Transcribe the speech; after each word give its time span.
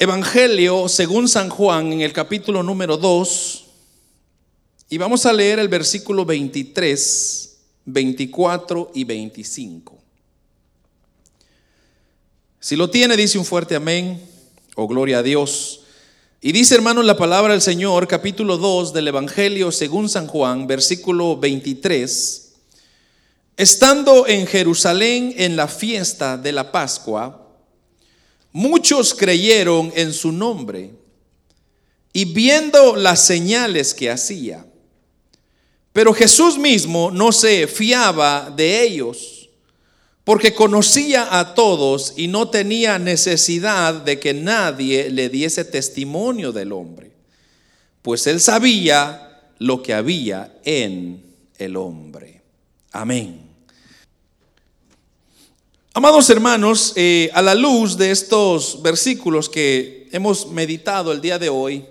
Evangelio 0.00 0.88
según 0.88 1.28
San 1.28 1.48
Juan 1.48 1.92
en 1.92 2.02
el 2.02 2.12
capítulo 2.12 2.62
número 2.62 2.96
2 2.96 3.64
y 4.90 4.96
vamos 4.96 5.26
a 5.26 5.32
leer 5.32 5.58
el 5.58 5.66
versículo 5.66 6.24
23, 6.24 7.58
24 7.84 8.92
y 8.94 9.02
25. 9.02 9.98
Si 12.60 12.76
lo 12.76 12.88
tiene, 12.88 13.16
dice 13.16 13.40
un 13.40 13.44
fuerte 13.44 13.74
amén 13.74 14.22
o 14.76 14.86
gloria 14.86 15.18
a 15.18 15.22
Dios. 15.24 15.80
Y 16.40 16.52
dice, 16.52 16.76
hermanos, 16.76 17.04
la 17.04 17.16
palabra 17.16 17.52
del 17.52 17.60
Señor, 17.62 18.06
capítulo 18.06 18.56
2 18.56 18.92
del 18.92 19.08
Evangelio 19.08 19.72
según 19.72 20.08
San 20.08 20.28
Juan, 20.28 20.68
versículo 20.68 21.36
23. 21.38 22.52
Estando 23.56 24.28
en 24.28 24.46
Jerusalén 24.46 25.34
en 25.36 25.56
la 25.56 25.66
fiesta 25.66 26.38
de 26.38 26.52
la 26.52 26.70
Pascua, 26.70 27.47
Muchos 28.52 29.14
creyeron 29.14 29.92
en 29.94 30.12
su 30.12 30.32
nombre 30.32 30.90
y 32.12 32.24
viendo 32.24 32.96
las 32.96 33.24
señales 33.24 33.94
que 33.94 34.10
hacía. 34.10 34.66
Pero 35.92 36.14
Jesús 36.14 36.58
mismo 36.58 37.10
no 37.10 37.32
se 37.32 37.66
fiaba 37.66 38.52
de 38.54 38.82
ellos, 38.82 39.50
porque 40.24 40.54
conocía 40.54 41.38
a 41.38 41.54
todos 41.54 42.12
y 42.16 42.28
no 42.28 42.50
tenía 42.50 42.98
necesidad 42.98 43.94
de 43.94 44.20
que 44.20 44.34
nadie 44.34 45.10
le 45.10 45.28
diese 45.28 45.64
testimonio 45.64 46.52
del 46.52 46.72
hombre, 46.72 47.12
pues 48.02 48.26
él 48.26 48.40
sabía 48.40 49.40
lo 49.58 49.82
que 49.82 49.94
había 49.94 50.54
en 50.64 51.22
el 51.56 51.76
hombre. 51.76 52.42
Amén. 52.92 53.47
Amados 55.98 56.30
hermanos, 56.30 56.92
eh, 56.94 57.28
a 57.34 57.42
la 57.42 57.56
luz 57.56 57.98
de 57.98 58.12
estos 58.12 58.80
versículos 58.82 59.48
que 59.48 60.08
hemos 60.12 60.46
meditado 60.46 61.10
el 61.10 61.20
día 61.20 61.40
de 61.40 61.48
hoy, 61.48 61.84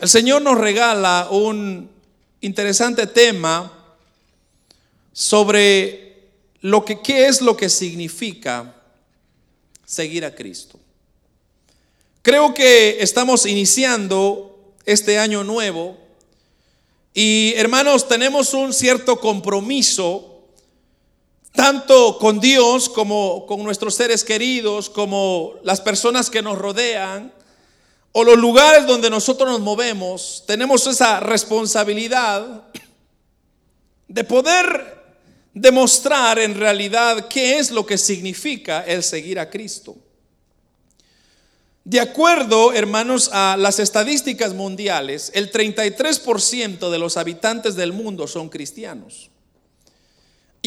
el 0.00 0.08
Señor 0.08 0.42
nos 0.42 0.58
regala 0.58 1.28
un 1.30 1.88
interesante 2.40 3.06
tema 3.06 3.72
sobre 5.12 6.32
lo 6.60 6.84
que 6.84 7.00
qué 7.02 7.28
es 7.28 7.40
lo 7.40 7.56
que 7.56 7.68
significa 7.68 8.74
seguir 9.86 10.24
a 10.24 10.34
Cristo. 10.34 10.80
Creo 12.22 12.52
que 12.52 13.00
estamos 13.00 13.46
iniciando 13.46 14.74
este 14.84 15.20
año 15.20 15.44
nuevo 15.44 15.96
y 17.14 17.52
hermanos, 17.54 18.08
tenemos 18.08 18.54
un 18.54 18.72
cierto 18.72 19.20
compromiso 19.20 20.37
tanto 21.52 22.18
con 22.18 22.40
Dios 22.40 22.88
como 22.88 23.46
con 23.46 23.62
nuestros 23.62 23.94
seres 23.94 24.24
queridos, 24.24 24.88
como 24.90 25.54
las 25.62 25.80
personas 25.80 26.30
que 26.30 26.42
nos 26.42 26.58
rodean, 26.58 27.32
o 28.12 28.24
los 28.24 28.38
lugares 28.38 28.86
donde 28.86 29.10
nosotros 29.10 29.48
nos 29.48 29.60
movemos, 29.60 30.44
tenemos 30.46 30.86
esa 30.86 31.20
responsabilidad 31.20 32.64
de 34.08 34.24
poder 34.24 34.98
demostrar 35.52 36.38
en 36.38 36.54
realidad 36.54 37.28
qué 37.28 37.58
es 37.58 37.70
lo 37.70 37.84
que 37.84 37.98
significa 37.98 38.82
el 38.82 39.02
seguir 39.02 39.38
a 39.38 39.50
Cristo. 39.50 39.96
De 41.84 42.00
acuerdo, 42.00 42.72
hermanos, 42.72 43.30
a 43.32 43.56
las 43.58 43.78
estadísticas 43.78 44.52
mundiales, 44.52 45.30
el 45.34 45.50
33% 45.50 46.90
de 46.90 46.98
los 46.98 47.16
habitantes 47.16 47.76
del 47.76 47.92
mundo 47.92 48.26
son 48.26 48.50
cristianos. 48.50 49.30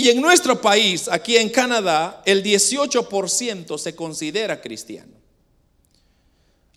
Y 0.02 0.09
en 0.09 0.19
nuestro 0.19 0.59
país, 0.59 1.07
aquí 1.07 1.38
en 1.38 1.49
Canadá, 1.49 2.23
el 2.25 2.41
18% 2.41 3.77
se 3.77 3.95
considera 3.95 4.59
cristiano. 4.59 5.13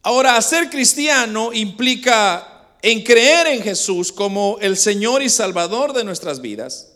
Ahora, 0.03 0.39
ser 0.43 0.69
cristiano 0.69 1.51
implica 1.55 2.77
en 2.83 3.03
creer 3.03 3.47
en 3.47 3.63
Jesús 3.63 4.13
como 4.13 4.59
el 4.61 4.77
Señor 4.77 5.23
y 5.23 5.31
Salvador 5.31 5.95
de 5.95 6.05
nuestras 6.05 6.43
vidas. 6.43 6.93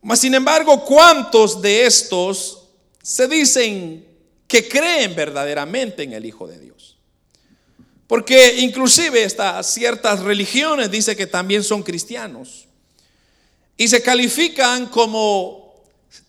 Mas, 0.00 0.20
sin 0.20 0.32
embargo, 0.32 0.86
¿cuántos 0.86 1.60
de 1.60 1.84
estos 1.84 2.70
se 3.02 3.28
dicen 3.28 4.08
que 4.48 4.66
creen 4.66 5.14
verdaderamente 5.14 6.02
en 6.02 6.14
el 6.14 6.24
Hijo 6.24 6.46
de 6.46 6.60
Dios? 6.60 6.96
Porque 8.06 8.60
inclusive 8.60 9.22
estas 9.22 9.70
ciertas 9.70 10.20
religiones 10.20 10.90
dicen 10.90 11.14
que 11.14 11.26
también 11.26 11.62
son 11.62 11.82
cristianos 11.82 12.69
y 13.80 13.88
se 13.88 14.02
califican 14.02 14.88
como 14.88 15.72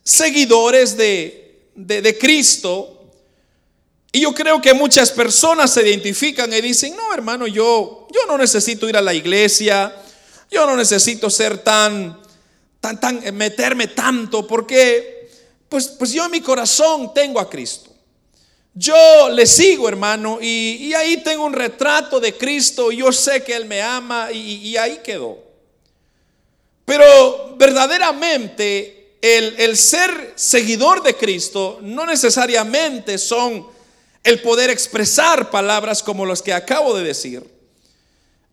seguidores 0.05 0.95
de, 0.95 1.67
de, 1.75 2.17
Cristo. 2.17 3.09
Y 4.09 4.21
yo 4.21 4.33
creo 4.33 4.61
que 4.61 4.73
muchas 4.73 5.11
personas 5.11 5.73
se 5.73 5.85
identifican 5.85 6.53
y 6.53 6.61
dicen, 6.61 6.95
no 6.95 7.13
hermano, 7.13 7.47
yo, 7.47 8.07
yo 8.09 8.21
no 8.25 8.37
necesito 8.37 8.87
ir 8.87 8.95
a 8.95 9.01
la 9.01 9.13
iglesia, 9.13 9.93
yo 10.49 10.65
no 10.65 10.77
necesito 10.77 11.29
ser 11.29 11.57
tan, 11.57 12.17
tan, 12.79 12.97
tan, 13.01 13.35
meterme 13.35 13.87
tanto, 13.87 14.47
porque 14.47 15.29
pues, 15.67 15.89
pues 15.89 16.13
yo 16.13 16.23
en 16.23 16.31
mi 16.31 16.39
corazón 16.39 17.13
tengo 17.13 17.37
a 17.37 17.49
Cristo. 17.49 17.93
Yo 18.73 19.29
le 19.29 19.45
sigo, 19.45 19.89
hermano, 19.89 20.39
y, 20.41 20.93
ahí 20.93 21.17
tengo 21.17 21.45
un 21.45 21.51
retrato 21.51 22.21
de 22.21 22.37
Cristo, 22.37 22.93
y 22.93 22.99
yo 22.99 23.11
sé 23.11 23.43
que 23.43 23.53
Él 23.53 23.65
me 23.65 23.81
ama, 23.81 24.31
y, 24.31 24.69
y 24.69 24.77
ahí 24.77 25.01
quedó. 25.03 25.50
Pero 26.85 27.55
verdaderamente 27.57 29.01
el, 29.21 29.77
ser 29.77 30.33
seguidor 30.35 31.03
de 31.03 31.15
Cristo 31.15 31.79
no 31.81 32.05
necesariamente 32.05 33.17
son 33.17 33.67
el 34.23 34.41
poder 34.41 34.69
expresar 34.69 35.49
palabras 35.49 36.01
como 36.01 36.25
las 36.25 36.41
que 36.41 36.53
acabo 36.53 36.95
de 36.95 37.03
decir. 37.03 37.43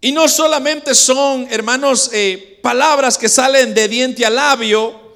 Y 0.01 0.13
no 0.13 0.29
solamente 0.29 0.95
son, 0.95 1.49
hermanos, 1.51 2.11
eh, 2.13 2.59
palabras 2.63 3.19
que 3.19 3.29
salen 3.29 3.75
de 3.75 3.89
diente 3.89 4.25
a 4.25 4.31
labio, 4.31 5.09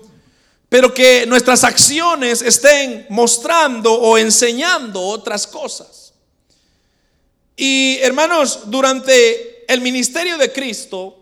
pero 0.69 0.93
que 0.93 1.27
nuestras 1.27 1.65
acciones 1.65 2.43
estén 2.43 3.07
mostrando 3.11 3.93
o 3.93 4.19
enseñando 4.19 5.01
otras 5.01 5.47
cosas. 5.47 6.15
Y 7.57 7.99
hermanos, 8.01 8.61
durante 8.65 9.65
el 9.73 9.83
ministerio 9.83 10.39
de 10.39 10.51
Cristo, 10.51 11.22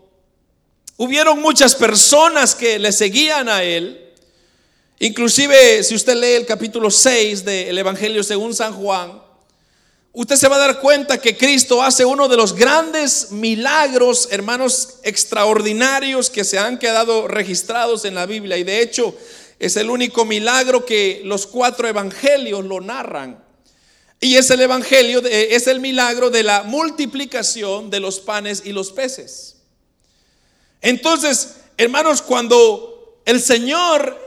Hubieron 1.03 1.41
muchas 1.41 1.73
personas 1.73 2.53
que 2.53 2.77
le 2.77 2.91
seguían 2.91 3.49
a 3.49 3.63
él. 3.63 4.13
Inclusive 4.99 5.81
si 5.83 5.95
usted 5.95 6.15
lee 6.15 6.33
el 6.33 6.45
capítulo 6.45 6.91
6 6.91 7.43
del 7.43 7.75
Evangelio 7.75 8.21
según 8.23 8.53
San 8.53 8.71
Juan, 8.75 9.19
usted 10.13 10.35
se 10.35 10.47
va 10.47 10.57
a 10.57 10.67
dar 10.67 10.79
cuenta 10.79 11.19
que 11.19 11.35
Cristo 11.35 11.81
hace 11.81 12.05
uno 12.05 12.27
de 12.27 12.37
los 12.37 12.53
grandes 12.53 13.31
milagros, 13.31 14.27
hermanos, 14.29 14.99
extraordinarios 15.01 16.29
que 16.29 16.43
se 16.43 16.59
han 16.59 16.77
quedado 16.77 17.27
registrados 17.27 18.05
en 18.05 18.13
la 18.13 18.27
Biblia. 18.27 18.59
Y 18.59 18.63
de 18.63 18.83
hecho 18.83 19.17
es 19.57 19.77
el 19.77 19.89
único 19.89 20.23
milagro 20.23 20.85
que 20.85 21.23
los 21.25 21.47
cuatro 21.47 21.87
evangelios 21.87 22.63
lo 22.63 22.79
narran. 22.79 23.43
Y 24.19 24.35
es 24.35 24.51
el 24.51 24.61
evangelio, 24.61 25.23
es 25.25 25.65
el 25.65 25.79
milagro 25.79 26.29
de 26.29 26.43
la 26.43 26.61
multiplicación 26.61 27.89
de 27.89 27.99
los 27.99 28.19
panes 28.19 28.61
y 28.65 28.71
los 28.71 28.91
peces. 28.91 29.55
Entonces, 30.81 31.57
hermanos, 31.77 32.21
cuando 32.21 33.21
el 33.25 33.41
Señor 33.41 34.19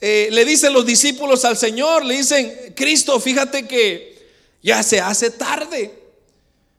eh, 0.00 0.28
le 0.30 0.44
dice 0.44 0.70
los 0.70 0.84
discípulos 0.84 1.44
al 1.44 1.56
Señor, 1.56 2.04
le 2.04 2.18
dicen, 2.18 2.74
Cristo, 2.76 3.18
fíjate 3.18 3.66
que 3.66 4.28
ya 4.62 4.82
se 4.82 5.00
hace 5.00 5.30
tarde. 5.30 5.98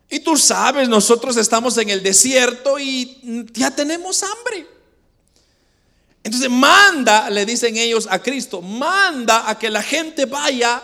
Y 0.09 0.19
tú 0.19 0.37
sabes, 0.37 0.87
nosotros 0.87 1.35
estamos 1.37 1.77
en 1.77 1.89
el 1.89 2.03
desierto 2.03 2.77
y 2.77 3.45
ya 3.53 3.71
tenemos 3.71 4.21
hambre. 4.23 4.67
Entonces 6.23 6.49
manda, 6.49 7.29
le 7.29 7.45
dicen 7.45 7.77
ellos 7.77 8.07
a 8.09 8.19
Cristo, 8.19 8.61
manda 8.61 9.49
a 9.49 9.57
que 9.57 9.69
la 9.69 9.83
gente 9.83 10.25
vaya 10.25 10.81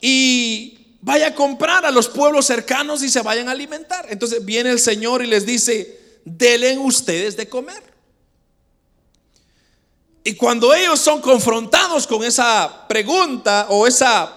y 0.00 0.96
vaya 1.00 1.28
a 1.28 1.34
comprar 1.34 1.84
a 1.86 1.90
los 1.90 2.08
pueblos 2.08 2.46
cercanos 2.46 3.02
y 3.02 3.10
se 3.10 3.22
vayan 3.22 3.48
a 3.48 3.52
alimentar. 3.52 4.06
Entonces 4.10 4.44
viene 4.44 4.70
el 4.70 4.80
Señor 4.80 5.22
y 5.22 5.26
les 5.26 5.46
dice, 5.46 6.03
delen 6.24 6.78
ustedes 6.80 7.36
de 7.36 7.48
comer. 7.48 7.82
Y 10.24 10.34
cuando 10.34 10.72
ellos 10.72 10.98
son 11.00 11.20
confrontados 11.20 12.06
con 12.06 12.24
esa 12.24 12.86
pregunta 12.88 13.66
o 13.68 13.86
esa, 13.86 14.32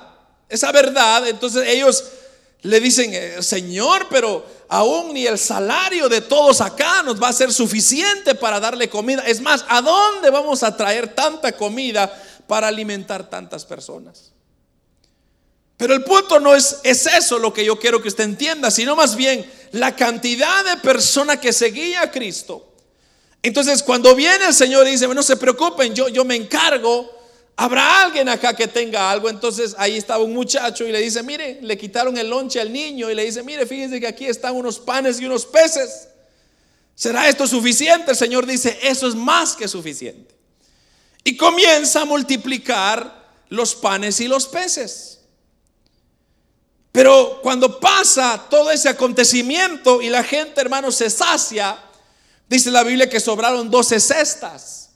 esa 0.49 0.71
verdad, 0.73 1.25
entonces 1.27 1.65
ellos 1.67 2.03
le 2.61 2.79
dicen, 2.81 3.11
eh, 3.13 3.41
Señor, 3.41 4.07
pero 4.09 4.45
aún 4.67 5.13
ni 5.13 5.25
el 5.25 5.37
salario 5.37 6.09
de 6.09 6.19
todos 6.19 6.59
acá 6.59 7.03
nos 7.03 7.21
va 7.21 7.29
a 7.29 7.33
ser 7.33 7.53
suficiente 7.53 8.35
para 8.35 8.59
darle 8.59 8.89
comida. 8.89 9.23
Es 9.25 9.39
más, 9.39 9.63
¿a 9.69 9.81
dónde 9.81 10.29
vamos 10.29 10.63
a 10.63 10.75
traer 10.75 11.15
tanta 11.15 11.53
comida 11.53 12.11
para 12.47 12.67
alimentar 12.67 13.29
tantas 13.29 13.63
personas? 13.63 14.33
Pero 15.77 15.93
el 15.93 16.03
punto 16.03 16.39
no 16.39 16.53
es, 16.53 16.79
es 16.83 17.05
eso 17.05 17.39
lo 17.39 17.53
que 17.53 17.63
yo 17.63 17.79
quiero 17.79 18.01
que 18.01 18.09
usted 18.09 18.23
entienda, 18.23 18.71
sino 18.71 18.95
más 18.95 19.15
bien 19.15 19.49
la 19.71 19.95
cantidad 19.95 20.65
de 20.65 20.77
personas 20.77 21.37
que 21.37 21.53
seguía 21.53 22.01
a 22.01 22.11
Cristo. 22.11 22.73
Entonces, 23.41 23.83
cuando 23.83 24.15
viene 24.15 24.45
el 24.45 24.53
Señor 24.53 24.87
y 24.87 24.91
dice, 24.91 25.07
no 25.07 25.23
se 25.23 25.37
preocupen, 25.37 25.93
yo, 25.93 26.09
yo 26.09 26.25
me 26.25 26.35
encargo 26.35 27.17
¿Habrá 27.59 28.03
alguien 28.03 28.29
acá 28.29 28.55
que 28.55 28.67
tenga 28.67 29.09
algo? 29.09 29.29
Entonces 29.29 29.73
ahí 29.79 29.97
estaba 29.97 30.23
un 30.23 30.31
muchacho 30.31 30.85
y 30.85 30.91
le 30.91 31.01
dice, 31.01 31.23
mire, 31.23 31.57
le 31.63 31.75
quitaron 31.75 32.15
el 32.15 32.29
lonche 32.29 32.61
al 32.61 32.71
niño 32.71 33.09
y 33.09 33.15
le 33.15 33.25
dice, 33.25 33.41
mire, 33.41 33.65
fíjense 33.65 33.99
que 33.99 34.05
aquí 34.05 34.27
están 34.27 34.55
unos 34.55 34.77
panes 34.79 35.19
y 35.19 35.25
unos 35.25 35.43
peces. 35.47 36.07
¿Será 36.93 37.27
esto 37.27 37.47
suficiente? 37.47 38.11
El 38.11 38.17
Señor 38.17 38.45
dice, 38.45 38.77
eso 38.83 39.07
es 39.07 39.15
más 39.15 39.55
que 39.55 39.67
suficiente. 39.67 40.35
Y 41.23 41.35
comienza 41.35 42.01
a 42.01 42.05
multiplicar 42.05 43.27
los 43.49 43.73
panes 43.73 44.19
y 44.19 44.27
los 44.27 44.45
peces. 44.45 45.16
Pero 46.97 47.41
cuando 47.43 47.79
pasa 47.79 48.47
todo 48.49 48.71
ese 48.71 48.89
acontecimiento 48.89 50.01
y 50.01 50.09
la 50.09 50.23
gente, 50.23 50.59
hermanos, 50.59 50.95
se 50.95 51.11
sacia, 51.11 51.77
dice 52.49 52.71
la 52.71 52.83
Biblia 52.83 53.07
que 53.07 53.19
sobraron 53.19 53.69
12 53.69 53.99
cestas. 53.99 54.89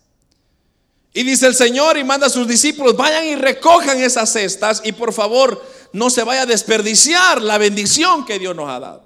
Y 1.14 1.22
dice 1.22 1.46
el 1.46 1.54
Señor 1.54 2.00
y 2.00 2.04
manda 2.04 2.26
a 2.26 2.32
sus 2.32 2.48
discípulos, 2.48 2.98
vayan 2.98 3.28
y 3.28 3.36
recojan 3.36 4.02
esas 4.02 4.32
cestas 4.32 4.82
y 4.84 4.94
por 4.94 5.14
favor 5.14 5.64
no 5.94 6.10
se 6.10 6.24
vaya 6.24 6.42
a 6.42 6.46
desperdiciar 6.48 7.40
la 7.40 7.60
bendición 7.60 8.26
que 8.26 8.40
Dios 8.40 8.56
nos 8.56 8.68
ha 8.68 8.80
dado. 8.80 9.04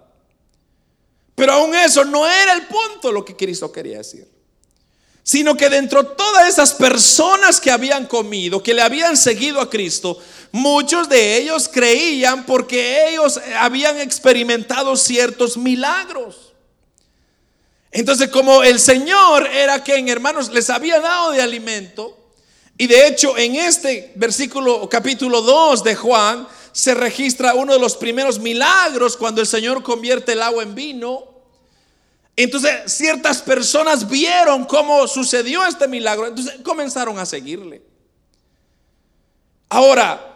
Pero 1.35 1.51
aún 1.51 1.75
eso 1.75 2.05
no 2.05 2.25
era 2.25 2.53
el 2.53 2.65
punto 2.65 3.11
lo 3.11 3.25
que 3.25 3.35
Cristo 3.35 3.73
quería 3.73 3.97
decir. 3.97 4.25
Sino 5.21 5.57
que 5.57 5.69
dentro 5.69 6.01
de 6.01 6.09
todas 6.15 6.47
esas 6.47 6.73
personas 6.73 7.59
que 7.59 7.71
habían 7.71 8.05
comido, 8.05 8.63
que 8.63 8.73
le 8.73 8.83
habían 8.83 9.17
seguido 9.17 9.59
a 9.59 9.69
Cristo, 9.69 10.17
muchos 10.55 11.09
de 11.09 11.37
ellos 11.37 11.67
creían 11.67 12.45
porque 12.45 13.09
ellos 13.09 13.41
habían 13.59 13.99
experimentado 13.99 14.95
ciertos 14.95 15.57
milagros. 15.57 16.53
Entonces, 17.91 18.29
como 18.29 18.63
el 18.63 18.79
Señor 18.79 19.47
era 19.47 19.83
quien, 19.83 20.07
hermanos, 20.07 20.49
les 20.51 20.69
había 20.69 21.01
dado 21.01 21.31
de 21.31 21.41
alimento, 21.41 22.17
y 22.77 22.87
de 22.87 23.05
hecho 23.07 23.37
en 23.37 23.55
este 23.55 24.13
versículo, 24.15 24.87
capítulo 24.87 25.41
2 25.41 25.83
de 25.83 25.95
Juan, 25.95 26.47
se 26.71 26.93
registra 26.93 27.53
uno 27.53 27.73
de 27.73 27.79
los 27.79 27.97
primeros 27.97 28.39
milagros 28.39 29.17
cuando 29.17 29.41
el 29.41 29.47
Señor 29.47 29.83
convierte 29.83 30.31
el 30.31 30.41
agua 30.41 30.63
en 30.63 30.73
vino. 30.73 31.23
Entonces, 32.37 32.93
ciertas 32.93 33.41
personas 33.41 34.07
vieron 34.07 34.63
cómo 34.63 35.05
sucedió 35.09 35.65
este 35.65 35.89
milagro, 35.89 36.27
entonces 36.27 36.55
comenzaron 36.63 37.19
a 37.19 37.25
seguirle. 37.25 37.81
Ahora, 39.67 40.34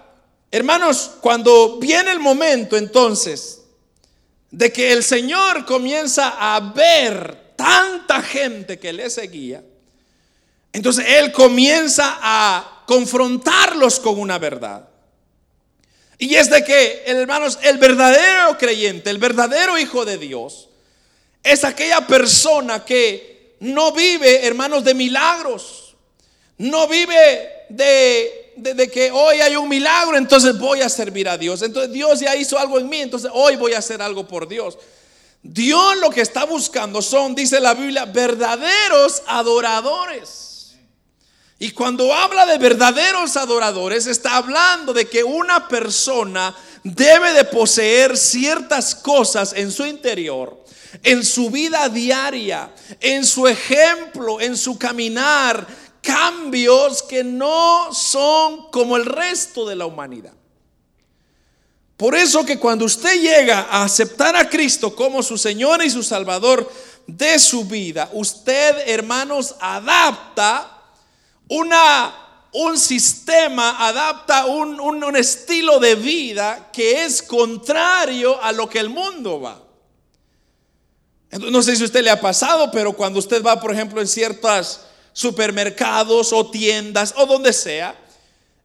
hermanos, 0.51 1.12
cuando 1.22 1.78
viene 1.78 2.12
el 2.12 2.19
momento 2.19 2.78
entonces 2.78 3.62
de 4.51 4.72
que 4.72 4.92
el 4.92 5.04
Señor 5.04 5.66
comienza 5.66 6.36
a 6.38 6.60
ver 6.60 7.54
tanta 7.56 8.22
gente 8.22 8.80
que 8.80 8.94
le 8.94 9.10
seguía, 9.10 9.63
entonces 10.72 11.06
él 11.07 11.31
comienza 11.31 12.18
a 12.22 12.84
confrontarlos 12.86 14.00
con 14.00 14.19
una 14.19 14.38
verdad. 14.40 14.90
Y 16.18 16.36
es 16.36 16.50
de 16.50 16.63
que, 16.63 17.04
hermanos, 17.06 17.57
el 17.63 17.78
verdadero 17.78 18.57
creyente, 18.57 19.10
el 19.10 19.19
verdadero 19.19 19.78
hijo 19.78 20.04
de 20.04 20.18
Dios, 20.18 20.68
es 21.42 21.63
aquella 21.63 22.06
persona 22.06 22.84
que 22.84 23.56
no 23.62 23.94
vive, 23.94 24.45
hermanos, 24.45 24.84
de 24.84 24.94
milagros. 24.94 25.95
No 26.57 26.88
vive 26.88 27.50
de, 27.69 28.49
de, 28.61 28.89
que 28.89 29.11
hoy 29.11 29.41
hay 29.41 29.56
un 29.56 29.67
milagro, 29.67 30.17
entonces 30.17 30.57
voy 30.57 30.81
a 30.81 30.89
servir 30.89 31.27
a 31.27 31.38
Dios. 31.38 31.61
Entonces 31.61 31.91
Dios 31.91 32.19
ya 32.19 32.35
hizo 32.35 32.57
algo 32.57 32.79
en 32.79 32.89
mí, 32.89 33.01
entonces 33.01 33.31
hoy 33.33 33.56
voy 33.56 33.73
a 33.73 33.79
hacer 33.79 34.01
algo 34.01 34.27
por 34.27 34.47
Dios. 34.47 34.77
Dios 35.41 35.97
lo 35.97 36.09
que 36.09 36.21
está 36.21 36.45
buscando 36.45 37.01
son, 37.01 37.33
dice 37.33 37.59
la 37.59 37.73
Biblia, 37.73 38.06
verdaderos 38.06 39.21
adoradores. 39.27 40.75
Y 41.59 41.71
cuando 41.71 42.13
habla 42.13 42.45
de 42.45 42.57
verdaderos 42.57 43.35
adoradores, 43.35 44.07
está 44.07 44.38
hablando 44.38 44.94
de 44.94 45.09
que 45.09 45.23
una 45.23 45.67
persona 45.67 46.56
debe 46.83 47.33
de 47.33 47.44
poseer 47.44 48.17
ciertas 48.17 48.95
cosas 48.95 49.53
en 49.53 49.69
su 49.69 49.85
interior, 49.85 50.63
en 51.03 51.23
su 51.23 51.50
vida 51.50 51.89
diaria, 51.89 52.73
en 53.01 53.25
su 53.25 53.45
ejemplo, 53.47 54.39
en 54.39 54.56
su 54.56 54.77
caminar, 54.77 55.67
cambios 56.01 57.04
que 57.04 57.24
no 57.24 57.94
son 57.94 58.69
como 58.72 58.98
el 58.98 59.06
resto 59.06 59.68
de 59.68 59.75
la 59.75 59.86
humanidad. 59.86 60.34
Por 61.98 62.16
eso 62.16 62.46
que 62.46 62.57
cuando 62.57 62.86
usted 62.86 63.22
llega 63.22 63.68
a 63.69 63.84
aceptar 63.84 64.36
a 64.36 64.50
Cristo 64.50 64.96
como 64.96 65.22
su 65.22 65.38
Señor 65.38 65.84
y 65.84 65.90
su 65.90 66.01
Salvador 66.01 66.72
de 67.06 67.38
su 67.40 67.66
vida, 67.66 68.10
usted, 68.13 68.88
hermanos, 68.88 69.56
adapta 69.60 70.81
una, 71.50 72.48
un 72.54 72.78
sistema, 72.78 73.86
adapta 73.86 74.45
un, 74.45 74.80
un 74.80 75.16
estilo 75.18 75.78
de 75.80 75.95
vida 75.95 76.69
que 76.72 77.04
es 77.04 77.22
contrario 77.22 78.42
a 78.42 78.54
lo 78.54 78.69
que 78.69 78.80
el 78.80 78.90
mundo 78.90 79.42
va. 79.42 79.62
No 81.31 81.62
sé 81.62 81.75
si 81.75 81.84
a 81.84 81.86
usted 81.86 82.02
le 82.02 82.10
ha 82.10 82.22
pasado, 82.22 82.72
pero 82.72 82.94
cuando 82.94 83.19
usted 83.19 83.44
va, 83.44 83.60
por 83.60 83.74
ejemplo, 83.74 84.00
en 84.00 84.07
ciertos 84.07 84.80
supermercados 85.19 86.31
o 86.31 86.50
tiendas 86.50 87.13
o 87.18 87.25
donde 87.25 87.51
sea, 87.51 87.94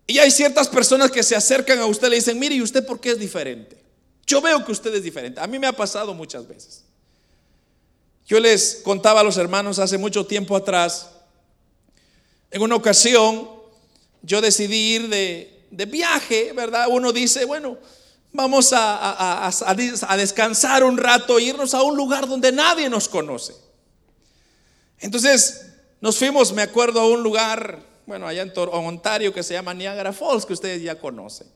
y 0.06 0.20
hay 0.20 0.30
ciertas 0.30 0.68
personas 0.68 1.10
que 1.10 1.24
se 1.24 1.34
acercan 1.34 1.80
a 1.80 1.86
usted 1.86 2.06
y 2.06 2.10
le 2.10 2.16
dicen, 2.16 2.38
mire, 2.38 2.54
¿y 2.54 2.62
usted 2.62 2.86
por 2.86 3.00
qué 3.00 3.10
es 3.10 3.18
diferente? 3.18 3.76
Yo 4.24 4.40
veo 4.40 4.64
que 4.64 4.70
usted 4.70 4.94
es 4.94 5.02
diferente. 5.02 5.40
A 5.40 5.48
mí 5.48 5.58
me 5.58 5.66
ha 5.66 5.72
pasado 5.72 6.14
muchas 6.14 6.46
veces. 6.46 6.84
Yo 8.24 8.38
les 8.38 8.82
contaba 8.84 9.18
a 9.18 9.24
los 9.24 9.36
hermanos 9.36 9.80
hace 9.80 9.98
mucho 9.98 10.26
tiempo 10.26 10.54
atrás, 10.54 11.10
en 12.52 12.62
una 12.62 12.76
ocasión 12.76 13.50
yo 14.22 14.40
decidí 14.40 14.94
ir 14.94 15.08
de, 15.08 15.86
viaje, 15.86 16.52
¿verdad? 16.52 16.86
Uno 16.88 17.12
dice, 17.12 17.46
bueno, 17.46 17.78
vamos 18.32 18.72
a, 18.72 19.48
a, 19.48 20.16
descansar 20.16 20.84
un 20.84 20.98
rato, 20.98 21.40
irnos 21.40 21.74
a 21.74 21.82
un 21.82 21.96
lugar 21.96 22.28
donde 22.28 22.52
nadie 22.52 22.88
nos 22.88 23.08
conoce. 23.08 23.56
Entonces 25.00 25.73
nos 26.04 26.18
fuimos, 26.18 26.52
me 26.52 26.60
acuerdo, 26.60 27.00
a 27.00 27.08
un 27.08 27.22
lugar 27.22 27.80
bueno, 28.04 28.28
allá 28.28 28.42
en 28.42 28.52
Ontario 28.54 29.32
que 29.32 29.42
se 29.42 29.54
llama 29.54 29.72
Niagara 29.72 30.12
Falls, 30.12 30.44
que 30.44 30.52
ustedes 30.52 30.82
ya 30.82 30.98
conocen. 30.98 31.46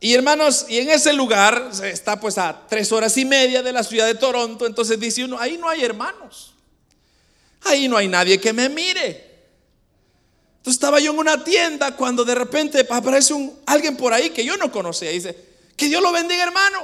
Y 0.00 0.14
hermanos, 0.14 0.66
y 0.68 0.78
en 0.78 0.90
ese 0.90 1.12
lugar 1.12 1.70
está 1.84 2.18
pues 2.18 2.38
a 2.38 2.66
tres 2.68 2.90
horas 2.90 3.16
y 3.16 3.24
media 3.24 3.62
de 3.62 3.70
la 3.70 3.84
ciudad 3.84 4.08
de 4.08 4.16
Toronto, 4.16 4.66
entonces 4.66 4.98
dice 4.98 5.22
uno, 5.22 5.38
ahí 5.38 5.56
no 5.56 5.68
hay 5.68 5.84
hermanos, 5.84 6.54
ahí 7.62 7.86
no 7.86 7.98
hay 7.98 8.08
nadie 8.08 8.40
que 8.40 8.52
me 8.52 8.68
mire. 8.68 9.32
Entonces 10.56 10.74
estaba 10.74 10.98
yo 10.98 11.12
en 11.12 11.18
una 11.20 11.44
tienda 11.44 11.94
cuando 11.94 12.24
de 12.24 12.34
repente 12.34 12.84
aparece 12.90 13.32
alguien 13.66 13.96
por 13.96 14.12
ahí 14.12 14.30
que 14.30 14.44
yo 14.44 14.56
no 14.56 14.72
conocía 14.72 15.12
y 15.12 15.20
dice, 15.20 15.38
que 15.76 15.86
Dios 15.86 16.02
lo 16.02 16.10
bendiga 16.10 16.42
hermano. 16.42 16.82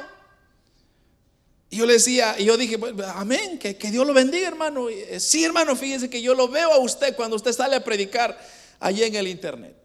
Y 1.71 1.77
yo 1.77 1.87
le 1.87 1.95
decía, 1.95 2.35
y 2.37 2.47
yo 2.47 2.57
dije, 2.57 2.77
amén, 3.15 3.57
que, 3.57 3.75
Dios 3.75 4.05
lo 4.05 4.13
bendiga, 4.13 4.49
hermano. 4.49 4.89
Eh, 4.89 5.21
sí, 5.21 5.45
hermano, 5.45 5.77
fíjese 5.77 6.11
que 6.11 6.21
yo 6.21 6.35
lo 6.35 6.49
veo 6.49 6.73
a 6.73 6.79
usted 6.79 7.15
cuando 7.15 7.37
usted 7.37 7.53
sale 7.53 7.77
a 7.77 7.85
predicar 7.85 8.37
allí 8.81 9.05
en 9.05 9.15
el 9.15 9.29
internet. 9.29 9.77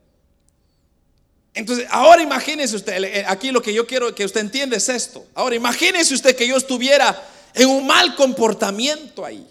Entonces, 1.53 1.87
ahora 1.91 2.23
imagínese 2.23 2.75
usted, 2.75 3.23
aquí 3.27 3.51
lo 3.51 3.61
que 3.61 3.71
yo 3.71 3.85
quiero 3.85 4.13
que 4.15 4.25
usted 4.25 4.41
entienda 4.41 4.75
es 4.75 4.89
esto. 4.89 5.25
Ahora 5.35 5.55
imagínese 5.55 6.15
usted 6.15 6.35
que 6.35 6.47
yo 6.47 6.57
estuviera 6.57 7.23
en 7.53 7.69
un 7.69 7.85
mal 7.85 8.15
comportamiento 8.15 9.23
ahí. 9.23 9.47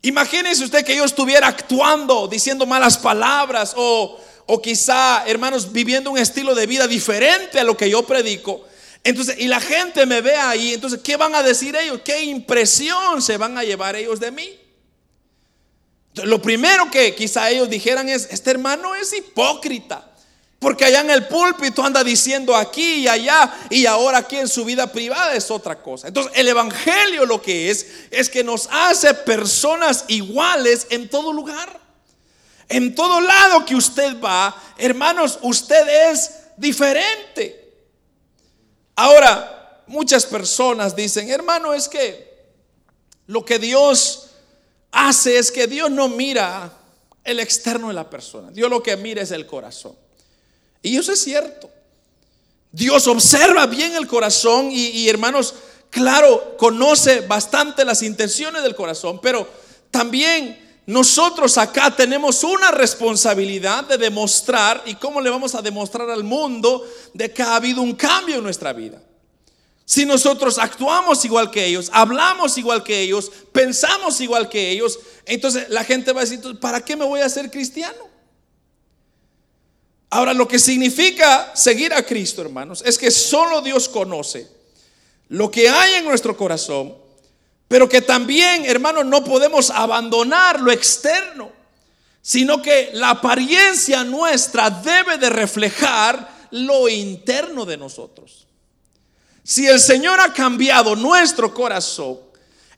Imagínese 0.00 0.64
usted 0.64 0.84
que 0.84 0.96
yo 0.96 1.04
estuviera 1.04 1.48
actuando, 1.48 2.28
diciendo 2.28 2.66
malas 2.66 2.96
palabras 2.96 3.74
o, 3.76 4.18
o 4.46 4.62
quizá, 4.62 5.24
hermanos, 5.26 5.70
viviendo 5.70 6.10
un 6.10 6.18
estilo 6.18 6.54
de 6.54 6.66
vida 6.66 6.88
diferente 6.88 7.60
a 7.60 7.64
lo 7.64 7.76
que 7.76 7.90
yo 7.90 8.06
predico. 8.06 8.64
Entonces, 9.04 9.36
y 9.38 9.48
la 9.48 9.60
gente 9.60 10.06
me 10.06 10.22
ve 10.22 10.34
ahí, 10.34 10.74
entonces, 10.74 11.00
¿qué 11.04 11.16
van 11.16 11.34
a 11.34 11.42
decir 11.42 11.76
ellos? 11.76 12.00
¿Qué 12.02 12.24
impresión 12.24 13.20
se 13.20 13.36
van 13.36 13.58
a 13.58 13.62
llevar 13.62 13.94
ellos 13.96 14.18
de 14.18 14.30
mí? 14.30 14.58
lo 16.22 16.40
primero 16.40 16.88
que 16.92 17.14
quizá 17.14 17.50
ellos 17.50 17.68
dijeran 17.68 18.08
es, 18.08 18.28
este 18.30 18.52
hermano 18.52 18.94
es 18.94 19.12
hipócrita. 19.12 20.10
Porque 20.60 20.84
allá 20.84 21.00
en 21.00 21.10
el 21.10 21.26
púlpito 21.26 21.84
anda 21.84 22.02
diciendo 22.02 22.56
aquí 22.56 23.00
y 23.00 23.08
allá 23.08 23.52
y 23.68 23.84
ahora 23.84 24.18
aquí 24.18 24.36
en 24.36 24.48
su 24.48 24.64
vida 24.64 24.90
privada 24.90 25.34
es 25.34 25.50
otra 25.50 25.82
cosa. 25.82 26.08
Entonces 26.08 26.32
el 26.36 26.48
Evangelio 26.48 27.26
lo 27.26 27.42
que 27.42 27.70
es 27.70 27.86
es 28.10 28.30
que 28.30 28.42
nos 28.42 28.68
hace 28.70 29.12
personas 29.12 30.04
iguales 30.08 30.86
en 30.88 31.10
todo 31.10 31.32
lugar. 31.32 31.80
En 32.68 32.94
todo 32.94 33.20
lado 33.20 33.66
que 33.66 33.74
usted 33.74 34.18
va, 34.20 34.56
hermanos, 34.78 35.38
usted 35.42 36.10
es 36.10 36.30
diferente. 36.56 37.63
Ahora, 38.96 39.82
muchas 39.86 40.24
personas 40.26 40.94
dicen, 40.94 41.30
hermano, 41.30 41.74
es 41.74 41.88
que 41.88 42.34
lo 43.26 43.44
que 43.44 43.58
Dios 43.58 44.30
hace 44.92 45.38
es 45.38 45.50
que 45.50 45.66
Dios 45.66 45.90
no 45.90 46.08
mira 46.08 46.72
el 47.24 47.40
externo 47.40 47.88
de 47.88 47.94
la 47.94 48.08
persona. 48.08 48.50
Dios 48.50 48.70
lo 48.70 48.82
que 48.82 48.96
mira 48.96 49.22
es 49.22 49.30
el 49.30 49.46
corazón. 49.46 49.96
Y 50.82 50.96
eso 50.96 51.12
es 51.12 51.20
cierto. 51.20 51.70
Dios 52.70 53.06
observa 53.06 53.66
bien 53.66 53.94
el 53.94 54.06
corazón 54.06 54.68
y, 54.70 55.08
hermanos, 55.08 55.54
claro, 55.90 56.56
conoce 56.56 57.20
bastante 57.20 57.84
las 57.84 58.02
intenciones 58.02 58.62
del 58.62 58.74
corazón, 58.74 59.20
pero 59.22 59.48
también 59.90 60.63
nosotros 60.86 61.56
acá 61.56 61.94
tenemos 61.96 62.44
una 62.44 62.70
responsabilidad 62.70 63.84
de 63.84 63.96
demostrar, 63.96 64.82
y 64.84 64.94
cómo 64.96 65.20
le 65.20 65.30
vamos 65.30 65.54
a 65.54 65.62
demostrar 65.62 66.10
al 66.10 66.24
mundo 66.24 66.86
de 67.14 67.32
que 67.32 67.42
ha 67.42 67.56
habido 67.56 67.80
un 67.80 67.94
cambio 67.94 68.36
en 68.36 68.42
nuestra 68.42 68.72
vida. 68.72 69.02
Si 69.86 70.06
nosotros 70.06 70.58
actuamos 70.58 71.24
igual 71.24 71.50
que 71.50 71.64
ellos, 71.64 71.90
hablamos 71.92 72.56
igual 72.58 72.82
que 72.82 73.00
ellos, 73.00 73.30
pensamos 73.52 74.20
igual 74.20 74.48
que 74.48 74.70
ellos, 74.70 74.98
entonces 75.26 75.68
la 75.68 75.84
gente 75.84 76.12
va 76.12 76.22
a 76.22 76.24
decir, 76.24 76.40
¿para 76.58 76.82
qué 76.82 76.96
me 76.96 77.04
voy 77.04 77.20
a 77.20 77.26
hacer 77.26 77.50
cristiano? 77.50 78.14
Ahora, 80.10 80.32
lo 80.32 80.46
que 80.46 80.58
significa 80.58 81.50
seguir 81.56 81.92
a 81.92 82.04
Cristo, 82.04 82.40
hermanos, 82.40 82.82
es 82.86 82.96
que 82.96 83.10
solo 83.10 83.62
Dios 83.62 83.88
conoce 83.88 84.48
lo 85.28 85.50
que 85.50 85.68
hay 85.68 85.94
en 85.94 86.04
nuestro 86.04 86.36
corazón, 86.36 86.94
pero 87.74 87.88
que 87.88 88.02
también, 88.02 88.64
hermanos, 88.66 89.04
no 89.04 89.24
podemos 89.24 89.68
abandonar 89.68 90.60
lo 90.60 90.70
externo, 90.70 91.50
sino 92.22 92.62
que 92.62 92.90
la 92.92 93.10
apariencia 93.10 94.04
nuestra 94.04 94.70
debe 94.70 95.18
de 95.18 95.28
reflejar 95.28 96.46
lo 96.52 96.88
interno 96.88 97.64
de 97.64 97.76
nosotros. 97.76 98.46
Si 99.42 99.66
el 99.66 99.80
Señor 99.80 100.20
ha 100.20 100.32
cambiado 100.32 100.94
nuestro 100.94 101.52
corazón, 101.52 102.20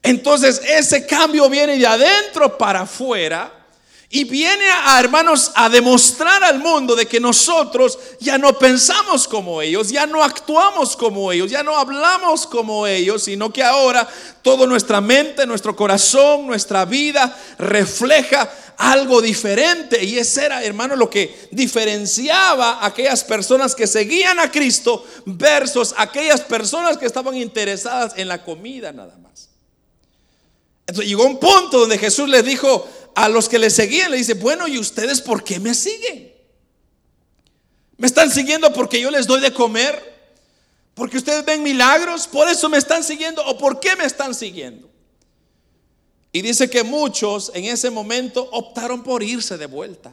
entonces 0.02 0.62
ese 0.66 1.04
cambio 1.04 1.50
viene 1.50 1.76
de 1.76 1.86
adentro 1.86 2.56
para 2.56 2.80
afuera 2.80 3.65
y 4.08 4.22
viene 4.22 4.64
a 4.84 5.00
hermanos 5.00 5.50
a 5.54 5.68
demostrar 5.68 6.44
al 6.44 6.60
mundo 6.60 6.94
de 6.94 7.06
que 7.06 7.18
nosotros 7.18 7.98
ya 8.20 8.38
no 8.38 8.56
pensamos 8.56 9.26
como 9.26 9.60
ellos, 9.60 9.88
ya 9.88 10.06
no 10.06 10.22
actuamos 10.22 10.96
como 10.96 11.32
ellos, 11.32 11.50
ya 11.50 11.64
no 11.64 11.76
hablamos 11.76 12.46
como 12.46 12.86
ellos, 12.86 13.24
sino 13.24 13.52
que 13.52 13.64
ahora 13.64 14.08
toda 14.42 14.64
nuestra 14.64 15.00
mente, 15.00 15.44
nuestro 15.44 15.74
corazón, 15.74 16.46
nuestra 16.46 16.84
vida 16.84 17.36
refleja 17.58 18.48
algo 18.76 19.20
diferente. 19.20 20.04
Y 20.04 20.18
ese 20.18 20.44
era, 20.44 20.62
hermano, 20.62 20.94
lo 20.94 21.10
que 21.10 21.48
diferenciaba 21.50 22.74
a 22.74 22.86
aquellas 22.86 23.24
personas 23.24 23.74
que 23.74 23.88
seguían 23.88 24.38
a 24.38 24.52
Cristo 24.52 25.04
versus 25.24 25.94
aquellas 25.96 26.42
personas 26.42 26.96
que 26.96 27.06
estaban 27.06 27.36
interesadas 27.36 28.12
en 28.16 28.28
la 28.28 28.44
comida 28.44 28.92
nada 28.92 29.16
más. 29.18 29.48
Entonces 30.86 31.08
llegó 31.08 31.24
un 31.24 31.40
punto 31.40 31.80
donde 31.80 31.98
Jesús 31.98 32.28
les 32.28 32.44
dijo 32.44 32.88
a 33.16 33.30
los 33.30 33.48
que 33.48 33.58
le 33.58 33.70
seguían, 33.70 34.10
le 34.10 34.18
dice, 34.18 34.34
bueno, 34.34 34.68
¿y 34.68 34.78
ustedes 34.78 35.22
por 35.22 35.42
qué 35.42 35.58
me 35.58 35.72
siguen? 35.72 36.34
¿Me 37.96 38.06
están 38.06 38.30
siguiendo 38.30 38.70
porque 38.74 39.00
yo 39.00 39.10
les 39.10 39.26
doy 39.26 39.40
de 39.40 39.54
comer? 39.54 40.14
¿Porque 40.92 41.16
ustedes 41.16 41.42
ven 41.42 41.62
milagros? 41.62 42.26
¿Por 42.26 42.46
eso 42.46 42.68
me 42.68 42.76
están 42.76 43.02
siguiendo? 43.02 43.42
¿O 43.46 43.56
por 43.56 43.80
qué 43.80 43.96
me 43.96 44.04
están 44.04 44.34
siguiendo? 44.34 44.90
Y 46.30 46.42
dice 46.42 46.68
que 46.68 46.82
muchos 46.82 47.50
en 47.54 47.64
ese 47.64 47.88
momento 47.88 48.50
optaron 48.52 49.02
por 49.02 49.22
irse 49.22 49.56
de 49.56 49.64
vuelta. 49.64 50.12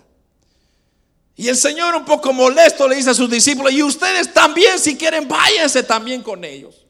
Y 1.35 1.49
el 1.49 1.57
Señor 1.57 1.95
un 1.95 2.05
poco 2.05 2.31
molesto 2.31 2.87
le 2.87 2.95
dice 2.95 3.09
a 3.09 3.13
sus 3.13 3.29
discípulos, 3.29 3.73
y 3.73 3.83
ustedes 3.83 4.33
también 4.33 4.79
si 4.79 4.95
quieren 4.95 5.27
váyanse 5.27 5.83
también 5.83 6.23
con 6.23 6.45
ellos. 6.45 6.85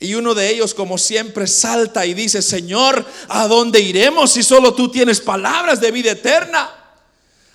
Y 0.00 0.14
uno 0.14 0.34
de 0.34 0.50
ellos, 0.50 0.74
como 0.74 0.98
siempre, 0.98 1.46
salta 1.46 2.04
y 2.04 2.14
dice, 2.14 2.42
Señor, 2.42 3.06
¿a 3.28 3.46
dónde 3.46 3.80
iremos 3.80 4.32
si 4.32 4.42
solo 4.42 4.74
tú 4.74 4.90
tienes 4.90 5.20
palabras 5.20 5.80
de 5.80 5.90
vida 5.90 6.10
eterna? 6.10 6.70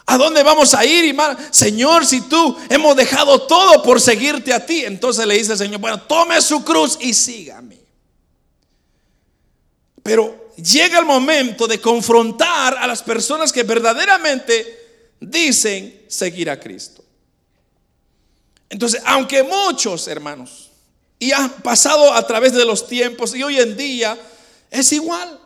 ¿A 0.05 0.17
dónde 0.17 0.41
vamos 0.41 0.73
a 0.73 0.83
ir? 0.83 1.15
Señor, 1.51 2.03
si 2.03 2.21
tú 2.21 2.57
hemos 2.69 2.95
dejado 2.95 3.43
todo 3.43 3.83
por 3.83 4.01
seguirte 4.01 4.51
a 4.51 4.65
ti. 4.65 4.83
Entonces 4.83 5.27
le 5.27 5.35
dice 5.35 5.51
el 5.51 5.57
Señor, 5.59 5.79
bueno, 5.79 6.01
tome 6.01 6.41
su 6.41 6.63
cruz 6.63 6.97
y 6.99 7.13
sígame. 7.13 7.77
Pero 10.01 10.49
llega 10.55 10.97
el 10.97 11.05
momento 11.05 11.67
de 11.67 11.79
confrontar 11.79 12.75
a 12.77 12.87
las 12.87 13.03
personas 13.03 13.51
que 13.51 13.61
verdaderamente 13.61 15.11
dicen 15.19 16.05
seguir 16.07 16.49
a 16.49 16.59
Cristo. 16.59 17.03
Entonces, 18.69 19.01
aunque 19.05 19.43
muchos 19.43 20.07
hermanos, 20.07 20.68
y 21.19 21.33
han 21.33 21.51
pasado 21.61 22.13
a 22.13 22.25
través 22.25 22.53
de 22.53 22.65
los 22.65 22.87
tiempos, 22.87 23.35
y 23.35 23.43
hoy 23.43 23.59
en 23.59 23.75
día 23.75 24.17
es 24.71 24.91
igual. 24.93 25.37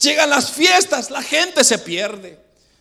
Llegan 0.00 0.30
las 0.30 0.50
fiestas, 0.50 1.10
la 1.10 1.22
gente 1.22 1.62
se 1.62 1.78
pierde. 1.78 2.38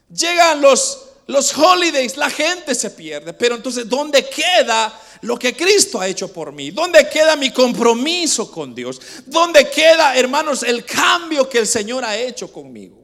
Llegan 0.10 0.62
los, 0.62 1.06
los 1.28 1.56
holidays, 1.56 2.18
la 2.18 2.30
gente 2.30 2.74
se 2.74 2.90
pierde. 2.90 3.34
Pero 3.34 3.56
entonces, 3.56 3.88
¿dónde 3.88 4.28
queda 4.28 5.00
lo 5.22 5.38
que 5.38 5.56
Cristo 5.56 6.00
ha 6.00 6.08
hecho 6.08 6.34
por 6.34 6.52
mí? 6.52 6.72
¿Dónde 6.72 7.08
queda 7.08 7.36
mi 7.36 7.52
compromiso 7.52 8.50
con 8.50 8.74
Dios? 8.74 9.00
¿Dónde 9.26 9.70
queda, 9.70 10.16
hermanos, 10.18 10.64
el 10.64 10.84
cambio 10.86 11.48
que 11.48 11.60
el 11.60 11.68
Señor 11.68 12.04
ha 12.04 12.18
hecho 12.18 12.52
conmigo? 12.52 12.99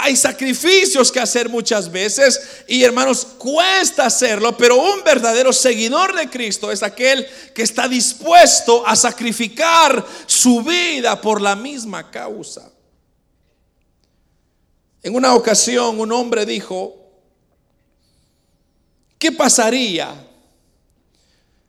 Hay 0.00 0.14
sacrificios 0.14 1.10
que 1.10 1.18
hacer 1.18 1.48
muchas 1.48 1.90
veces 1.90 2.40
y 2.68 2.84
hermanos, 2.84 3.26
cuesta 3.36 4.06
hacerlo, 4.06 4.56
pero 4.56 4.76
un 4.76 5.02
verdadero 5.02 5.52
seguidor 5.52 6.14
de 6.14 6.30
Cristo 6.30 6.70
es 6.70 6.84
aquel 6.84 7.26
que 7.52 7.62
está 7.62 7.88
dispuesto 7.88 8.86
a 8.86 8.94
sacrificar 8.94 10.06
su 10.26 10.62
vida 10.62 11.20
por 11.20 11.40
la 11.40 11.56
misma 11.56 12.12
causa. 12.12 12.70
En 15.02 15.16
una 15.16 15.34
ocasión 15.34 15.98
un 15.98 16.12
hombre 16.12 16.46
dijo, 16.46 16.94
¿qué 19.18 19.32
pasaría 19.32 20.14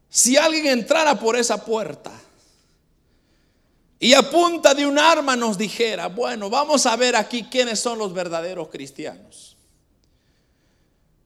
si 0.07 0.37
alguien 0.37 0.67
entrara 0.67 1.19
por 1.19 1.35
esa 1.35 1.65
puerta 1.65 2.11
y 3.99 4.13
a 4.13 4.29
punta 4.29 4.73
de 4.73 4.85
un 4.85 4.97
arma 4.97 5.35
nos 5.35 5.57
dijera, 5.57 6.07
bueno, 6.07 6.49
vamos 6.49 6.85
a 6.85 6.95
ver 6.95 7.17
aquí 7.17 7.43
quiénes 7.43 7.81
son 7.81 7.99
los 7.99 8.13
verdaderos 8.13 8.69
cristianos. 8.69 9.57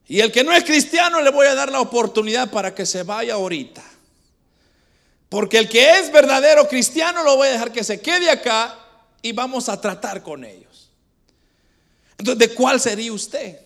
Y 0.08 0.20
el 0.20 0.32
que 0.32 0.44
no 0.44 0.52
es 0.52 0.64
cristiano 0.64 1.22
le 1.22 1.30
voy 1.30 1.46
a 1.46 1.56
dar 1.56 1.72
la 1.72 1.80
oportunidad 1.80 2.50
para 2.50 2.74
que 2.74 2.86
se 2.86 3.04
vaya 3.04 3.36
ahorita. 3.36 3.84
Porque 5.30 5.60
el 5.60 5.70
que 5.70 6.00
es 6.00 6.12
verdadero 6.12 6.68
cristiano 6.68 7.24
lo 7.24 7.38
voy 7.38 7.48
a 7.48 7.52
dejar 7.52 7.72
que 7.72 7.84
se 7.84 8.02
quede 8.02 8.30
acá 8.30 8.78
y 9.22 9.32
vamos 9.32 9.70
a 9.70 9.80
tratar 9.80 10.24
con 10.24 10.44
ellos. 10.44 10.92
Entonces, 12.18 12.48
¿de 12.48 12.56
cuál 12.56 12.80
sería 12.80 13.14
usted? 13.14 13.60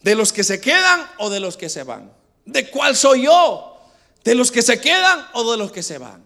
¿De 0.00 0.14
los 0.14 0.32
que 0.32 0.44
se 0.44 0.60
quedan 0.60 1.08
o 1.18 1.28
de 1.28 1.40
los 1.40 1.56
que 1.56 1.68
se 1.68 1.82
van? 1.82 2.12
¿De 2.44 2.70
cuál 2.70 2.96
soy 2.96 3.24
yo? 3.24 3.80
¿De 4.24 4.34
los 4.34 4.50
que 4.50 4.62
se 4.62 4.80
quedan 4.80 5.26
o 5.34 5.50
de 5.50 5.58
los 5.58 5.72
que 5.72 5.82
se 5.82 5.98
van? 5.98 6.25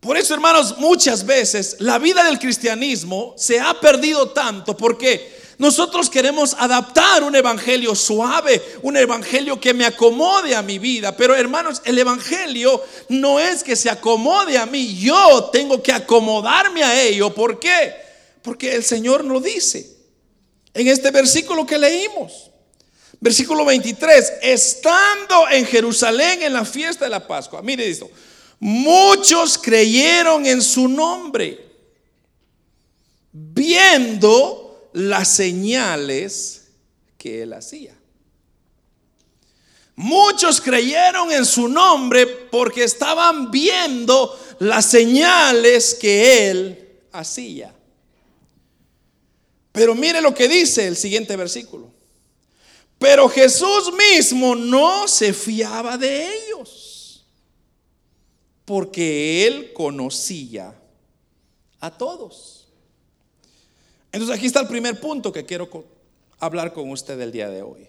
Por 0.00 0.16
eso, 0.16 0.32
hermanos, 0.34 0.78
muchas 0.78 1.26
veces 1.26 1.76
la 1.80 1.98
vida 1.98 2.22
del 2.24 2.38
cristianismo 2.38 3.34
se 3.36 3.58
ha 3.58 3.80
perdido 3.80 4.30
tanto 4.30 4.76
porque 4.76 5.36
nosotros 5.58 6.08
queremos 6.08 6.54
adaptar 6.56 7.24
un 7.24 7.34
evangelio 7.34 7.96
suave, 7.96 8.62
un 8.82 8.96
evangelio 8.96 9.60
que 9.60 9.74
me 9.74 9.84
acomode 9.84 10.54
a 10.54 10.62
mi 10.62 10.78
vida. 10.78 11.16
Pero 11.16 11.34
hermanos, 11.34 11.82
el 11.84 11.98
evangelio 11.98 12.80
no 13.08 13.40
es 13.40 13.64
que 13.64 13.74
se 13.74 13.90
acomode 13.90 14.56
a 14.56 14.66
mí, 14.66 14.96
yo 14.96 15.50
tengo 15.52 15.82
que 15.82 15.92
acomodarme 15.92 16.84
a 16.84 17.02
ello. 17.02 17.34
¿Por 17.34 17.58
qué? 17.58 17.92
Porque 18.42 18.76
el 18.76 18.84
Señor 18.84 19.24
lo 19.24 19.40
dice 19.40 19.98
en 20.74 20.86
este 20.86 21.10
versículo 21.10 21.66
que 21.66 21.76
leímos. 21.76 22.52
Versículo 23.20 23.64
23, 23.64 24.34
estando 24.42 25.48
en 25.50 25.66
Jerusalén 25.66 26.40
en 26.44 26.52
la 26.52 26.64
fiesta 26.64 27.04
de 27.04 27.10
la 27.10 27.26
Pascua. 27.26 27.62
Mire 27.62 27.88
esto, 27.88 28.08
muchos 28.60 29.58
creyeron 29.58 30.46
en 30.46 30.62
su 30.62 30.88
nombre, 30.88 31.66
viendo 33.32 34.90
las 34.92 35.28
señales 35.28 36.68
que 37.16 37.42
él 37.42 37.52
hacía. 37.52 37.94
Muchos 39.96 40.60
creyeron 40.60 41.32
en 41.32 41.44
su 41.44 41.66
nombre 41.66 42.26
porque 42.26 42.84
estaban 42.84 43.50
viendo 43.50 44.38
las 44.60 44.86
señales 44.86 45.92
que 45.94 46.50
él 46.50 46.88
hacía. 47.10 47.74
Pero 49.72 49.94
mire 49.94 50.20
lo 50.20 50.34
que 50.34 50.48
dice 50.48 50.86
el 50.86 50.96
siguiente 50.96 51.36
versículo. 51.36 51.92
Pero 52.98 53.28
Jesús 53.28 53.92
mismo 53.92 54.56
no 54.56 55.06
se 55.06 55.32
fiaba 55.32 55.96
de 55.96 56.24
ellos, 56.24 56.47
porque 58.68 59.46
él 59.46 59.72
conocía 59.72 60.74
a 61.80 61.90
todos. 61.90 62.68
Entonces 64.12 64.36
aquí 64.36 64.44
está 64.44 64.60
el 64.60 64.68
primer 64.68 65.00
punto 65.00 65.32
que 65.32 65.46
quiero 65.46 65.70
hablar 66.38 66.74
con 66.74 66.90
usted 66.90 67.18
el 67.18 67.32
día 67.32 67.48
de 67.48 67.62
hoy. 67.62 67.86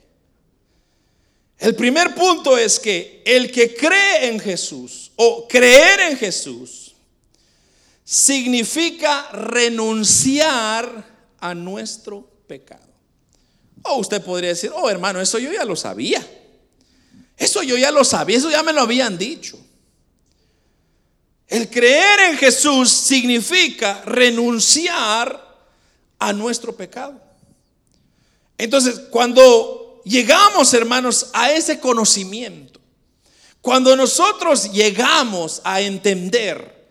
El 1.58 1.76
primer 1.76 2.16
punto 2.16 2.58
es 2.58 2.80
que 2.80 3.22
el 3.26 3.52
que 3.52 3.76
cree 3.76 4.30
en 4.30 4.40
Jesús 4.40 5.12
o 5.18 5.50
creer 5.50 6.12
en 6.12 6.18
Jesús 6.18 6.96
significa 8.06 9.32
renunciar 9.34 11.34
a 11.42 11.54
nuestro 11.54 12.26
pecado. 12.48 12.88
O 13.84 13.98
usted 13.98 14.24
podría 14.24 14.52
decir, 14.52 14.72
oh 14.74 14.90
hermano, 14.90 15.20
eso 15.20 15.40
yo 15.40 15.52
ya 15.52 15.66
lo 15.66 15.76
sabía. 15.76 16.26
Eso 17.36 17.64
yo 17.64 17.76
ya 17.76 17.92
lo 17.92 18.06
sabía, 18.06 18.38
eso 18.38 18.50
ya 18.50 18.64
me 18.64 18.72
lo 18.72 18.80
habían 18.80 19.18
dicho. 19.18 19.60
El 21.50 21.68
creer 21.68 22.20
en 22.30 22.38
Jesús 22.38 22.92
significa 22.92 24.04
renunciar 24.06 25.58
a 26.20 26.32
nuestro 26.32 26.76
pecado. 26.76 27.20
Entonces, 28.56 29.00
cuando 29.10 30.02
llegamos, 30.06 30.72
hermanos, 30.76 31.32
a 31.34 31.52
ese 31.52 31.80
conocimiento, 31.80 32.80
cuando 33.62 33.96
nosotros 33.96 34.72
llegamos 34.72 35.60
a 35.64 35.82
entender 35.82 36.88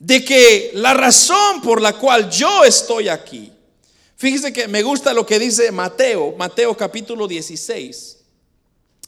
de 0.00 0.24
que 0.24 0.72
la 0.74 0.92
razón 0.92 1.62
por 1.62 1.80
la 1.80 1.92
cual 1.92 2.28
yo 2.30 2.64
estoy 2.64 3.08
aquí, 3.08 3.52
fíjese 4.16 4.52
que 4.52 4.66
me 4.66 4.82
gusta 4.82 5.14
lo 5.14 5.24
que 5.24 5.38
dice 5.38 5.70
Mateo, 5.70 6.34
Mateo 6.36 6.76
capítulo 6.76 7.28
16, 7.28 8.18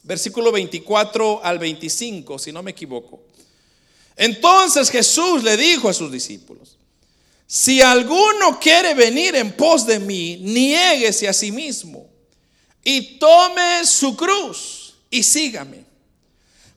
versículo 0.03 0.51
24 0.51 1.43
al 1.43 1.59
25, 1.59 2.39
si 2.39 2.53
no 2.53 2.63
me 2.63 2.71
equivoco. 2.71 3.21
Entonces 4.15 4.89
Jesús 4.89 5.43
le 5.43 5.57
dijo 5.57 5.89
a 5.89 5.93
sus 5.93 6.11
discípulos, 6.11 6.77
si 7.47 7.81
alguno 7.81 8.59
quiere 8.59 8.93
venir 8.93 9.35
en 9.35 9.53
pos 9.53 9.85
de 9.85 9.99
mí, 9.99 10.37
niéguese 10.37 11.27
a 11.27 11.33
sí 11.33 11.51
mismo 11.51 12.09
y 12.83 13.19
tome 13.19 13.85
su 13.85 14.15
cruz 14.15 14.95
y 15.09 15.23
sígame. 15.23 15.85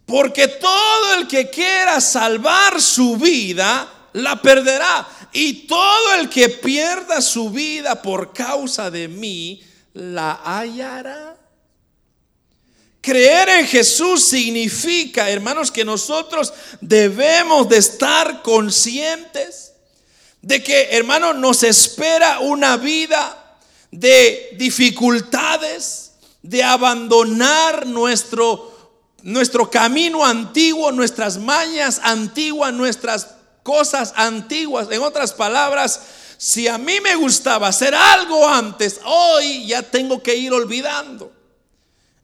Porque 0.05 0.47
todo 0.47 1.15
el 1.19 1.27
que 1.27 1.51
quiera 1.51 2.01
salvar 2.01 2.81
su 2.81 3.17
vida, 3.17 3.93
la 4.13 4.41
perderá. 4.41 5.07
Y 5.33 5.67
todo 5.67 6.15
el 6.15 6.29
que 6.29 6.49
pierda 6.49 7.21
su 7.21 7.51
vida 7.51 8.01
por 8.01 8.33
causa 8.33 8.91
de 8.91 9.09
mí, 9.09 9.63
la 9.95 10.41
hallará. 10.45 11.37
Creer 13.07 13.49
en 13.51 13.69
Jesús 13.69 14.25
significa, 14.25 15.31
hermanos, 15.31 15.71
que 15.71 15.85
nosotros 15.85 16.53
debemos 16.81 17.69
de 17.69 17.77
estar 17.77 18.43
conscientes 18.43 19.75
de 20.43 20.61
que, 20.61 20.89
hermano, 20.91 21.33
nos 21.33 21.63
espera 21.63 22.41
una 22.41 22.77
vida 22.77 23.59
de 23.93 24.57
dificultades, 24.59 26.15
de 26.43 26.65
abandonar 26.65 27.87
nuestro, 27.87 28.77
nuestro 29.23 29.71
camino 29.71 30.27
antiguo, 30.27 30.91
nuestras 30.91 31.39
mañas 31.39 32.01
antiguas, 32.03 32.73
nuestras 32.73 33.29
cosas 33.63 34.15
antiguas. 34.17 34.89
En 34.91 35.03
otras 35.03 35.33
palabras, 35.33 36.01
si 36.39 36.67
a 36.67 36.77
mí 36.77 37.01
me 37.01 37.15
gustaba 37.15 37.69
hacer 37.69 37.95
algo 37.95 38.49
antes, 38.49 38.99
hoy 39.05 39.65
ya 39.69 39.85
tengo 39.85 40.21
que 40.21 40.35
ir 40.35 40.53
olvidando. 40.53 41.36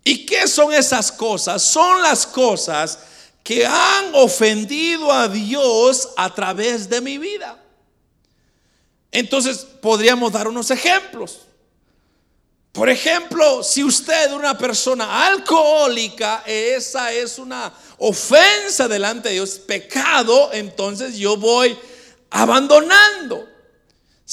¿Y 0.04 0.26
qué 0.26 0.49
son 0.49 0.73
esas 0.73 1.12
cosas? 1.12 1.62
Son 1.62 2.02
las 2.02 2.26
cosas 2.26 2.99
que 3.42 3.66
han 3.66 4.14
ofendido 4.14 5.12
a 5.12 5.28
Dios 5.28 6.11
a 6.16 6.32
través 6.35 6.88
de 6.88 7.00
mi 7.00 7.18
vida. 7.18 7.59
Entonces 9.11 9.66
podríamos 9.80 10.32
dar 10.32 10.49
unos 10.49 10.71
ejemplos. 10.71 11.40
Por 12.73 12.88
ejemplo, 12.88 13.62
si 13.62 13.85
usted 13.85 14.28
es 14.28 14.32
una 14.32 14.56
persona 14.56 15.26
alcohólica, 15.26 16.42
esa 16.47 17.12
es 17.12 17.38
una 17.38 17.71
ofensa 17.99 18.88
delante 18.88 19.28
de 19.28 19.35
Dios, 19.35 19.59
pecado, 19.59 20.50
entonces 20.52 21.16
yo 21.16 21.37
voy 21.37 21.78
abandonando. 22.30 23.51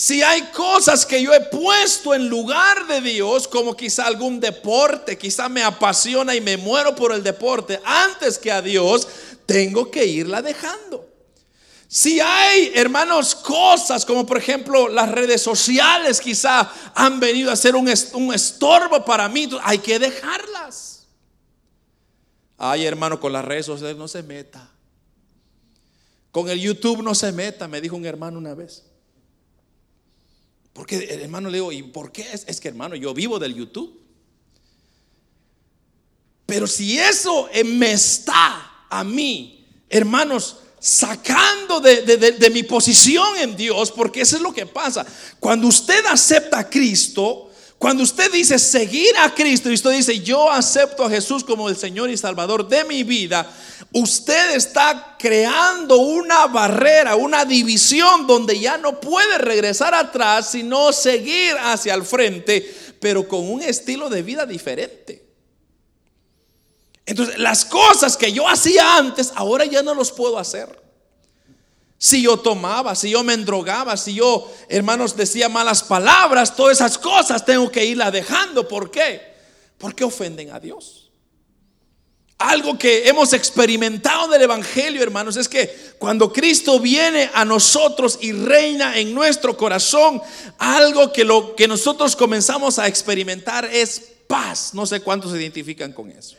Si 0.02 0.24
hay 0.24 0.44
cosas 0.54 1.06
que 1.06 1.22
yo 1.22 1.34
he 1.34 1.42
puesto 1.42 2.14
en 2.14 2.30
lugar 2.30 2.88
de 2.88 3.02
Dios, 3.02 3.50
como 3.50 3.76
quizá 3.76 4.08
algún 4.08 4.40
deporte, 4.40 5.18
quizá 5.18 5.50
me 5.50 5.62
apasiona 5.62 6.34
y 6.34 6.40
me 6.40 6.56
muero 6.56 6.96
por 6.96 7.12
el 7.12 7.22
deporte, 7.22 7.82
antes 7.84 8.38
que 8.38 8.50
a 8.50 8.62
Dios, 8.62 9.06
tengo 9.46 9.92
que 9.92 10.06
irla 10.06 10.42
dejando. 10.42 11.06
Si 11.90 12.22
hay, 12.22 12.72
hermanos, 12.76 13.36
cosas 13.36 14.06
como 14.06 14.26
por 14.26 14.38
ejemplo 14.38 14.88
las 14.88 15.12
redes 15.12 15.42
sociales 15.42 16.22
quizá 16.22 16.72
han 16.96 17.20
venido 17.20 17.52
a 17.52 17.58
ser 17.58 17.76
un, 17.76 17.90
estorbo 17.90 19.04
para 19.04 19.28
mí, 19.28 19.50
hay 19.64 19.80
que 19.80 20.00
dejarlas. 20.00 21.08
Ay, 22.58 22.86
hermano, 22.86 23.20
con 23.20 23.34
las 23.34 23.44
redes 23.44 23.66
sociales 23.66 23.98
no 23.98 24.08
se 24.08 24.24
meta. 24.24 24.66
Con 26.32 26.50
el 26.50 26.62
YouTube 26.62 27.04
no 27.04 27.14
se 27.14 27.34
meta, 27.34 27.68
me 27.68 27.82
dijo 27.82 27.98
un 27.98 28.06
hermano 28.06 28.38
una 28.38 28.54
vez. 28.54 28.89
Porque 30.74 31.20
hermano 31.22 31.50
le 31.50 31.58
digo, 31.58 31.72
¿y 31.72 31.84
por 31.84 32.12
qué? 32.12 32.22
Es, 32.34 32.46
es 32.48 32.60
que 32.60 32.68
hermano, 32.68 32.96
yo 32.96 33.14
vivo 33.14 33.40
del 33.40 33.56
YouTube. 33.56 34.00
Pero 36.46 36.66
si 36.66 36.98
eso 36.98 37.48
me 37.66 37.92
está 37.92 38.86
a 38.90 39.04
mí, 39.04 39.66
hermanos, 39.88 40.58
sacando 40.80 41.80
de, 41.80 42.02
de, 42.02 42.50
mi 42.50 42.64
posición 42.64 43.38
en 43.38 43.56
Dios, 43.56 43.92
porque 43.92 44.22
eso 44.22 44.38
es 44.38 44.42
lo 44.42 44.54
que 44.54 44.66
pasa. 44.66 45.06
Cuando 45.40 45.68
usted 45.68 46.06
acepta 46.08 46.60
a 46.60 46.70
Cristo, 46.70 47.49
cuando 47.80 48.04
usted 48.04 48.30
dice 48.30 48.60
seguir 48.60 49.18
a 49.18 49.34
Cristo 49.34 49.70
y 49.70 49.74
usted 49.74 49.92
dice 49.92 50.20
yo 50.20 50.52
acepto 50.52 51.06
a 51.06 51.10
Jesús 51.10 51.46
como 51.46 51.70
el 51.70 51.78
Señor 51.78 52.10
y 52.10 52.18
Salvador 52.18 52.68
de 52.68 52.84
mi 52.84 53.04
vida, 53.04 53.50
usted 53.94 54.54
está 54.54 55.16
creando 55.18 55.96
una 55.96 56.48
barrera, 56.48 57.16
una 57.16 57.46
división 57.46 58.28
donde 58.28 58.60
ya 58.60 58.78
no 58.78 59.00
puede 59.00 59.38
regresar 59.38 59.94
atrás, 59.96 60.52
sino 60.52 60.92
seguir 60.92 61.56
hacia 61.58 61.94
el 61.94 62.04
frente, 62.04 62.70
pero 63.00 63.26
con 63.26 63.50
un 63.50 63.62
estilo 63.62 64.10
de 64.10 64.24
vida 64.24 64.46
diferente. 64.46 65.26
Entonces, 67.06 67.40
las 67.40 67.64
cosas 67.64 68.18
que 68.18 68.34
yo 68.34 68.48
hacía 68.48 68.98
antes, 68.98 69.32
ahora 69.36 69.64
ya 69.64 69.82
no 69.84 69.94
los 69.94 70.12
puedo 70.12 70.38
hacer. 70.38 70.89
Si 72.02 72.22
yo 72.22 72.38
tomaba, 72.38 72.96
si 72.96 73.10
yo 73.10 73.26
me 73.26 73.34
endrogaba, 73.34 73.98
si 73.98 74.14
yo, 74.14 74.50
hermanos, 74.70 75.18
decía 75.18 75.50
malas 75.50 75.84
palabras, 75.84 76.56
todas 76.56 76.78
esas 76.78 76.98
cosas 76.98 77.44
tengo 77.44 77.70
que 77.70 77.84
irla 77.86 78.10
dejando. 78.10 78.66
¿Por 78.66 78.90
qué? 78.90 79.22
Porque 79.78 80.06
ofenden 80.06 80.50
a 80.52 80.62
Dios. 80.62 81.12
Algo 82.38 82.78
que 82.80 83.10
hemos 83.10 83.34
experimentado 83.34 84.30
del 84.30 84.44
Evangelio, 84.44 85.04
hermanos, 85.04 85.36
es 85.36 85.50
que 85.50 85.76
cuando 86.00 86.32
Cristo 86.32 86.80
viene 86.80 87.30
a 87.34 87.44
nosotros 87.44 88.18
y 88.22 88.32
reina 88.32 88.98
en 88.98 89.14
nuestro 89.14 89.58
corazón, 89.58 90.22
algo 90.58 91.12
que 91.12 91.26
lo 91.26 91.54
que 91.54 91.68
nosotros 91.68 92.16
comenzamos 92.16 92.80
a 92.80 92.88
experimentar 92.88 93.66
es 93.66 94.02
paz. 94.26 94.74
No 94.74 94.86
sé 94.86 95.02
cuántos 95.02 95.34
se 95.34 95.38
identifican 95.38 95.92
con 95.92 96.10
eso. 96.12 96.38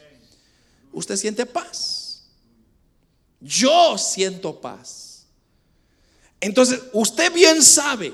¿Usted 0.90 1.16
siente 1.16 1.44
paz? 1.44 2.22
Yo 3.38 3.98
siento 3.98 4.58
paz. 4.58 5.09
Entonces, 6.40 6.80
usted 6.92 7.32
bien 7.32 7.62
sabe 7.62 8.12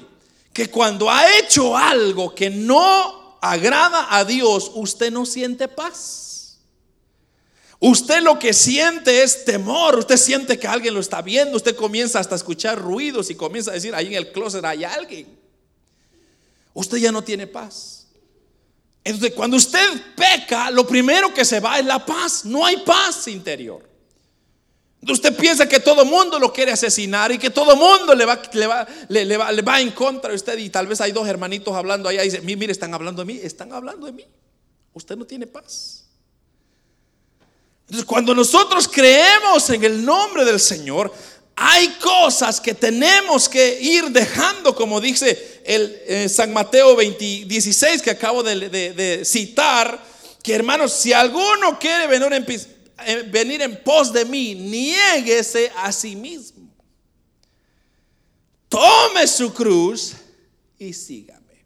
que 0.53 0.69
cuando 0.69 1.11
ha 1.11 1.39
hecho 1.39 1.77
algo 1.77 2.35
que 2.35 2.51
no 2.51 3.39
agrada 3.41 4.17
a 4.17 4.25
Dios, 4.25 4.71
usted 4.75 5.13
no 5.13 5.25
siente 5.25 5.69
paz. 5.69 6.59
Usted 7.79 8.23
lo 8.23 8.39
que 8.39 8.55
siente 8.55 9.23
es 9.23 9.45
temor, 9.45 9.99
usted 9.99 10.17
siente 10.17 10.59
que 10.59 10.67
alguien 10.67 10.95
lo 10.95 11.01
está 11.01 11.21
viendo, 11.21 11.57
usted 11.57 11.77
comienza 11.77 12.19
hasta 12.19 12.35
a 12.35 12.37
escuchar 12.37 12.79
ruidos 12.79 13.31
y 13.31 13.35
comienza 13.35 13.71
a 13.71 13.75
decir, 13.75 13.95
ahí 13.95 14.07
en 14.07 14.15
el 14.15 14.33
closet 14.33 14.65
hay 14.65 14.85
alguien. 14.85 15.39
Usted 16.73 16.99
ya 16.99 17.13
no 17.13 17.23
tiene 17.23 17.47
paz. 17.47 18.07
Entonces, 19.05 19.35
cuando 19.35 19.57
usted 19.57 20.15
peca, 20.17 20.71
lo 20.71 20.87
primero 20.87 21.33
que 21.33 21.45
se 21.45 21.61
va 21.61 21.79
es 21.79 21.85
la 21.85 22.05
paz. 22.05 22.45
No 22.45 22.67
hay 22.67 22.79
paz 22.79 23.29
interior. 23.29 23.96
Usted 25.09 25.37
piensa 25.37 25.69
que 25.69 25.81
todo 25.81 26.05
mundo 26.05 26.39
lo 26.39 26.53
quiere 26.53 26.73
asesinar 26.73 27.31
y 27.31 27.39
que 27.39 27.51
todo 27.51 27.77
mundo 27.77 28.15
le 28.15 28.25
va, 28.25 28.41
le 28.53 28.67
va, 28.67 28.87
le, 29.09 29.37
va, 29.37 29.53
le 29.53 29.63
va 29.63 29.81
en 29.81 29.93
contra 29.93 30.31
de 30.31 30.37
usted. 30.37 30.59
Y 30.59 30.71
tal 30.71 30.87
vez 30.87 31.01
hay 31.01 31.13
dos 31.13 31.29
hermanitos 31.29 31.75
hablando 31.75 32.09
allá 32.09 32.23
y 32.23 32.31
dicen, 32.31 32.45
mire, 32.45 32.73
están 32.73 32.93
hablando 32.93 33.23
de 33.23 33.27
mí, 33.27 33.41
están 33.43 33.73
hablando 33.73 34.07
de 34.07 34.13
mí. 34.13 34.25
Usted 34.95 35.17
no 35.17 35.25
tiene 35.25 35.47
paz. 35.47 36.05
Entonces, 37.83 38.05
cuando 38.05 38.35
nosotros 38.35 38.89
creemos 38.89 39.71
en 39.71 39.85
el 39.85 40.05
nombre 40.05 40.45
del 40.45 40.59
Señor, 40.59 41.13
hay 41.55 41.89
cosas 42.01 42.61
que 42.61 42.75
tenemos 42.75 43.49
que 43.49 43.81
ir 43.81 44.11
dejando, 44.11 44.75
como 44.75 45.01
dice 45.01 45.63
el 45.65 46.03
eh, 46.07 46.29
San 46.29 46.53
Mateo 46.53 46.97
16 46.97 48.03
que 48.03 48.11
acabo 48.11 48.43
de, 48.43 49.23
citar, 49.25 50.03
que 50.43 50.55
hermanos, 50.55 50.93
si 50.93 51.13
alguno 51.15 51.79
quiere 51.79 52.07
venir 52.09 52.33
en 52.33 52.45
eh, 52.45 52.76
venir 53.29 53.63
en 53.63 53.83
pos 53.83 54.13
de 54.13 54.25
mí, 54.25 54.55
niéguese 54.55 55.71
a 55.77 55.93
sí 55.93 56.17
mismo. 56.17 56.69
Tome 58.69 59.27
su 59.27 59.53
cruz 59.53 60.15
y 60.79 60.93
sígame. 60.93 61.65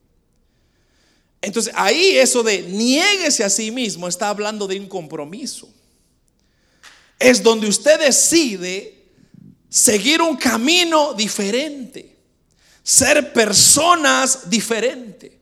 Entonces 1.40 1.72
ahí 1.76 2.16
eso 2.16 2.42
de 2.42 2.62
niéguese 2.62 3.44
a 3.44 3.50
sí 3.50 3.70
mismo 3.70 4.06
está 4.08 4.28
hablando 4.28 4.66
de 4.66 4.78
un 4.78 4.88
compromiso. 4.88 5.72
Es 7.18 7.42
donde 7.42 7.68
usted 7.68 7.98
decide 7.98 9.00
seguir 9.68 10.20
un 10.20 10.36
camino 10.36 11.14
diferente, 11.14 12.16
ser 12.82 13.32
personas 13.32 14.50
diferentes. 14.50 15.32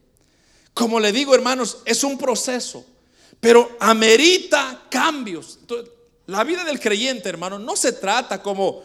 Como 0.73 0.99
le 0.99 1.11
digo, 1.11 1.35
hermanos, 1.35 1.79
es 1.85 2.03
un 2.03 2.17
proceso 2.17 2.85
pero 3.39 3.75
amerita 3.79 4.85
cambios. 4.89 5.59
la 6.25 6.43
vida 6.43 6.63
del 6.63 6.79
creyente, 6.79 7.29
hermano, 7.29 7.57
no 7.57 7.75
se 7.75 7.93
trata 7.93 8.41
como 8.41 8.83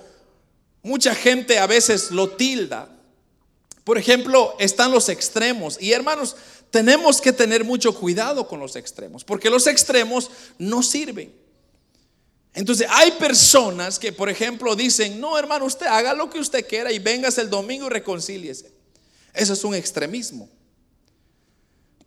mucha 0.83 1.15
gente 1.15 1.59
a 1.59 1.67
veces 1.67 2.11
lo 2.11 2.31
tilda. 2.31 2.89
Por 3.83 3.99
ejemplo, 3.99 4.55
están 4.59 4.93
los 4.93 5.09
extremos. 5.09 5.77
Y 5.81 5.93
hermanos, 5.93 6.37
tenemos 6.71 7.21
que 7.21 7.33
tener 7.33 7.65
mucho 7.65 7.95
cuidado 7.95 8.49
con 8.49 8.61
los 8.61 8.77
extremos, 8.77 9.25
porque 9.25 9.51
los 9.51 9.67
extremos 9.67 10.31
no 10.59 10.83
sirven. 10.83 11.33
Entonces 12.55 12.87
hay 12.89 13.11
personas 13.13 13.99
que, 13.99 14.13
por 14.13 14.29
ejemplo, 14.29 14.77
dicen, 14.77 15.21
no 15.21 15.37
hermano, 15.37 15.65
usted 15.65 15.87
haga 15.87 16.15
lo 16.15 16.31
que 16.31 16.39
usted 16.39 16.67
quiera 16.67 16.93
y 16.93 17.01
vengas 17.01 17.37
el 17.39 17.51
domingo 17.51 17.87
y 17.87 17.91
reconcíliese. 17.91 18.73
Eso 19.35 19.53
es 19.53 19.65
un 19.65 19.75
extremismo. 19.75 20.49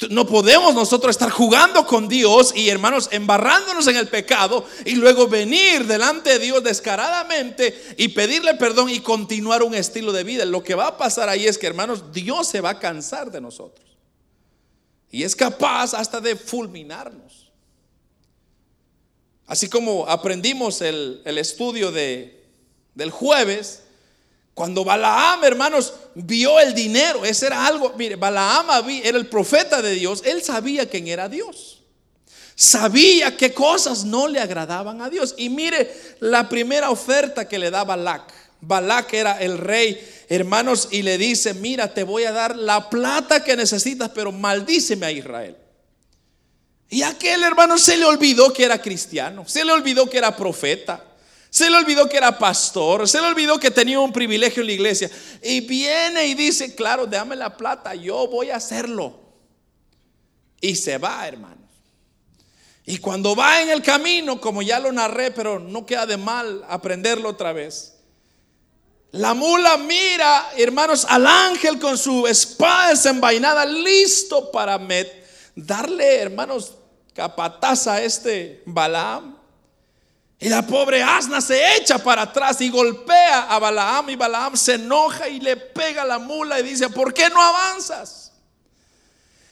No 0.09 0.27
podemos 0.27 0.75
nosotros 0.75 1.11
estar 1.11 1.31
jugando 1.31 1.85
con 1.87 2.07
Dios 2.07 2.53
y 2.55 2.69
hermanos, 2.69 3.09
embarrándonos 3.11 3.87
en 3.87 3.97
el 3.97 4.07
pecado 4.07 4.63
y 4.85 4.91
luego 4.93 5.27
venir 5.27 5.85
delante 5.85 6.31
de 6.31 6.39
Dios 6.39 6.63
descaradamente 6.63 7.95
y 7.97 8.09
pedirle 8.09 8.53
perdón 8.53 8.89
y 8.89 8.99
continuar 8.99 9.63
un 9.63 9.73
estilo 9.73 10.11
de 10.11 10.23
vida. 10.23 10.45
Lo 10.45 10.63
que 10.63 10.75
va 10.75 10.87
a 10.87 10.97
pasar 10.97 11.29
ahí 11.29 11.47
es 11.47 11.57
que 11.57 11.65
hermanos, 11.65 12.11
Dios 12.13 12.47
se 12.47 12.61
va 12.61 12.71
a 12.71 12.79
cansar 12.79 13.31
de 13.31 13.41
nosotros. 13.41 13.87
Y 15.09 15.23
es 15.23 15.35
capaz 15.35 15.95
hasta 15.95 16.21
de 16.21 16.35
fulminarnos. 16.35 17.51
Así 19.47 19.69
como 19.69 20.07
aprendimos 20.07 20.81
el, 20.81 21.23
estudio 21.25 21.91
de, 21.91 22.45
del 22.93 23.09
jueves, 23.09 23.83
cuando 24.57 24.83
Balaam, 24.83 25.43
hermanos, 25.43 25.93
vio 26.15 26.59
el 26.59 26.73
dinero, 26.73 27.23
ese 27.23 27.45
era 27.45 27.67
algo, 27.67 27.93
mire, 27.95 28.15
Balaam 28.15 28.89
era 28.89 29.15
el 29.15 29.27
profeta 29.27 29.83
de 29.83 29.91
Dios, 29.91 30.23
él 30.25 30.41
sabía 30.41 30.89
quién 30.89 31.07
era 31.07 31.29
Dios. 31.29 31.83
Sabía 32.55 33.37
qué 33.37 33.53
cosas 33.53 34.03
no 34.03 34.27
le 34.27 34.39
agradaban 34.39 34.99
a 35.03 35.11
Dios. 35.11 35.35
Y 35.37 35.49
mire 35.49 35.95
la 36.21 36.49
primera 36.49 36.89
oferta 36.89 37.47
que 37.47 37.59
le 37.59 37.69
da 37.69 37.83
Balac. 37.83 38.33
Balac 38.59 39.13
era 39.13 39.39
el 39.39 39.59
rey, 39.59 40.03
hermanos, 40.27 40.87
y 40.89 41.03
le 41.03 41.19
dice, 41.19 41.53
mira, 41.53 41.93
te 41.93 42.01
voy 42.01 42.23
a 42.23 42.31
dar 42.31 42.55
la 42.55 42.89
plata 42.89 43.43
que 43.43 43.55
necesitas, 43.55 44.09
pero 44.09 44.31
maldíceme 44.31 45.05
a 45.05 45.11
Israel. 45.11 45.55
Y 46.89 47.03
aquel 47.03 47.43
hermano 47.43 47.77
se 47.77 47.95
le 47.95 48.05
olvidó 48.05 48.51
que 48.51 48.63
era 48.63 48.81
cristiano, 48.81 49.47
se 49.47 49.63
le 49.63 49.71
olvidó 49.71 50.09
que 50.09 50.17
era 50.17 50.35
profeta. 50.35 51.03
Se 51.57 51.71
le 51.71 51.77
olvidó 51.77 52.07
que 52.07 52.17
era 52.17 52.37
pastor, 52.37 53.09
se 53.09 53.19
le 53.19 53.25
olvidó 53.25 53.59
que 53.59 53.71
tenía 53.71 53.99
un 53.99 54.13
privilegio 54.13 54.61
en 54.61 54.67
la 54.67 54.73
iglesia. 54.73 55.09
Y 55.41 55.61
viene 55.61 56.27
y 56.27 56.35
dice, 56.35 56.75
claro, 56.75 57.07
dame 57.07 57.35
la 57.35 57.57
plata, 57.57 57.95
yo 57.95 58.27
voy 58.27 58.51
a 58.51 58.57
hacerlo. 58.57 59.19
Y 60.61 60.75
se 60.75 60.99
va, 60.99 61.27
hermanos. 61.27 61.67
Y 62.85 62.99
cuando 62.99 63.35
va 63.35 63.59
en 63.59 63.71
el 63.71 63.81
camino, 63.81 64.39
como 64.39 64.61
ya 64.61 64.79
lo 64.79 64.91
narré, 64.91 65.31
pero 65.31 65.57
no 65.57 65.83
queda 65.83 66.05
de 66.05 66.17
mal 66.17 66.63
aprenderlo 66.69 67.29
otra 67.29 67.53
vez. 67.53 67.95
La 69.09 69.33
mula 69.33 69.77
mira, 69.77 70.51
hermanos, 70.57 71.07
al 71.09 71.25
ángel 71.25 71.79
con 71.79 71.97
su 71.97 72.27
espada 72.27 72.89
desenvainada, 72.89 73.65
listo 73.65 74.51
para 74.51 74.79
darle, 75.55 76.17
hermanos, 76.17 76.75
capataza 77.15 77.93
a 77.93 78.03
este 78.03 78.61
Balaam. 78.67 79.36
Y 80.39 80.49
la 80.49 80.65
pobre 80.65 81.01
asna 81.01 81.41
se 81.41 81.77
echa 81.77 81.97
para 81.97 82.23
atrás 82.23 82.61
y 82.61 82.69
golpea 82.69 83.43
a 83.43 83.57
Balaam 83.57 84.09
y 84.11 84.15
Balaam 84.15 84.55
se 84.55 84.75
enoja 84.75 85.27
y 85.27 85.39
le 85.39 85.57
pega 85.57 86.05
la 86.05 86.19
mula 86.19 86.59
y 86.59 86.63
dice, 86.63 86.89
¿por 86.89 87.13
qué 87.13 87.27
no 87.29 87.41
avanzas? 87.41 88.31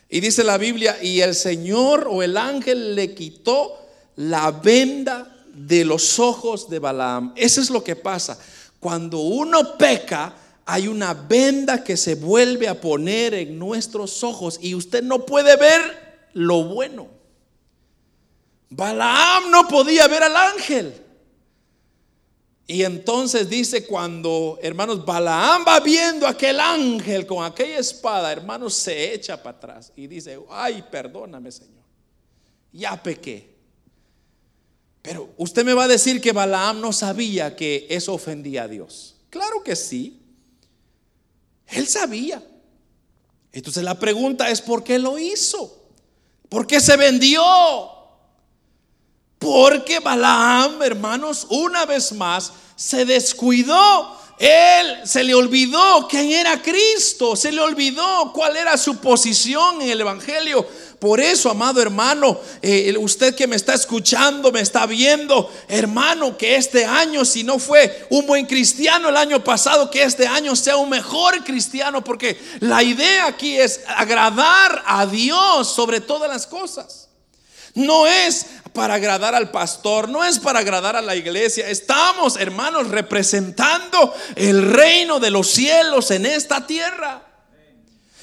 Y 0.10 0.20
dice 0.20 0.44
la 0.44 0.60
Biblia, 0.60 1.02
y 1.02 1.22
el 1.22 1.34
Señor 1.34 2.08
o 2.10 2.22
el 2.22 2.38
ángel 2.38 2.96
le 2.96 3.16
quitó 3.16 3.80
la 4.16 4.52
venda 4.52 5.36
de 5.54 5.84
los 5.84 6.20
ojos 6.20 6.70
de 6.70 6.78
Balaam. 6.78 7.34
Eso 7.36 7.62
es 7.62 7.72
lo 7.72 7.84
que 7.84 7.96
pasa. 7.96 8.38
Cuando 8.80 9.20
uno 9.20 9.78
peca, 9.78 10.36
hay 10.66 10.88
una 10.88 11.16
venda 11.16 11.84
que 11.84 11.98
se 11.98 12.14
vuelve 12.14 12.68
a 12.68 12.80
poner 12.80 13.34
en 13.34 13.58
nuestros 13.58 14.24
ojos 14.24 14.60
y 14.62 14.76
usted 14.76 15.02
no 15.02 15.26
puede 15.26 15.56
ver 15.56 16.28
lo 16.34 16.64
bueno. 16.66 17.15
Balaam 18.76 19.50
no 19.52 19.68
podía 19.70 20.06
ver 20.08 20.24
al 20.24 20.36
ángel. 20.36 21.02
Y 22.68 22.84
entonces 22.84 23.48
dice 23.48 23.86
cuando, 23.86 24.60
hermanos, 24.62 25.06
Balaam 25.06 25.64
va 25.66 25.80
viendo 25.80 26.28
aquel 26.28 26.60
ángel 26.60 27.26
con 27.26 27.46
aquella 27.46 27.78
espada, 27.78 28.32
hermanos, 28.32 28.74
se 28.74 29.14
echa 29.14 29.42
para 29.42 29.58
atrás 29.58 29.94
y 29.96 30.08
dice, 30.08 30.40
ay, 30.50 30.84
perdóname, 30.92 31.52
Señor, 31.52 31.84
ya 32.74 33.02
pequé. 33.02 33.56
Pero 35.02 35.30
usted 35.38 35.64
me 35.64 35.74
va 35.74 35.84
a 35.86 35.88
decir 35.88 36.20
que 36.20 36.34
Balaam 36.34 36.82
no 36.82 36.92
sabía 36.92 37.56
que 37.56 37.86
eso 37.90 38.14
ofendía 38.14 38.64
a 38.64 38.68
Dios. 38.68 39.16
Claro 39.30 39.64
que 39.64 39.76
sí. 39.76 40.22
Él 41.68 41.88
sabía. 41.88 42.44
Entonces 43.54 43.84
la 43.84 43.98
pregunta 43.98 44.50
es, 44.50 44.62
¿por 44.62 44.84
qué 44.84 45.00
lo 45.00 45.18
hizo? 45.18 45.84
¿Por 46.50 46.68
qué 46.68 46.82
se 46.82 46.98
vendió? 46.98 47.42
Porque 49.40 50.00
Balaam, 50.00 50.82
hermanos, 50.82 51.46
una 51.50 51.86
vez 51.86 52.12
más 52.14 52.54
se 52.76 53.06
descuidó. 53.06 54.16
Él 54.38 55.00
se 55.06 55.24
le 55.24 55.34
olvidó 55.34 56.08
quién 56.10 56.30
era 56.30 56.62
Cristo, 56.62 57.38
se 57.38 57.54
le 57.54 57.62
olvidó 57.62 58.34
cuál 58.34 58.58
era 58.58 58.78
su 58.78 58.98
posición 58.98 59.82
en 59.82 59.90
el 59.90 60.02
Evangelio. 60.02 60.68
Por 61.00 61.22
eso, 61.22 61.50
amado 61.50 61.82
hermano, 61.82 62.40
eh, 62.62 62.94
usted 62.98 63.34
que 63.34 63.48
me 63.48 63.56
está 63.56 63.74
escuchando, 63.74 64.52
me 64.52 64.60
está 64.60 64.86
viendo, 64.88 65.50
hermano, 65.70 66.38
que 66.38 66.58
este 66.58 66.84
año, 66.84 67.24
si 67.24 67.46
no 67.46 67.60
fue 67.60 68.08
un 68.10 68.26
buen 68.26 68.46
cristiano 68.46 69.08
el 69.08 69.16
año 69.16 69.42
pasado, 69.42 69.90
que 69.90 70.04
este 70.04 70.28
año 70.28 70.54
sea 70.56 70.76
un 70.76 70.90
mejor 70.90 71.42
cristiano, 71.46 72.04
porque 72.04 72.38
la 72.60 72.84
idea 72.84 73.28
aquí 73.28 73.56
es 73.56 73.82
agradar 73.88 74.84
a 74.86 75.06
Dios 75.06 75.74
sobre 75.74 76.02
todas 76.02 76.30
las 76.30 76.46
cosas. 76.46 77.08
No 77.76 78.08
es 78.08 78.46
para 78.74 78.96
agradar 78.96 79.36
al 79.36 79.52
pastor, 79.52 80.10
no 80.10 80.24
es 80.24 80.40
para 80.40 80.60
agradar 80.60 80.96
a 80.96 81.02
la 81.02 81.16
iglesia. 81.16 81.70
Estamos, 81.70 82.38
hermanos, 82.38 82.90
representando 82.90 84.14
el 84.36 84.74
reino 84.74 85.20
de 85.20 85.30
los 85.30 85.48
cielos 85.48 86.10
en 86.12 86.26
esta 86.26 86.66
tierra. 86.66 87.22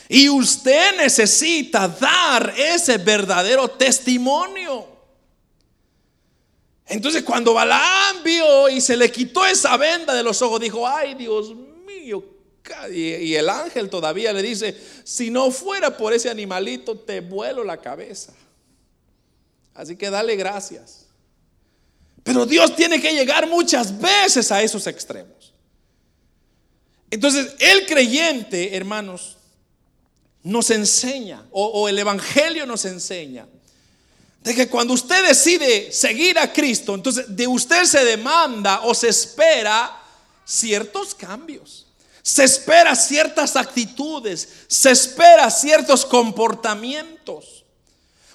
Y 0.09 0.29
usted 0.29 0.97
necesita 0.97 1.89
dar 1.89 2.55
ese 2.57 2.99
verdadero 2.99 3.69
testimonio. 3.69 4.87
Entonces 6.87 7.23
cuando 7.23 7.55
Balaam 7.55 8.23
vio 8.23 8.69
y 8.69 8.81
se 8.81 8.97
le 8.97 9.11
quitó 9.11 9.47
esa 9.47 9.77
venda 9.77 10.13
de 10.15 10.23
los 10.23 10.43
ojos, 10.43 10.61
dijo, 10.61 10.87
ay 10.87 11.15
Dios 11.15 11.55
mío. 11.87 12.23
Y 12.91 13.35
el 13.35 13.49
ángel 13.49 13.89
todavía 13.89 14.33
le 14.33 14.43
dice, 14.43 14.77
si 15.05 15.31
no 15.31 15.51
fuera 15.51 15.97
por 15.97 16.13
ese 16.13 16.29
animalito, 16.29 16.99
te 16.99 17.21
vuelo 17.21 17.65
la 17.65 17.79
cabeza. 17.79 18.33
Así 19.75 19.97
que 19.97 20.11
dale 20.11 20.37
gracias. 20.37 21.07
Pero 22.23 22.47
Dios 22.47 22.77
tiene 22.77 23.01
que 23.01 23.13
llegar 23.13 23.49
muchas 23.49 23.99
veces 23.99 24.53
a 24.53 24.63
esos 24.63 24.87
extremos. 24.87 25.53
Entonces, 27.11 27.55
el 27.59 27.87
creyente, 27.87 28.77
hermanos, 28.77 29.37
nos 30.43 30.71
enseña, 30.71 31.47
o, 31.51 31.89
el 31.89 31.99
Evangelio 31.99 32.67
nos 32.67 32.85
enseña, 32.85 33.47
de 34.43 34.55
que 34.55 34.69
cuando 34.69 34.95
usted 34.95 35.27
decide 35.27 35.93
seguir 35.93 36.39
a 36.39 36.53
Cristo, 36.53 36.95
entonces 36.95 37.27
de 37.29 37.47
usted 37.47 37.85
se 37.85 38.05
demanda 38.05 38.81
o 38.83 38.95
se 38.95 39.09
espera 39.09 40.03
ciertos 40.45 41.15
cambios. 41.15 41.87
Se 42.23 42.45
espera 42.45 42.95
ciertas 42.95 43.57
actitudes, 43.57 44.49
se 44.69 44.91
espera 44.91 45.51
ciertos 45.51 46.07
comportamientos. 46.07 47.62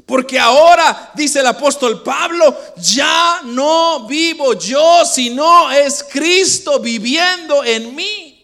Porque 0.08 0.40
ahora, 0.40 1.12
dice 1.16 1.42
el 1.42 1.48
apóstol 1.48 2.02
Pablo, 2.02 2.58
ya 2.78 3.42
no 3.44 4.08
vivo 4.08 4.54
yo, 4.54 5.04
sino 5.06 5.70
es 5.70 6.02
Cristo 6.10 6.80
viviendo 6.80 7.62
en 7.62 7.94
mí. 7.94 8.42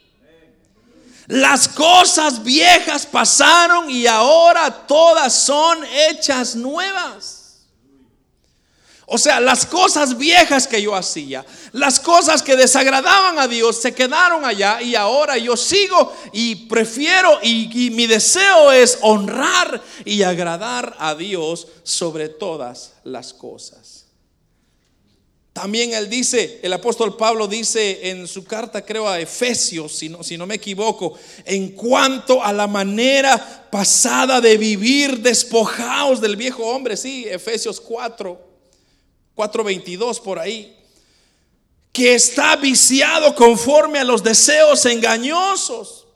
Las 1.28 1.70
cosas 1.70 2.44
viejas 2.44 3.06
pasaron 3.06 3.90
y 3.90 4.06
ahora 4.08 4.70
todas 4.86 5.34
son 5.34 5.80
hechas 6.10 6.54
nuevas. 6.54 7.43
O 9.14 9.20
sea, 9.20 9.40
las 9.40 9.68
cosas 9.68 10.18
viejas 10.18 10.68
que 10.68 10.82
yo 10.82 10.96
hacía, 10.96 11.46
las 11.72 12.00
cosas 12.00 12.42
que 12.42 12.56
desagradaban 12.56 13.38
a 13.38 13.48
Dios, 13.48 13.80
se 13.80 13.94
quedaron 13.94 14.44
allá 14.44 14.82
y 14.82 14.96
ahora 14.96 15.38
yo 15.38 15.56
sigo 15.56 16.12
y 16.32 16.56
prefiero 16.66 17.38
y, 17.44 17.92
mi 17.92 18.08
deseo 18.08 18.72
es 18.72 18.98
honrar 19.02 19.80
y 20.04 20.24
agradar 20.24 20.96
a 20.98 21.14
Dios 21.14 21.68
sobre 21.84 22.28
todas 22.28 22.94
las 23.04 23.36
cosas. 23.36 24.08
También 25.54 25.94
él 25.94 26.10
dice, 26.10 26.60
el 26.64 26.74
apóstol 26.74 27.16
Pablo 27.16 27.48
dice 27.48 28.10
en 28.10 28.28
su 28.28 28.44
carta, 28.44 28.84
creo 28.84 29.08
a 29.08 29.20
Efesios, 29.20 29.92
si 29.92 30.10
no, 30.10 30.24
si 30.24 30.40
no 30.40 30.48
me 30.48 30.56
equivoco, 30.56 31.14
en 31.46 31.74
cuanto 31.74 32.44
a 32.44 32.52
la 32.52 32.66
manera 32.66 33.70
pasada 33.70 34.42
de 34.42 34.58
vivir, 34.58 35.20
despojados 35.20 36.20
del 36.20 36.36
viejo 36.36 36.66
hombre, 36.66 36.98
sí, 36.98 37.28
Efesios 37.30 37.80
4 37.80 38.53
4.22 39.36 40.22
por 40.22 40.40
ahí. 40.40 40.78
que 41.92 42.16
está 42.16 42.56
viciado 42.56 43.36
conforme 43.36 44.00
a 44.00 44.04
los 44.04 44.24
deseos 44.24 44.84
engañosos. 44.88 46.08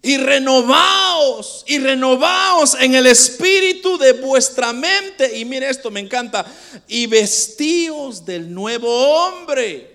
Y 0.00 0.16
renovaos, 0.16 1.62
y 1.68 1.78
renovaos 1.78 2.74
en 2.80 2.94
el 2.94 3.06
espíritu 3.06 3.98
de 3.98 4.14
vuestra 4.14 4.72
mente. 4.72 5.38
Y 5.38 5.44
mire 5.44 5.68
esto, 5.68 5.90
me 5.90 6.00
encanta. 6.00 6.44
Y 6.88 7.06
vestíos 7.06 8.24
del 8.24 8.52
nuevo 8.52 8.88
hombre, 8.90 9.94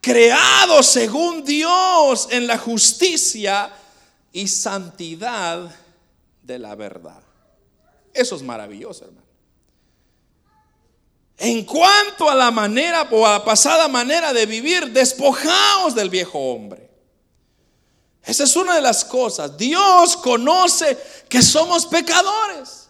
creado 0.00 0.82
según 0.82 1.44
Dios 1.44 2.28
en 2.30 2.46
la 2.46 2.56
justicia 2.56 3.70
y 4.32 4.48
santidad 4.48 5.70
de 6.42 6.58
la 6.58 6.74
verdad. 6.74 7.22
Eso 8.14 8.34
es 8.34 8.42
maravilloso, 8.42 9.04
hermano. 9.04 9.25
En 11.38 11.64
cuanto 11.64 12.30
a 12.30 12.34
la 12.34 12.50
manera 12.50 13.06
o 13.10 13.26
a 13.26 13.32
la 13.32 13.44
pasada 13.44 13.88
manera 13.88 14.32
de 14.32 14.46
vivir, 14.46 14.90
despojaos 14.92 15.94
del 15.94 16.08
viejo 16.08 16.38
hombre. 16.38 16.88
Esa 18.24 18.44
es 18.44 18.56
una 18.56 18.74
de 18.74 18.80
las 18.80 19.04
cosas. 19.04 19.56
Dios 19.56 20.16
conoce 20.16 20.96
que 21.28 21.42
somos 21.42 21.86
pecadores. 21.86 22.88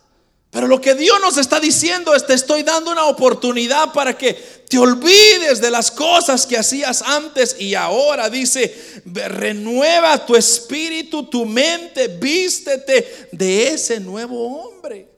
Pero 0.50 0.68
lo 0.68 0.80
que 0.80 0.94
Dios 0.94 1.20
nos 1.20 1.36
está 1.36 1.60
diciendo 1.60 2.14
es, 2.14 2.24
te 2.24 2.32
estoy 2.32 2.62
dando 2.62 2.92
una 2.92 3.04
oportunidad 3.06 3.92
para 3.92 4.16
que 4.16 4.32
te 4.32 4.78
olvides 4.78 5.60
de 5.60 5.70
las 5.70 5.90
cosas 5.90 6.46
que 6.46 6.56
hacías 6.56 7.02
antes 7.02 7.56
y 7.58 7.74
ahora. 7.74 8.30
Dice, 8.30 9.02
renueva 9.04 10.24
tu 10.24 10.36
espíritu, 10.36 11.24
tu 11.24 11.44
mente, 11.44 12.08
vístete 12.08 13.28
de 13.32 13.68
ese 13.68 13.98
nuevo 14.00 14.62
hombre 14.62 15.15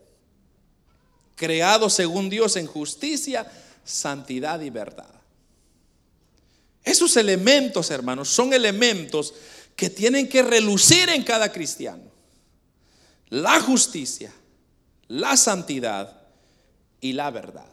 creado 1.38 1.88
según 1.88 2.29
Dios 2.29 2.57
en 2.57 2.66
justicia, 2.66 3.51
santidad 3.85 4.61
y 4.61 4.68
verdad. 4.68 5.09
Esos 6.85 7.16
elementos, 7.16 7.90
hermanos, 7.90 8.29
son 8.29 8.53
elementos 8.53 9.33
que 9.77 9.88
tienen 9.88 10.29
que 10.29 10.42
relucir 10.42 11.09
en 11.09 11.22
cada 11.22 11.51
cristiano. 11.53 12.03
La 13.29 13.61
justicia, 13.61 14.33
la 15.07 15.37
santidad 15.37 16.20
y 17.01 17.12
la 17.12 17.31
verdad. 17.31 17.66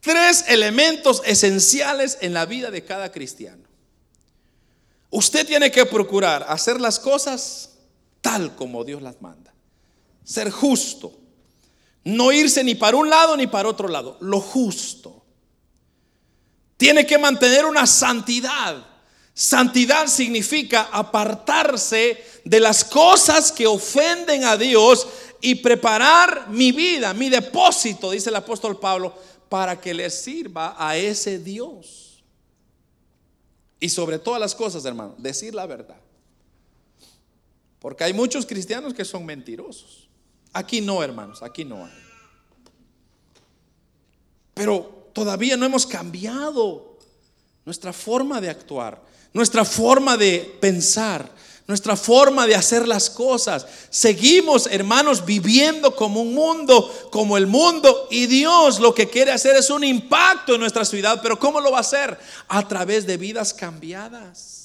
Tres 0.00 0.44
elementos 0.48 1.22
esenciales 1.24 2.18
en 2.20 2.34
la 2.34 2.46
vida 2.46 2.70
de 2.70 2.84
cada 2.84 3.10
cristiano. 3.10 3.64
Usted 5.10 5.46
tiene 5.46 5.70
que 5.70 5.86
procurar 5.86 6.44
hacer 6.48 6.80
las 6.80 6.98
cosas 6.98 7.70
tal 8.20 8.54
como 8.54 8.84
Dios 8.84 9.00
las 9.00 9.22
manda. 9.22 9.54
Ser 10.24 10.50
justo, 10.50 11.18
no 12.04 12.32
irse 12.32 12.64
ni 12.64 12.74
para 12.74 12.96
un 12.96 13.08
lado 13.10 13.36
ni 13.36 13.46
para 13.46 13.68
otro 13.68 13.88
lado, 13.88 14.16
lo 14.20 14.40
justo. 14.40 15.24
Tiene 16.76 17.04
que 17.06 17.18
mantener 17.18 17.66
una 17.66 17.86
santidad. 17.86 18.86
Santidad 19.34 20.06
significa 20.06 20.88
apartarse 20.92 22.24
de 22.44 22.60
las 22.60 22.84
cosas 22.84 23.52
que 23.52 23.66
ofenden 23.66 24.44
a 24.44 24.56
Dios 24.56 25.06
y 25.40 25.56
preparar 25.56 26.48
mi 26.48 26.72
vida, 26.72 27.14
mi 27.14 27.28
depósito, 27.28 28.10
dice 28.10 28.30
el 28.30 28.36
apóstol 28.36 28.78
Pablo, 28.78 29.14
para 29.48 29.80
que 29.80 29.94
le 29.94 30.10
sirva 30.10 30.74
a 30.78 30.96
ese 30.96 31.38
Dios. 31.38 32.22
Y 33.80 33.88
sobre 33.88 34.18
todas 34.18 34.40
las 34.40 34.54
cosas, 34.54 34.84
hermano, 34.84 35.14
decir 35.18 35.54
la 35.54 35.66
verdad. 35.66 36.00
Porque 37.78 38.04
hay 38.04 38.12
muchos 38.12 38.44
cristianos 38.44 38.92
que 38.92 39.04
son 39.04 39.24
mentirosos. 39.24 40.07
Aquí 40.58 40.80
no, 40.80 41.04
hermanos, 41.04 41.40
aquí 41.44 41.64
no 41.64 41.84
hay. 41.84 41.92
Pero 44.54 45.08
todavía 45.12 45.56
no 45.56 45.64
hemos 45.64 45.86
cambiado 45.86 46.98
nuestra 47.64 47.92
forma 47.92 48.40
de 48.40 48.50
actuar, 48.50 49.00
nuestra 49.32 49.64
forma 49.64 50.16
de 50.16 50.58
pensar, 50.60 51.30
nuestra 51.68 51.94
forma 51.94 52.44
de 52.48 52.56
hacer 52.56 52.88
las 52.88 53.08
cosas. 53.08 53.68
Seguimos, 53.90 54.66
hermanos, 54.66 55.24
viviendo 55.24 55.94
como 55.94 56.22
un 56.22 56.34
mundo, 56.34 56.92
como 57.12 57.36
el 57.36 57.46
mundo. 57.46 58.08
Y 58.10 58.26
Dios 58.26 58.80
lo 58.80 58.92
que 58.92 59.08
quiere 59.08 59.30
hacer 59.30 59.54
es 59.54 59.70
un 59.70 59.84
impacto 59.84 60.54
en 60.54 60.60
nuestra 60.60 60.84
ciudad. 60.84 61.20
Pero 61.22 61.38
¿cómo 61.38 61.60
lo 61.60 61.70
va 61.70 61.78
a 61.78 61.82
hacer? 61.82 62.18
A 62.48 62.66
través 62.66 63.06
de 63.06 63.16
vidas 63.16 63.54
cambiadas. 63.54 64.57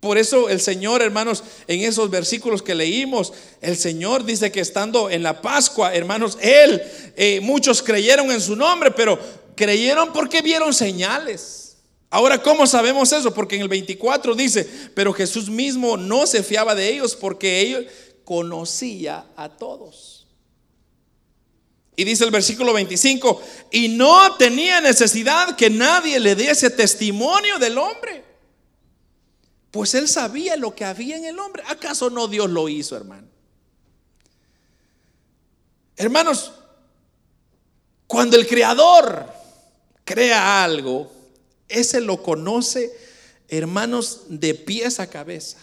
Por 0.00 0.16
eso 0.16 0.48
el 0.48 0.60
Señor, 0.60 1.02
hermanos, 1.02 1.42
en 1.66 1.80
esos 1.80 2.08
versículos 2.08 2.62
que 2.62 2.74
leímos, 2.74 3.32
el 3.60 3.76
Señor 3.76 4.24
dice 4.24 4.52
que 4.52 4.60
estando 4.60 5.10
en 5.10 5.24
la 5.24 5.42
Pascua, 5.42 5.92
hermanos, 5.92 6.38
Él, 6.40 6.80
eh, 7.16 7.40
muchos 7.40 7.82
creyeron 7.82 8.30
en 8.30 8.40
su 8.40 8.54
nombre, 8.54 8.92
pero 8.92 9.18
creyeron 9.56 10.12
porque 10.12 10.40
vieron 10.40 10.72
señales. 10.72 11.78
Ahora, 12.10 12.40
¿cómo 12.40 12.66
sabemos 12.66 13.12
eso? 13.12 13.34
Porque 13.34 13.56
en 13.56 13.62
el 13.62 13.68
24 13.68 14.36
dice, 14.36 14.68
pero 14.94 15.12
Jesús 15.12 15.50
mismo 15.50 15.96
no 15.96 16.28
se 16.28 16.44
fiaba 16.44 16.76
de 16.76 16.88
ellos 16.90 17.16
porque 17.16 17.60
ellos 17.60 17.84
conocía 18.24 19.26
a 19.36 19.48
todos. 19.48 20.28
Y 21.96 22.04
dice 22.04 22.22
el 22.22 22.30
versículo 22.30 22.72
25, 22.72 23.42
y 23.72 23.88
no 23.88 24.36
tenía 24.36 24.80
necesidad 24.80 25.56
que 25.56 25.68
nadie 25.68 26.20
le 26.20 26.36
diese 26.36 26.70
testimonio 26.70 27.58
del 27.58 27.76
hombre 27.76 28.27
pues 29.78 29.94
él 29.94 30.08
sabía 30.08 30.56
lo 30.56 30.74
que 30.74 30.84
había 30.84 31.16
en 31.16 31.24
el 31.24 31.38
hombre. 31.38 31.62
¿Acaso 31.68 32.10
no 32.10 32.26
Dios 32.26 32.50
lo 32.50 32.68
hizo, 32.68 32.96
hermano? 32.96 33.28
Hermanos, 35.96 36.50
cuando 38.08 38.36
el 38.36 38.48
Creador 38.48 39.32
crea 40.04 40.64
algo, 40.64 41.12
ese 41.68 42.00
lo 42.00 42.20
conoce, 42.24 42.92
hermanos, 43.46 44.22
de 44.26 44.56
pies 44.56 44.98
a 44.98 45.08
cabeza. 45.08 45.58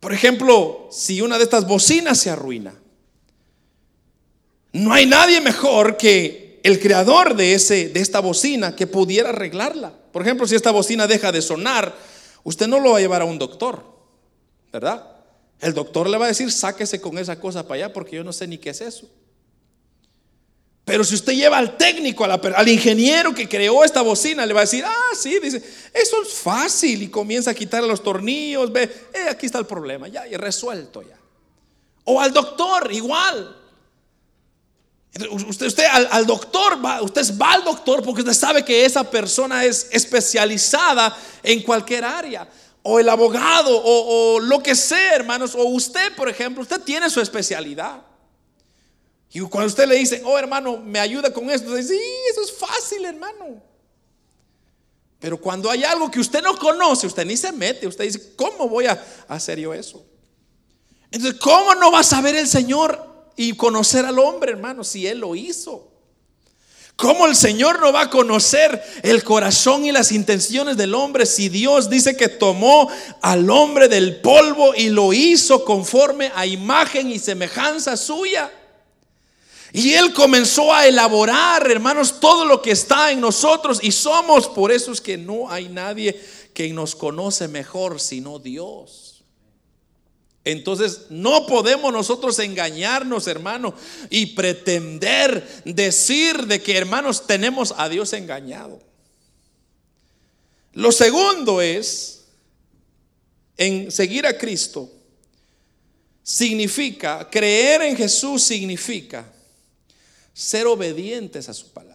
Por 0.00 0.12
ejemplo, 0.12 0.88
si 0.90 1.20
una 1.20 1.38
de 1.38 1.44
estas 1.44 1.68
bocinas 1.68 2.18
se 2.18 2.30
arruina, 2.30 2.74
no 4.72 4.92
hay 4.92 5.06
nadie 5.06 5.40
mejor 5.40 5.96
que 5.96 6.58
el 6.64 6.80
creador 6.80 7.36
de, 7.36 7.54
ese, 7.54 7.90
de 7.90 8.00
esta 8.00 8.18
bocina 8.18 8.74
que 8.74 8.88
pudiera 8.88 9.28
arreglarla. 9.28 9.92
Por 10.12 10.22
ejemplo, 10.22 10.48
si 10.48 10.56
esta 10.56 10.72
bocina 10.72 11.06
deja 11.06 11.30
de 11.30 11.40
sonar, 11.40 11.94
Usted 12.44 12.68
no 12.68 12.78
lo 12.78 12.92
va 12.92 12.98
a 12.98 13.00
llevar 13.00 13.22
a 13.22 13.24
un 13.24 13.38
doctor, 13.38 13.82
¿verdad? 14.72 15.10
El 15.60 15.74
doctor 15.74 16.08
le 16.08 16.18
va 16.18 16.26
a 16.26 16.28
decir, 16.28 16.52
sáquese 16.52 17.00
con 17.00 17.18
esa 17.18 17.40
cosa 17.40 17.66
para 17.66 17.84
allá 17.84 17.92
porque 17.92 18.16
yo 18.16 18.24
no 18.24 18.32
sé 18.32 18.46
ni 18.46 18.58
qué 18.58 18.70
es 18.70 18.80
eso. 18.80 19.08
Pero 20.84 21.02
si 21.02 21.14
usted 21.14 21.32
lleva 21.32 21.56
al 21.56 21.78
técnico, 21.78 22.24
al 22.24 22.68
ingeniero 22.68 23.34
que 23.34 23.48
creó 23.48 23.82
esta 23.84 24.02
bocina, 24.02 24.44
le 24.44 24.52
va 24.52 24.60
a 24.60 24.64
decir, 24.64 24.84
ah, 24.86 25.14
sí, 25.18 25.38
dice, 25.42 25.62
eso 25.94 26.22
es 26.22 26.34
fácil 26.34 27.02
y 27.02 27.08
comienza 27.08 27.52
a 27.52 27.54
quitar 27.54 27.82
los 27.82 28.02
tornillos, 28.02 28.70
ve, 28.70 28.82
eh, 29.14 29.28
aquí 29.30 29.46
está 29.46 29.58
el 29.58 29.66
problema, 29.66 30.08
ya, 30.08 30.28
y 30.28 30.36
resuelto 30.36 31.00
ya. 31.00 31.16
O 32.04 32.20
al 32.20 32.34
doctor, 32.34 32.92
igual. 32.92 33.63
Usted, 35.30 35.66
usted 35.66 35.84
al, 36.10 36.26
doctor 36.26 36.84
va, 36.84 37.00
usted 37.00 37.22
va 37.38 37.52
al 37.52 37.62
doctor 37.62 38.02
porque 38.02 38.22
usted 38.22 38.34
sabe 38.34 38.64
que 38.64 38.84
esa 38.84 39.08
persona 39.08 39.64
es 39.64 39.86
especializada 39.92 41.16
en 41.42 41.62
cualquier 41.62 42.04
área. 42.04 42.48
O 42.82 42.98
el 42.98 43.08
abogado, 43.08 43.80
o, 43.84 44.40
lo 44.40 44.60
que 44.60 44.74
sea, 44.74 45.14
hermanos. 45.14 45.54
O 45.54 45.64
usted, 45.66 46.14
por 46.16 46.28
ejemplo, 46.28 46.62
usted 46.62 46.80
tiene 46.80 47.08
su 47.10 47.20
especialidad. 47.20 48.02
Y 49.30 49.40
cuando 49.42 49.68
usted 49.68 49.86
le 49.86 49.94
dice, 49.94 50.20
oh 50.24 50.36
hermano, 50.36 50.78
me 50.78 50.98
ayuda 50.98 51.32
con 51.32 51.48
esto, 51.48 51.68
usted 51.68 51.82
dice, 51.82 51.94
sí, 51.94 52.02
eso 52.30 52.42
es 52.42 52.52
fácil, 52.52 53.04
hermano. 53.04 53.62
Pero 55.20 55.40
cuando 55.40 55.70
hay 55.70 55.84
algo 55.84 56.10
que 56.10 56.20
usted 56.20 56.42
no 56.42 56.58
conoce, 56.58 57.06
usted 57.06 57.24
ni 57.24 57.36
se 57.36 57.52
mete. 57.52 57.86
Usted 57.86 58.04
dice, 58.04 58.34
¿cómo 58.34 58.68
voy 58.68 58.86
a 58.86 59.02
hacer 59.28 59.60
yo 59.60 59.72
eso? 59.72 60.04
Entonces, 61.10 61.40
¿cómo 61.40 61.74
no 61.76 61.92
va 61.92 62.00
a 62.00 62.04
saber 62.04 62.34
el 62.34 62.48
Señor 62.48 63.13
y 63.36 63.54
conocer 63.54 64.04
al 64.04 64.18
hombre, 64.18 64.52
hermano, 64.52 64.84
si 64.84 65.06
Él 65.06 65.18
lo 65.18 65.34
hizo. 65.34 65.90
¿Cómo 66.96 67.26
el 67.26 67.34
Señor 67.34 67.80
no 67.80 67.92
va 67.92 68.02
a 68.02 68.10
conocer 68.10 68.80
el 69.02 69.24
corazón 69.24 69.84
y 69.84 69.90
las 69.90 70.12
intenciones 70.12 70.76
del 70.76 70.94
hombre 70.94 71.26
si 71.26 71.48
Dios 71.48 71.90
dice 71.90 72.16
que 72.16 72.28
tomó 72.28 72.88
al 73.20 73.50
hombre 73.50 73.88
del 73.88 74.20
polvo 74.20 74.74
y 74.76 74.90
lo 74.90 75.12
hizo 75.12 75.64
conforme 75.64 76.30
a 76.36 76.46
imagen 76.46 77.10
y 77.10 77.18
semejanza 77.18 77.96
suya? 77.96 78.52
Y 79.72 79.92
Él 79.94 80.14
comenzó 80.14 80.72
a 80.72 80.86
elaborar, 80.86 81.68
hermanos, 81.68 82.20
todo 82.20 82.44
lo 82.44 82.62
que 82.62 82.70
está 82.70 83.10
en 83.10 83.20
nosotros 83.20 83.80
y 83.82 83.90
somos. 83.90 84.46
Por 84.46 84.70
eso 84.70 84.92
es 84.92 85.00
que 85.00 85.16
no 85.16 85.50
hay 85.50 85.68
nadie 85.68 86.16
que 86.54 86.72
nos 86.72 86.94
conoce 86.94 87.48
mejor 87.48 88.00
sino 88.00 88.38
Dios. 88.38 89.03
Entonces 90.44 91.06
no 91.08 91.46
podemos 91.46 91.90
nosotros 91.92 92.38
engañarnos, 92.38 93.26
hermano, 93.26 93.74
y 94.10 94.26
pretender 94.26 95.62
decir 95.64 96.46
de 96.46 96.62
que, 96.62 96.76
hermanos, 96.76 97.26
tenemos 97.26 97.74
a 97.78 97.88
Dios 97.88 98.12
engañado. 98.12 98.78
Lo 100.74 100.92
segundo 100.92 101.62
es, 101.62 102.24
en 103.56 103.90
seguir 103.90 104.26
a 104.26 104.36
Cristo, 104.36 104.92
significa, 106.22 107.28
creer 107.30 107.82
en 107.82 107.96
Jesús 107.96 108.42
significa 108.42 109.24
ser 110.34 110.66
obedientes 110.66 111.48
a 111.48 111.54
su 111.54 111.70
palabra. 111.72 111.94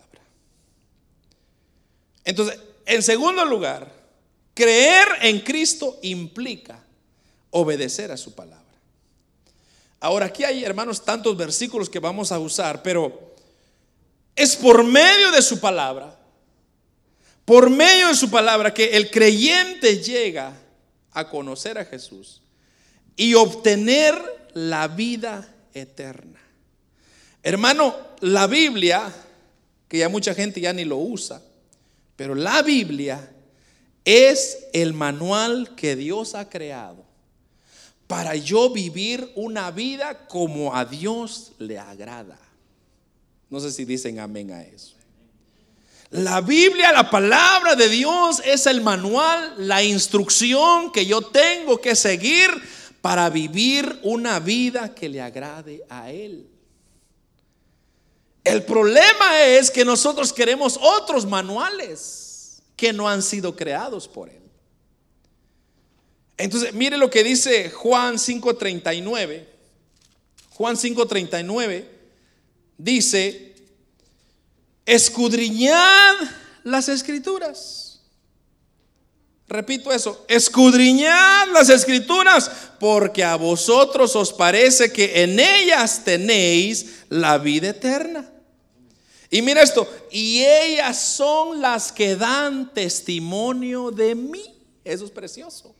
Entonces, 2.23 2.59
en 2.85 3.03
segundo 3.03 3.45
lugar, 3.45 3.91
creer 4.55 5.07
en 5.21 5.41
Cristo 5.41 5.99
implica 6.01 6.83
obedecer 7.51 8.11
a 8.11 8.17
su 8.17 8.33
palabra. 8.33 8.65
Ahora, 9.99 10.27
aquí 10.27 10.43
hay, 10.43 10.63
hermanos, 10.63 11.03
tantos 11.03 11.35
versículos 11.35 11.89
que 11.89 11.99
vamos 11.99 12.31
a 12.31 12.39
usar, 12.39 12.81
pero 12.81 13.33
es 14.35 14.55
por 14.55 14.83
medio 14.83 15.31
de 15.31 15.41
su 15.41 15.59
palabra, 15.59 16.17
por 17.43 17.69
medio 17.69 18.07
de 18.07 18.15
su 18.15 18.29
palabra, 18.29 18.73
que 18.73 18.95
el 18.95 19.11
creyente 19.11 19.97
llega 19.97 20.53
a 21.11 21.27
conocer 21.27 21.77
a 21.77 21.85
Jesús 21.85 22.41
y 23.17 23.33
obtener 23.33 24.15
la 24.53 24.87
vida 24.87 25.53
eterna. 25.73 26.39
Hermano, 27.43 27.95
la 28.21 28.47
Biblia, 28.47 29.13
que 29.89 29.97
ya 29.97 30.07
mucha 30.07 30.33
gente 30.33 30.61
ya 30.61 30.71
ni 30.71 30.85
lo 30.85 30.97
usa, 30.97 31.41
pero 32.15 32.35
la 32.35 32.61
Biblia 32.61 33.31
es 34.05 34.67
el 34.71 34.93
manual 34.93 35.75
que 35.75 35.97
Dios 35.97 36.35
ha 36.35 36.47
creado 36.47 37.08
para 38.09 38.35
yo 38.35 38.71
vivir 38.71 39.31
una 39.35 39.69
vida 39.69 40.25
como 40.25 40.75
a 40.75 40.83
Dios 40.83 41.51
le 41.59 41.77
agrada. 41.77 42.39
No 43.51 43.59
sé 43.59 43.71
si 43.71 43.85
dicen 43.85 44.17
amén 44.17 44.49
a 44.49 44.63
eso. 44.63 44.95
La 46.09 46.41
Biblia, 46.41 46.91
la 46.91 47.11
palabra 47.11 47.75
de 47.75 47.87
Dios 47.87 48.41
es 48.43 48.65
el 48.65 48.81
manual, 48.81 49.53
la 49.59 49.83
instrucción 49.83 50.91
que 50.91 51.05
yo 51.05 51.21
tengo 51.21 51.79
que 51.79 51.95
seguir 51.95 52.49
para 52.99 53.29
vivir 53.29 53.99
una 54.01 54.39
vida 54.39 54.95
que 54.95 55.07
le 55.07 55.21
agrade 55.21 55.83
a 55.87 56.09
Él. 56.09 56.49
El 58.43 58.63
problema 58.63 59.43
es 59.45 59.69
que 59.69 59.85
nosotros 59.85 60.33
queremos 60.33 60.79
otros 60.81 61.27
manuales 61.27 62.63
que 62.75 62.91
no 62.91 63.07
han 63.07 63.21
sido 63.21 63.55
creados 63.55 64.07
por 64.07 64.29
Él. 64.29 64.38
Entonces, 66.39 66.73
mire 66.73 66.97
lo 66.97 67.09
que 67.09 67.23
dice 67.23 67.69
Juan 67.69 68.17
5:39. 68.17 69.45
Juan 70.51 70.77
5:39 70.77 71.85
dice, 72.77 73.55
escudriñad 74.85 76.15
las 76.63 76.87
escrituras. 76.87 77.99
Repito 79.49 79.91
eso, 79.91 80.25
escudriñad 80.29 81.49
las 81.51 81.69
escrituras, 81.69 82.49
porque 82.79 83.23
a 83.23 83.35
vosotros 83.35 84.15
os 84.15 84.31
parece 84.31 84.93
que 84.93 85.23
en 85.23 85.39
ellas 85.39 86.03
tenéis 86.05 87.03
la 87.09 87.37
vida 87.37 87.69
eterna. 87.69 88.31
Y 89.29 89.41
mira 89.41 89.61
esto, 89.61 89.89
y 90.09 90.43
ellas 90.45 91.01
son 91.01 91.59
las 91.61 91.91
que 91.91 92.15
dan 92.15 92.73
testimonio 92.73 93.91
de 93.91 94.15
mí. 94.15 94.55
Eso 94.85 95.03
es 95.03 95.11
precioso. 95.11 95.75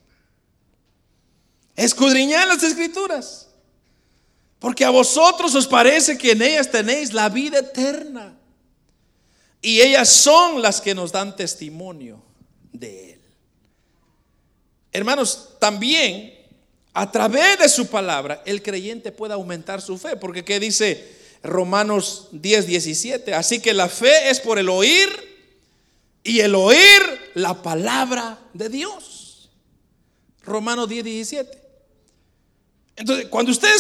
Escudriñad 1.80 2.46
las 2.46 2.62
escrituras. 2.62 3.48
Porque 4.60 4.84
a 4.84 4.90
vosotros 4.90 5.56
os 5.56 5.66
parece 5.66 6.18
que 6.18 6.32
en 6.32 6.42
ellas 6.42 6.70
tenéis 6.70 7.14
la 7.14 7.30
vida 7.30 7.60
eterna. 7.60 8.38
Y 9.62 9.80
ellas 9.80 10.10
son 10.10 10.62
las 10.62 10.82
que 10.82 10.94
nos 10.94 11.14
dan 11.14 11.38
testimonio 11.38 12.22
de 12.74 13.14
Él. 13.14 13.22
Hermanos, 14.92 15.52
también 15.60 16.34
a 16.94 17.10
través 17.10 17.60
de 17.60 17.70
su 17.70 17.88
palabra 17.88 18.44
el 18.46 18.62
creyente 18.62 19.14
puede 19.14 19.34
aumentar 19.34 19.82
su 19.82 19.98
fe. 19.98 20.18
Porque 20.18 20.44
¿qué 20.44 20.60
dice 20.60 21.16
Romanos 21.44 22.28
10, 22.34 22.68
17? 22.68 23.34
Así 23.34 23.62
que 23.62 23.74
la 23.74 23.88
fe 23.88 24.30
es 24.30 24.42
por 24.42 24.60
el 24.60 24.68
oír 24.68 25.08
y 26.26 26.42
el 26.42 26.56
oír 26.56 27.32
la 27.36 27.62
palabra 27.62 28.38
de 28.54 28.68
Dios. 28.68 29.50
Romanos 30.44 30.90
10, 30.90 31.06
17. 31.06 31.59
Entonces, 33.00 33.28
cuando 33.30 33.54
usted 33.54 33.74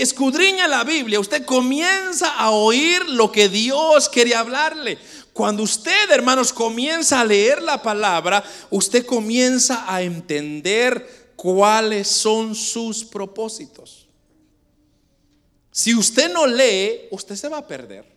escudriña 0.00 0.66
la 0.66 0.82
Biblia, 0.82 1.20
usted 1.20 1.44
comienza 1.44 2.30
a 2.36 2.52
oír 2.52 3.06
lo 3.06 3.30
que 3.30 3.50
Dios 3.50 4.08
quiere 4.08 4.34
hablarle. 4.34 4.96
Cuando 5.34 5.62
usted, 5.62 6.10
hermanos, 6.10 6.54
comienza 6.54 7.20
a 7.20 7.24
leer 7.26 7.60
la 7.60 7.82
palabra, 7.82 8.42
usted 8.70 9.04
comienza 9.04 9.84
a 9.86 10.00
entender 10.00 11.34
cuáles 11.36 12.08
son 12.08 12.54
sus 12.54 13.04
propósitos. 13.04 14.08
Si 15.70 15.94
usted 15.94 16.32
no 16.32 16.46
lee, 16.46 17.08
usted 17.10 17.36
se 17.36 17.50
va 17.50 17.58
a 17.58 17.66
perder. 17.66 18.10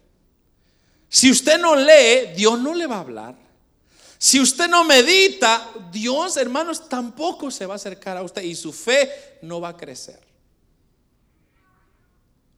Si 1.10 1.30
usted 1.30 1.60
no 1.60 1.76
lee, 1.76 2.34
Dios 2.34 2.58
no 2.62 2.74
le 2.74 2.88
va 2.88 2.96
a 2.96 3.02
hablar. 3.02 3.36
Si 4.18 4.40
usted 4.40 4.70
no 4.70 4.86
medita, 4.86 5.70
Dios, 5.92 6.38
hermanos, 6.38 6.88
tampoco 6.88 7.52
se 7.52 7.66
va 7.66 7.74
a 7.74 7.76
acercar 7.76 8.16
a 8.16 8.24
usted 8.24 8.44
y 8.44 8.56
su 8.56 8.72
fe 8.72 9.38
no 9.42 9.60
va 9.60 9.70
a 9.70 9.78
crecer. 9.78 10.25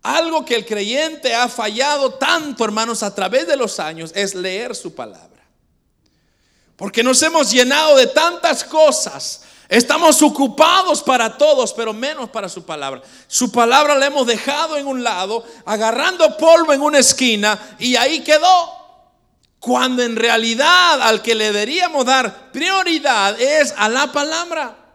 Algo 0.03 0.45
que 0.45 0.55
el 0.55 0.65
creyente 0.65 1.33
ha 1.33 1.47
fallado 1.49 2.13
tanto, 2.13 2.63
hermanos, 2.63 3.03
a 3.03 3.13
través 3.13 3.47
de 3.47 3.57
los 3.57 3.79
años 3.79 4.11
es 4.15 4.35
leer 4.35 4.75
su 4.75 4.93
palabra. 4.95 5.43
Porque 6.75 7.03
nos 7.03 7.21
hemos 7.23 7.51
llenado 7.51 7.95
de 7.97 8.07
tantas 8.07 8.63
cosas. 8.63 9.41
Estamos 9.67 10.21
ocupados 10.21 11.03
para 11.03 11.37
todos, 11.37 11.73
pero 11.73 11.91
menos 11.91 12.29
para 12.29 12.47
su 12.47 12.63
palabra. 12.63 13.01
Su 13.27 13.51
palabra 13.51 13.95
la 13.95 14.05
hemos 14.05 14.25
dejado 14.25 14.77
en 14.77 14.87
un 14.87 15.03
lado, 15.03 15.43
agarrando 15.65 16.37
polvo 16.37 16.71
en 16.71 16.81
una 16.81 16.99
esquina 16.99 17.75
y 17.77 17.95
ahí 17.95 18.21
quedó. 18.21 18.77
Cuando 19.59 20.03
en 20.03 20.15
realidad 20.15 21.01
al 21.01 21.21
que 21.21 21.35
le 21.35 21.45
deberíamos 21.45 22.05
dar 22.05 22.51
prioridad 22.51 23.41
es 23.41 23.73
a 23.75 23.89
la 23.89 24.11
palabra. 24.11 24.86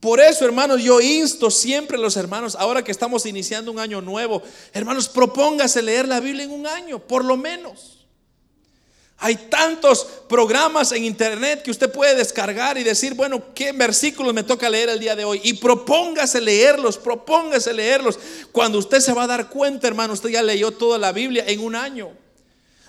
Por 0.00 0.20
eso, 0.20 0.44
hermanos, 0.44 0.82
yo 0.82 1.00
insto 1.00 1.50
siempre 1.50 1.96
a 1.96 2.00
los 2.00 2.16
hermanos, 2.16 2.54
ahora 2.54 2.84
que 2.84 2.92
estamos 2.92 3.26
iniciando 3.26 3.72
un 3.72 3.80
año 3.80 4.00
nuevo, 4.00 4.42
hermanos, 4.72 5.08
propóngase 5.08 5.82
leer 5.82 6.06
la 6.06 6.20
Biblia 6.20 6.44
en 6.44 6.52
un 6.52 6.66
año, 6.66 7.00
por 7.00 7.24
lo 7.24 7.36
menos. 7.36 7.98
Hay 9.20 9.34
tantos 9.34 10.06
programas 10.28 10.92
en 10.92 11.04
internet 11.04 11.62
que 11.62 11.72
usted 11.72 11.90
puede 11.90 12.14
descargar 12.14 12.78
y 12.78 12.84
decir, 12.84 13.14
bueno, 13.14 13.52
¿qué 13.52 13.72
versículos 13.72 14.32
me 14.32 14.44
toca 14.44 14.70
leer 14.70 14.90
el 14.90 15.00
día 15.00 15.16
de 15.16 15.24
hoy? 15.24 15.40
Y 15.42 15.54
propóngase 15.54 16.40
leerlos, 16.40 16.96
propóngase 16.98 17.72
leerlos. 17.72 18.16
Cuando 18.52 18.78
usted 18.78 19.00
se 19.00 19.12
va 19.12 19.24
a 19.24 19.26
dar 19.26 19.48
cuenta, 19.48 19.88
hermano, 19.88 20.12
usted 20.12 20.28
ya 20.28 20.42
leyó 20.42 20.70
toda 20.70 20.98
la 20.98 21.10
Biblia 21.10 21.42
en 21.48 21.58
un 21.58 21.74
año. 21.74 22.12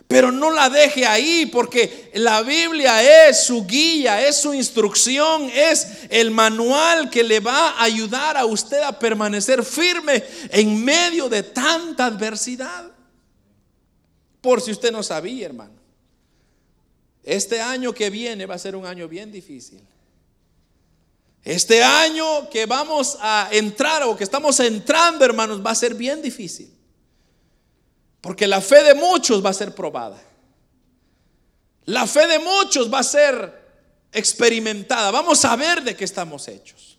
Pero 0.10 0.32
no 0.32 0.50
la 0.50 0.72
deje 0.72 1.06
ahí 1.06 1.46
porque 1.46 2.10
la 2.16 2.42
Biblia 2.42 3.28
es 3.30 3.44
su 3.44 3.64
guía, 3.68 4.28
es 4.28 4.38
su 4.38 4.56
instrucción, 4.56 5.52
es 5.54 5.86
el 6.10 6.32
manual 6.32 7.12
que 7.12 7.24
le 7.24 7.40
va 7.40 7.70
a 7.70 7.84
ayudar 7.84 8.36
a 8.36 8.44
usted 8.44 8.82
a 8.82 8.98
permanecer 8.98 9.64
firme 9.64 10.24
en 10.50 10.84
medio 10.84 11.30
de 11.30 11.44
tanta 11.44 12.08
adversidad. 12.08 12.90
Por 14.42 14.62
si 14.62 14.72
usted 14.72 14.92
no 14.92 15.04
sabía, 15.04 15.46
hermano. 15.46 15.76
Este 17.22 17.62
año 17.62 17.94
que 17.94 18.10
viene 18.10 18.48
va 18.48 18.56
a 18.56 18.58
ser 18.58 18.76
un 18.76 18.88
año 18.88 19.08
bien 19.08 19.32
difícil. 19.32 19.84
Este 21.44 21.84
año 21.84 22.50
que 22.50 22.66
vamos 22.66 23.16
a 23.22 23.48
entrar 23.52 24.02
o 24.02 24.18
que 24.18 24.24
estamos 24.24 24.60
entrando, 24.60 25.24
hermanos, 25.24 25.64
va 25.64 25.70
a 25.70 25.76
ser 25.76 25.94
bien 25.94 26.20
difícil. 26.20 26.79
Porque 28.22 28.48
la 28.48 28.62
fe 28.62 28.84
de 28.84 28.96
muchos 28.96 29.44
va 29.44 29.50
a 29.50 29.54
ser 29.54 29.74
probada. 29.74 30.22
La 31.86 32.06
fe 32.06 32.28
de 32.28 32.40
muchos 32.40 32.92
va 32.94 33.00
a 33.00 33.04
ser 33.04 33.60
experimentada. 34.12 35.12
Vamos 35.12 35.44
a 35.46 35.56
ver 35.56 35.82
de 35.82 35.96
qué 35.96 36.06
estamos 36.06 36.48
hechos. 36.48 36.98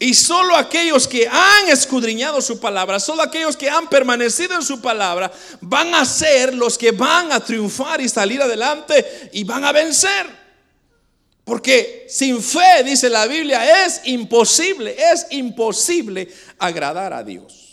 Y 0.00 0.14
solo 0.14 0.54
aquellos 0.54 1.08
que 1.08 1.26
han 1.26 1.68
escudriñado 1.68 2.40
su 2.40 2.60
palabra, 2.60 3.00
solo 3.00 3.22
aquellos 3.22 3.56
que 3.56 3.68
han 3.68 3.88
permanecido 3.88 4.54
en 4.54 4.62
su 4.62 4.80
palabra, 4.80 5.30
van 5.60 5.92
a 5.94 6.04
ser 6.04 6.54
los 6.54 6.78
que 6.78 6.92
van 6.92 7.32
a 7.32 7.40
triunfar 7.40 8.00
y 8.00 8.08
salir 8.08 8.40
adelante 8.40 9.30
y 9.32 9.42
van 9.42 9.64
a 9.64 9.72
vencer. 9.72 10.38
Porque 11.44 12.06
sin 12.08 12.40
fe, 12.42 12.84
dice 12.84 13.08
la 13.08 13.26
Biblia, 13.26 13.84
es 13.86 14.02
imposible, 14.04 14.96
es 15.12 15.26
imposible 15.30 16.32
agradar 16.58 17.12
a 17.12 17.24
Dios. 17.24 17.67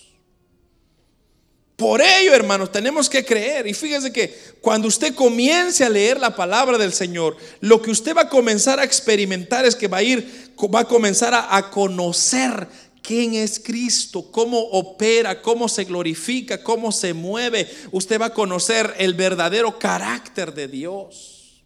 Por 1.75 2.01
ello, 2.01 2.33
hermanos, 2.33 2.71
tenemos 2.71 3.09
que 3.09 3.25
creer. 3.25 3.67
Y 3.67 3.73
fíjese 3.73 4.13
que 4.13 4.33
cuando 4.61 4.87
usted 4.87 5.13
comience 5.13 5.83
a 5.83 5.89
leer 5.89 6.19
la 6.19 6.35
palabra 6.35 6.77
del 6.77 6.93
Señor, 6.93 7.35
lo 7.59 7.81
que 7.81 7.91
usted 7.91 8.15
va 8.15 8.23
a 8.23 8.29
comenzar 8.29 8.79
a 8.79 8.85
experimentar 8.85 9.65
es 9.65 9.75
que 9.75 9.89
va 9.89 9.97
a 9.97 10.03
ir, 10.03 10.53
va 10.73 10.81
a 10.81 10.87
comenzar 10.87 11.33
a, 11.33 11.55
a 11.55 11.69
conocer 11.69 12.67
quién 13.01 13.33
es 13.33 13.59
Cristo, 13.59 14.31
cómo 14.31 14.57
opera, 14.57 15.41
cómo 15.41 15.67
se 15.67 15.83
glorifica, 15.83 16.63
cómo 16.63 16.93
se 16.93 17.13
mueve. 17.13 17.69
Usted 17.91 18.21
va 18.21 18.27
a 18.27 18.33
conocer 18.33 18.93
el 18.97 19.13
verdadero 19.13 19.77
carácter 19.77 20.53
de 20.53 20.69
Dios. 20.69 21.63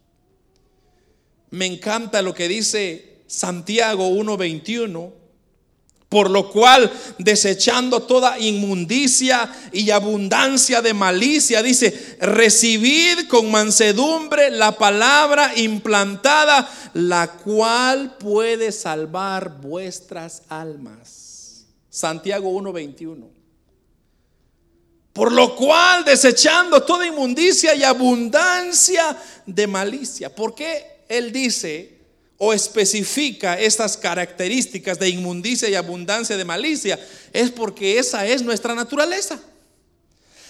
Me 1.51 1.67
encanta 1.67 2.23
lo 2.23 2.33
que 2.33 2.47
dice 2.47 3.21
Santiago 3.27 4.09
1:21 4.09 5.18
Por 6.09 6.31
lo 6.31 6.49
cual, 6.49 6.91
desechando 7.19 8.01
toda 8.01 8.39
inmundicia 8.39 9.47
y 9.71 9.91
abundancia 9.91 10.81
de 10.81 10.95
malicia, 10.95 11.61
dice, 11.61 12.17
recibid 12.19 13.27
con 13.27 13.51
mansedumbre 13.51 14.49
la 14.49 14.71
palabra 14.71 15.53
implantada, 15.55 16.67
la 16.95 17.33
cual 17.33 18.17
puede 18.17 18.71
salvar 18.71 19.61
vuestras 19.61 20.41
almas. 20.49 21.67
Santiago 21.91 22.49
1:21. 22.49 23.29
Por 25.13 25.31
lo 25.31 25.55
cual, 25.55 26.03
desechando 26.05 26.81
toda 26.81 27.05
inmundicia 27.05 27.75
y 27.75 27.83
abundancia 27.83 29.15
de 29.45 29.67
malicia. 29.67 30.33
¿Por 30.33 30.55
qué 30.55 31.03
él 31.07 31.31
dice 31.31 31.98
o 32.41 32.53
especifica 32.53 33.59
estas 33.59 33.97
características 33.97 34.97
de 34.97 35.09
inmundicia 35.09 35.69
y 35.69 35.75
abundancia 35.75 36.37
de 36.37 36.45
malicia, 36.45 36.97
es 37.33 37.51
porque 37.51 37.99
esa 37.99 38.25
es 38.25 38.41
nuestra 38.41 38.73
naturaleza. 38.73 39.39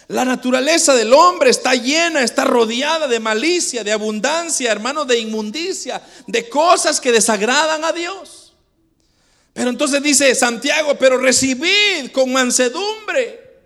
La 0.08 0.24
naturaleza 0.24 0.94
del 0.94 1.12
hombre 1.14 1.50
está 1.50 1.74
llena, 1.74 2.22
está 2.22 2.44
rodeada 2.44 3.08
de 3.08 3.20
malicia, 3.20 3.84
de 3.84 3.92
abundancia, 3.92 4.72
hermanos, 4.72 5.08
de 5.08 5.20
inmundicia, 5.20 6.02
de 6.28 6.48
cosas 6.48 7.02
que 7.02 7.12
desagradan 7.12 7.84
a 7.84 7.92
Dios. 7.92 8.54
Pero 9.54 9.72
entonces 9.72 10.02
dice 10.04 10.34
Santiago, 10.36 10.96
pero 11.00 11.18
recibid 11.18 12.12
con 12.12 12.32
mansedumbre 12.32 13.62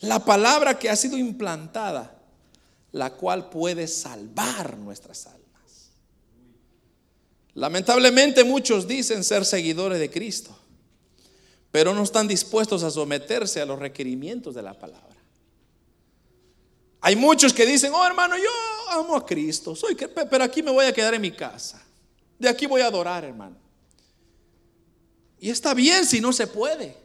la 0.00 0.24
palabra 0.24 0.78
que 0.80 0.90
ha 0.90 0.96
sido 0.96 1.16
implantada, 1.16 2.16
la 2.90 3.10
cual 3.10 3.50
puede 3.50 3.86
salvar 3.86 4.76
nuestras 4.78 5.26
almas. 5.26 5.43
Lamentablemente 7.54 8.42
muchos 8.42 8.86
dicen 8.86 9.22
ser 9.22 9.44
seguidores 9.44 9.98
de 9.98 10.10
Cristo, 10.10 10.56
pero 11.70 11.94
no 11.94 12.02
están 12.02 12.26
dispuestos 12.26 12.82
a 12.82 12.90
someterse 12.90 13.60
a 13.60 13.66
los 13.66 13.78
requerimientos 13.78 14.54
de 14.54 14.62
la 14.62 14.78
palabra. 14.78 15.14
Hay 17.00 17.16
muchos 17.16 17.52
que 17.52 17.66
dicen, 17.66 17.92
oh 17.94 18.04
hermano, 18.04 18.36
yo 18.36 18.98
amo 18.98 19.14
a 19.14 19.24
Cristo, 19.24 19.76
soy, 19.76 19.94
pero 19.94 20.42
aquí 20.42 20.62
me 20.62 20.70
voy 20.70 20.86
a 20.86 20.92
quedar 20.92 21.14
en 21.14 21.20
mi 21.20 21.30
casa. 21.30 21.82
De 22.38 22.48
aquí 22.48 22.66
voy 22.66 22.80
a 22.80 22.86
adorar, 22.86 23.24
hermano. 23.24 23.56
Y 25.38 25.50
está 25.50 25.74
bien 25.74 26.06
si 26.06 26.20
no 26.20 26.32
se 26.32 26.46
puede. 26.46 26.96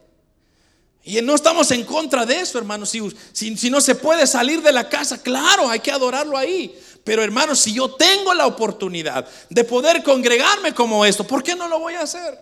Y 1.04 1.22
no 1.22 1.36
estamos 1.36 1.72
en 1.72 1.84
contra 1.84 2.26
de 2.26 2.40
eso, 2.40 2.58
hermano. 2.58 2.86
Si, 2.86 3.02
si, 3.34 3.58
si, 3.58 3.70
no 3.70 3.82
se 3.82 3.96
puede 3.96 4.26
salir 4.28 4.62
de 4.62 4.72
la 4.72 4.88
casa, 4.88 5.22
claro, 5.22 5.70
hay 5.70 5.80
que 5.80 5.92
adorarlo 5.92 6.38
ahí. 6.38 6.78
Pero 7.10 7.24
hermano, 7.24 7.56
si 7.56 7.74
yo 7.74 7.96
tengo 7.96 8.36
la 8.36 8.46
oportunidad 8.46 9.28
de 9.50 9.64
poder 9.64 10.04
congregarme 10.04 10.76
como 10.76 11.04
esto, 11.04 11.26
¿por 11.26 11.42
qué 11.42 11.56
no 11.56 11.68
lo 11.68 11.80
voy 11.80 11.96
a 11.96 12.02
hacer? 12.02 12.40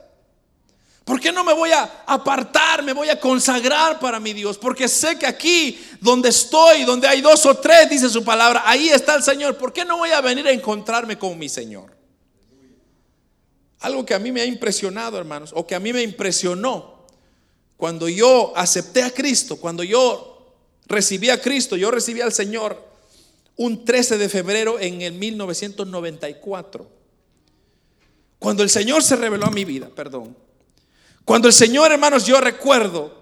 ¿Por 1.05 1.21
qué 1.21 1.31
no 1.31 1.45
me 1.45 1.53
voy 1.53 1.71
a 1.71 2.03
apartar, 2.05 2.83
me 2.83 2.91
voy 2.91 3.07
a 3.07 3.17
consagrar 3.17 3.97
para 3.97 4.19
mi 4.19 4.33
Dios? 4.33 4.57
Porque 4.57 4.89
sé 4.89 5.17
que 5.17 5.25
aquí 5.25 5.79
donde 6.01 6.27
estoy, 6.27 6.83
donde 6.83 7.07
hay 7.07 7.21
dos 7.21 7.45
o 7.45 7.55
tres, 7.55 7.89
dice 7.89 8.09
su 8.09 8.25
palabra, 8.25 8.63
ahí 8.65 8.89
está 8.89 9.15
el 9.15 9.23
Señor. 9.23 9.57
¿Por 9.57 9.71
qué 9.71 9.85
no 9.85 9.99
voy 9.99 10.09
a 10.09 10.19
venir 10.19 10.45
a 10.45 10.51
encontrarme 10.51 11.17
con 11.17 11.39
mi 11.39 11.47
Señor? 11.47 11.95
Algo 13.79 14.05
que 14.05 14.15
a 14.15 14.19
mí 14.19 14.33
me 14.33 14.41
ha 14.41 14.45
impresionado, 14.45 15.17
hermanos, 15.17 15.51
o 15.55 15.65
que 15.65 15.75
a 15.75 15.79
mí 15.79 15.93
me 15.93 16.01
impresionó 16.01 17.05
cuando 17.77 18.09
yo 18.09 18.51
acepté 18.53 19.01
a 19.01 19.11
Cristo, 19.11 19.55
cuando 19.55 19.81
yo 19.81 20.57
recibí 20.87 21.29
a 21.29 21.39
Cristo, 21.39 21.77
yo 21.77 21.89
recibí 21.89 22.19
al 22.19 22.33
Señor 22.33 22.86
un 23.57 23.83
13 23.83 24.17
de 24.17 24.29
febrero 24.29 24.79
en 24.79 25.01
el 25.01 25.13
1994. 25.13 26.89
Cuando 28.39 28.63
el 28.63 28.69
Señor 28.69 29.03
se 29.03 29.15
reveló 29.15 29.47
a 29.47 29.51
mi 29.51 29.65
vida, 29.65 29.89
perdón. 29.89 30.37
Cuando 31.25 31.47
el 31.47 31.53
Señor, 31.53 31.91
hermanos, 31.91 32.25
yo 32.25 32.39
recuerdo 32.39 33.17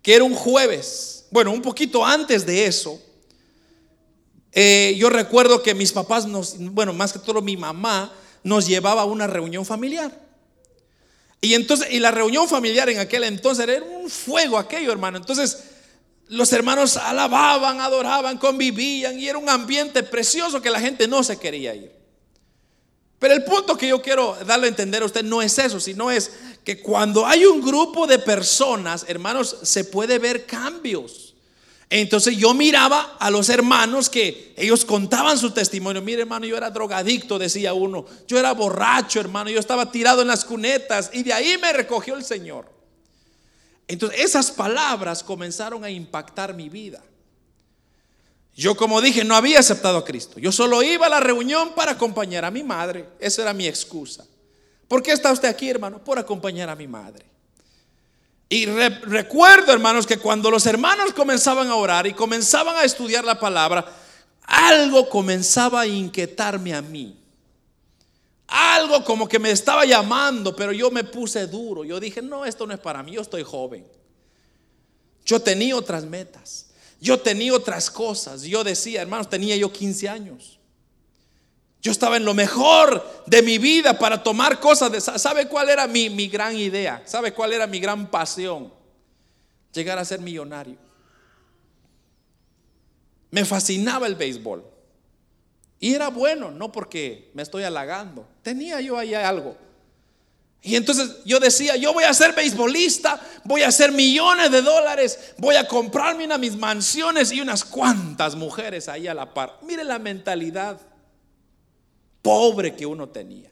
que 0.00 0.14
era 0.14 0.24
un 0.24 0.34
jueves, 0.34 1.26
bueno, 1.30 1.50
un 1.50 1.60
poquito 1.60 2.06
antes 2.06 2.46
de 2.46 2.66
eso, 2.66 3.00
eh, 4.52 4.94
yo 4.96 5.10
recuerdo 5.10 5.62
que 5.62 5.74
mis 5.74 5.92
papás, 5.92 6.26
nos, 6.26 6.56
bueno, 6.58 6.92
más 6.92 7.12
que 7.12 7.18
todo 7.18 7.42
mi 7.42 7.56
mamá, 7.56 8.12
nos 8.42 8.66
llevaba 8.66 9.02
a 9.02 9.04
una 9.04 9.26
reunión 9.26 9.66
familiar. 9.66 10.26
Y 11.40 11.54
entonces, 11.54 11.88
y 11.90 11.98
la 11.98 12.10
reunión 12.10 12.48
familiar 12.48 12.88
en 12.88 12.98
aquel 12.98 13.24
entonces 13.24 13.68
era 13.68 13.84
un 13.84 14.08
fuego 14.08 14.58
aquello, 14.58 14.90
hermano. 14.90 15.18
Entonces, 15.18 15.67
los 16.28 16.52
hermanos 16.52 16.96
alababan, 16.96 17.80
adoraban, 17.80 18.38
convivían 18.38 19.18
y 19.18 19.28
era 19.28 19.38
un 19.38 19.48
ambiente 19.48 20.02
precioso 20.02 20.60
que 20.60 20.70
la 20.70 20.80
gente 20.80 21.08
no 21.08 21.22
se 21.22 21.38
quería 21.38 21.74
ir. 21.74 21.92
Pero 23.18 23.34
el 23.34 23.44
punto 23.44 23.76
que 23.76 23.88
yo 23.88 24.00
quiero 24.00 24.36
darle 24.46 24.66
a 24.66 24.70
entender 24.70 25.02
a 25.02 25.06
usted 25.06 25.24
no 25.24 25.42
es 25.42 25.58
eso, 25.58 25.80
sino 25.80 26.10
es 26.10 26.30
que 26.64 26.80
cuando 26.80 27.26
hay 27.26 27.46
un 27.46 27.60
grupo 27.60 28.06
de 28.06 28.18
personas, 28.18 29.04
hermanos, 29.08 29.56
se 29.62 29.84
puede 29.84 30.18
ver 30.18 30.46
cambios. 30.46 31.34
Entonces 31.90 32.36
yo 32.36 32.52
miraba 32.52 33.16
a 33.18 33.30
los 33.30 33.48
hermanos 33.48 34.10
que 34.10 34.52
ellos 34.56 34.84
contaban 34.84 35.38
su 35.38 35.50
testimonio. 35.50 36.02
Mire, 36.02 36.20
hermano, 36.22 36.46
yo 36.46 36.56
era 36.56 36.70
drogadicto, 36.70 37.38
decía 37.38 37.72
uno. 37.72 38.04
Yo 38.26 38.38
era 38.38 38.52
borracho, 38.52 39.18
hermano. 39.18 39.50
Yo 39.50 39.58
estaba 39.58 39.90
tirado 39.90 40.20
en 40.20 40.28
las 40.28 40.44
cunetas 40.44 41.10
y 41.12 41.22
de 41.22 41.32
ahí 41.32 41.56
me 41.56 41.72
recogió 41.72 42.14
el 42.14 42.24
Señor. 42.24 42.77
Entonces 43.88 44.20
esas 44.20 44.50
palabras 44.50 45.22
comenzaron 45.24 45.82
a 45.82 45.90
impactar 45.90 46.54
mi 46.54 46.68
vida. 46.68 47.02
Yo 48.54 48.76
como 48.76 49.00
dije, 49.00 49.24
no 49.24 49.34
había 49.34 49.60
aceptado 49.60 49.98
a 49.98 50.04
Cristo. 50.04 50.38
Yo 50.38 50.52
solo 50.52 50.82
iba 50.82 51.06
a 51.06 51.10
la 51.10 51.20
reunión 51.20 51.74
para 51.74 51.92
acompañar 51.92 52.44
a 52.44 52.50
mi 52.50 52.62
madre. 52.62 53.08
Esa 53.18 53.42
era 53.42 53.54
mi 53.54 53.66
excusa. 53.66 54.26
¿Por 54.88 55.02
qué 55.02 55.12
está 55.12 55.32
usted 55.32 55.48
aquí, 55.48 55.70
hermano? 55.70 56.02
Por 56.02 56.18
acompañar 56.18 56.68
a 56.68 56.76
mi 56.76 56.86
madre. 56.86 57.24
Y 58.48 58.66
recuerdo, 58.66 59.72
hermanos, 59.72 60.06
que 60.06 60.18
cuando 60.18 60.50
los 60.50 60.66
hermanos 60.66 61.12
comenzaban 61.12 61.68
a 61.68 61.76
orar 61.76 62.06
y 62.06 62.14
comenzaban 62.14 62.76
a 62.76 62.84
estudiar 62.84 63.24
la 63.24 63.38
palabra, 63.38 63.84
algo 64.42 65.08
comenzaba 65.08 65.82
a 65.82 65.86
inquietarme 65.86 66.74
a 66.74 66.80
mí. 66.82 67.16
Algo 68.48 69.04
como 69.04 69.28
que 69.28 69.38
me 69.38 69.50
estaba 69.50 69.84
llamando, 69.84 70.56
pero 70.56 70.72
yo 70.72 70.90
me 70.90 71.04
puse 71.04 71.46
duro. 71.46 71.84
Yo 71.84 72.00
dije, 72.00 72.22
no, 72.22 72.46
esto 72.46 72.66
no 72.66 72.72
es 72.72 72.80
para 72.80 73.02
mí, 73.02 73.12
yo 73.12 73.20
estoy 73.20 73.42
joven. 73.42 73.86
Yo 75.24 75.40
tenía 75.40 75.76
otras 75.76 76.04
metas. 76.04 76.70
Yo 76.98 77.20
tenía 77.20 77.52
otras 77.52 77.90
cosas. 77.90 78.42
Yo 78.42 78.64
decía, 78.64 79.02
hermanos, 79.02 79.28
tenía 79.28 79.54
yo 79.56 79.70
15 79.70 80.08
años. 80.08 80.58
Yo 81.82 81.92
estaba 81.92 82.16
en 82.16 82.24
lo 82.24 82.32
mejor 82.32 83.06
de 83.26 83.42
mi 83.42 83.58
vida 83.58 83.98
para 83.98 84.22
tomar 84.22 84.58
cosas 84.58 84.90
de... 84.90 85.00
¿Sabe 85.00 85.46
cuál 85.46 85.68
era 85.68 85.86
mi, 85.86 86.08
mi 86.08 86.26
gran 86.26 86.56
idea? 86.56 87.02
¿Sabe 87.04 87.34
cuál 87.34 87.52
era 87.52 87.66
mi 87.66 87.78
gran 87.78 88.10
pasión? 88.10 88.72
Llegar 89.74 89.98
a 89.98 90.04
ser 90.06 90.20
millonario. 90.20 90.76
Me 93.30 93.44
fascinaba 93.44 94.06
el 94.06 94.14
béisbol. 94.14 94.77
Y 95.80 95.94
era 95.94 96.08
bueno, 96.08 96.50
no 96.50 96.72
porque 96.72 97.30
me 97.34 97.42
estoy 97.42 97.62
halagando. 97.62 98.26
Tenía 98.42 98.80
yo 98.80 98.98
ahí 98.98 99.14
algo. 99.14 99.56
Y 100.60 100.74
entonces 100.74 101.18
yo 101.24 101.38
decía, 101.38 101.76
yo 101.76 101.92
voy 101.92 102.04
a 102.04 102.12
ser 102.12 102.34
beisbolista, 102.34 103.20
voy 103.44 103.62
a 103.62 103.68
hacer 103.68 103.92
millones 103.92 104.50
de 104.50 104.60
dólares, 104.60 105.34
voy 105.38 105.54
a 105.54 105.68
comprarme 105.68 106.24
una 106.24 106.36
mis 106.36 106.56
mansiones 106.56 107.30
y 107.30 107.40
unas 107.40 107.64
cuantas 107.64 108.34
mujeres 108.34 108.88
ahí 108.88 109.06
a 109.06 109.14
la 109.14 109.32
par. 109.32 109.58
Mire 109.62 109.84
la 109.84 110.00
mentalidad 110.00 110.80
pobre 112.22 112.74
que 112.74 112.84
uno 112.86 113.08
tenía. 113.08 113.50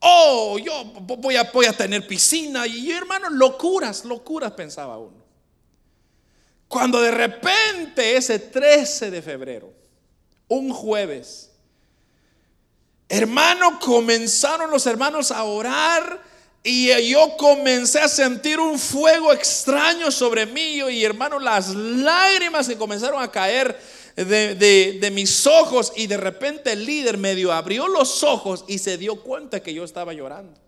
Oh, 0.00 0.58
yo 0.58 0.84
voy 1.02 1.36
a, 1.36 1.42
voy 1.52 1.66
a 1.66 1.74
tener 1.74 2.06
piscina 2.06 2.66
y 2.66 2.90
hermano, 2.90 3.28
locuras, 3.28 4.06
locuras 4.06 4.52
pensaba 4.52 4.96
uno. 4.96 5.20
Cuando 6.66 7.02
de 7.02 7.10
repente 7.10 8.16
ese 8.16 8.38
13 8.38 9.10
de 9.10 9.20
febrero, 9.20 9.79
un 10.50 10.72
jueves, 10.72 11.52
hermano, 13.08 13.78
comenzaron 13.78 14.70
los 14.70 14.84
hermanos 14.86 15.30
a 15.30 15.44
orar 15.44 16.20
y 16.62 16.88
yo 17.08 17.36
comencé 17.38 18.00
a 18.00 18.08
sentir 18.08 18.60
un 18.60 18.78
fuego 18.78 19.32
extraño 19.32 20.10
sobre 20.10 20.44
mí 20.44 20.82
y 20.90 21.04
hermano, 21.04 21.38
las 21.38 21.68
lágrimas 21.74 22.66
se 22.66 22.76
comenzaron 22.76 23.22
a 23.22 23.30
caer 23.30 23.80
de, 24.16 25.10
mis 25.12 25.46
ojos 25.46 25.92
y 25.96 26.08
de 26.08 26.16
repente 26.16 26.72
el 26.72 26.84
líder 26.84 27.16
medio 27.16 27.52
abrió 27.52 27.88
los 27.88 28.22
ojos 28.24 28.64
y 28.66 28.78
se 28.78 28.98
dio 28.98 29.22
cuenta 29.22 29.60
que 29.60 29.72
yo 29.72 29.84
estaba 29.84 30.12
llorando. 30.12 30.60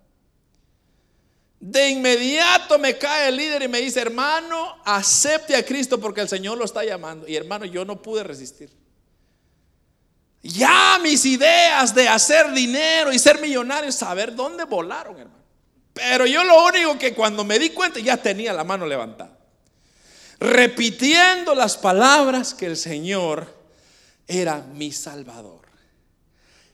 De 1.60 1.90
inmediato 1.90 2.78
me 2.78 2.96
cae 2.96 3.28
el 3.28 3.36
líder 3.36 3.62
y 3.62 3.68
me 3.68 3.80
dice, 3.80 4.00
hermano, 4.00 4.76
acepte 4.84 5.54
a 5.54 5.64
Cristo 5.64 6.00
porque 6.00 6.20
el 6.20 6.28
Señor 6.28 6.58
lo 6.58 6.64
está 6.64 6.84
llamando. 6.84 7.28
Y 7.28 7.36
hermano, 7.36 7.66
yo 7.66 7.84
no 7.84 8.00
pude 8.00 8.24
resistir. 8.24 8.81
Ya 10.42 10.98
mis 11.02 11.24
ideas 11.24 11.94
de 11.94 12.08
hacer 12.08 12.52
dinero 12.52 13.12
y 13.12 13.18
ser 13.18 13.40
millonario, 13.40 13.92
saber 13.92 14.34
dónde 14.34 14.64
volaron, 14.64 15.18
hermano. 15.18 15.42
Pero 15.92 16.26
yo 16.26 16.42
lo 16.42 16.64
único 16.64 16.98
que 16.98 17.14
cuando 17.14 17.44
me 17.44 17.58
di 17.58 17.70
cuenta 17.70 18.00
ya 18.00 18.16
tenía 18.16 18.52
la 18.52 18.64
mano 18.64 18.86
levantada 18.86 19.42
repitiendo 20.42 21.54
las 21.54 21.76
palabras 21.76 22.52
que 22.52 22.66
el 22.66 22.76
Señor 22.76 23.46
era 24.26 24.60
mi 24.74 24.90
Salvador. 24.90 25.60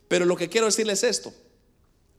Pero 0.08 0.24
lo 0.24 0.36
que 0.36 0.48
quiero 0.48 0.66
decirles 0.66 1.02
es 1.04 1.10
esto. 1.10 1.34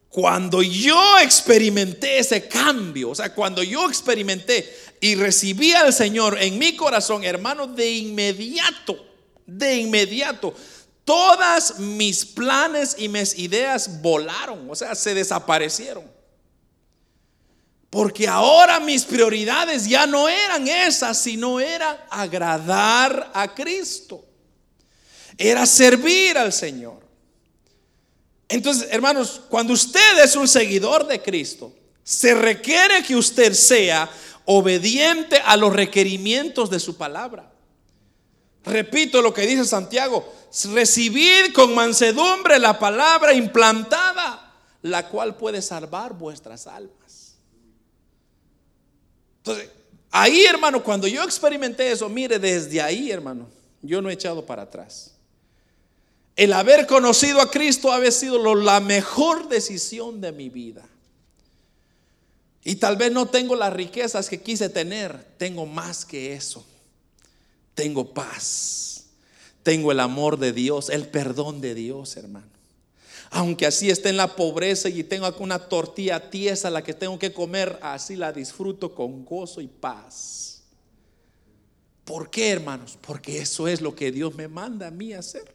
cuando 0.10 0.64
yo 0.64 1.20
experimenté 1.20 2.18
ese 2.18 2.48
cambio, 2.48 3.12
o 3.12 3.16
sea, 3.16 3.34
cuando 3.34 3.62
yo 3.62 3.88
experimenté 3.88 4.76
y 5.00 5.14
recibí 5.14 5.74
al 5.74 5.94
Señor 5.94 6.42
en 6.42 6.58
mi 6.58 6.76
corazón, 6.76 7.24
hermano, 7.24 7.68
de 7.68 7.92
inmediato, 7.92 8.98
de 9.46 9.76
inmediato, 9.78 10.56
todas 11.10 11.80
mis 11.80 12.24
planes 12.24 12.96
y 13.00 13.10
mis 13.10 13.36
ideas 13.40 14.00
volaron, 14.00 14.70
o 14.70 14.76
sea, 14.76 14.94
se 14.94 15.16
desaparecieron. 15.16 16.04
Porque 17.90 18.28
ahora 18.28 18.80
mis 18.80 19.06
prioridades 19.06 19.90
ya 19.90 20.06
no 20.06 20.30
eran 20.30 20.68
esas, 20.68 21.18
sino 21.18 21.60
era 21.60 22.06
agradar 22.12 23.32
a 23.34 23.56
Cristo. 23.56 24.24
Era 25.36 25.66
servir 25.66 26.38
al 26.38 26.54
Señor. 26.54 27.00
Entonces, 28.48 28.90
hermanos, 28.92 29.42
cuando 29.50 29.74
usted 29.74 30.24
es 30.24 30.36
un 30.36 30.48
seguidor 30.48 31.08
de 31.08 31.24
Cristo, 31.24 31.74
se 32.04 32.36
requiere 32.36 33.02
que 33.02 33.16
usted 33.16 33.54
sea 33.54 34.08
obediente 34.46 35.42
a 35.44 35.58
los 35.58 35.74
requerimientos 35.74 36.70
de 36.70 36.80
su 36.80 36.98
palabra. 36.98 37.52
Repito 38.66 39.22
lo 39.22 39.34
que 39.34 39.48
dice 39.48 39.66
Santiago, 39.66 40.34
recibid 40.74 41.54
con 41.54 41.74
mansedumbre 41.74 42.60
la 42.60 42.78
palabra 42.78 43.34
implantada, 43.34 44.54
la 44.82 45.08
cual 45.08 45.36
puede 45.36 45.62
salvar 45.62 46.14
vuestras 46.14 46.68
almas. 46.68 47.36
Entonces, 49.38 49.70
ahí 50.12 50.46
hermano, 50.46 50.84
cuando 50.84 51.08
yo 51.08 51.24
experimenté 51.24 51.92
eso, 51.92 52.10
mire, 52.10 52.38
desde 52.40 52.82
ahí 52.82 53.12
hermano, 53.12 53.48
yo 53.82 54.02
no 54.02 54.10
he 54.10 54.14
echado 54.14 54.46
para 54.46 54.64
atrás. 54.64 55.14
El 56.36 56.54
haber 56.54 56.88
conocido 56.88 57.42
a 57.42 57.52
Cristo 57.52 57.92
ha 57.92 58.12
sido 58.12 58.56
la 58.56 58.80
mejor 58.80 59.50
decisión 59.50 60.22
de 60.22 60.32
mi 60.32 60.50
vida. 60.50 60.88
Y 62.64 62.76
tal 62.76 62.98
vez 62.98 63.12
no 63.12 63.26
tengo 63.26 63.56
las 63.56 63.74
riquezas 63.74 64.30
que 64.30 64.42
quise 64.42 64.70
tener, 64.70 65.22
tengo 65.38 65.66
más 65.66 66.06
que 66.06 66.34
eso. 66.34 66.66
Tengo 67.80 68.14
paz, 68.14 69.06
tengo 69.64 69.94
el 69.94 70.02
amor 70.02 70.38
de 70.38 70.52
Dios, 70.52 70.90
el 70.90 71.08
perdón 71.08 71.62
de 71.62 71.74
Dios, 71.74 72.18
hermano. 72.18 72.52
Aunque 73.30 73.66
así 73.66 73.90
esté 73.90 74.10
en 74.10 74.18
la 74.18 74.36
pobreza 74.36 74.90
y 74.90 75.02
tengo 75.06 75.34
una 75.40 75.60
tortilla 75.60 76.30
tiesa 76.30 76.70
la 76.70 76.84
que 76.84 76.94
tengo 76.94 77.18
que 77.18 77.32
comer, 77.32 77.80
así 77.82 78.18
la 78.18 78.34
disfruto 78.34 78.94
con 78.94 79.24
gozo 79.24 79.62
y 79.62 79.68
paz. 79.68 80.64
¿Por 82.04 82.30
qué, 82.30 82.50
hermanos? 82.50 82.98
Porque 83.00 83.40
eso 83.40 83.66
es 83.66 83.80
lo 83.80 83.96
que 83.96 84.12
Dios 84.12 84.36
me 84.36 84.50
manda 84.50 84.88
a 84.88 84.92
mí 84.92 85.14
hacer. 85.14 85.50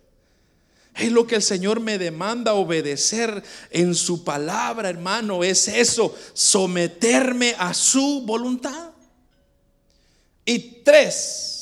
Es 0.97 1.12
lo 1.12 1.27
que 1.27 1.35
el 1.35 1.43
Señor 1.43 1.79
me 1.79 1.99
demanda 1.99 2.55
obedecer 2.55 3.43
en 3.68 3.95
su 3.95 4.25
palabra, 4.25 4.89
hermano. 4.89 5.45
Es 5.45 5.68
eso, 5.68 6.16
someterme 6.33 7.55
a 7.59 7.75
su 7.75 8.22
voluntad. 8.25 8.93
Y 10.47 10.81
tres, 10.83 11.53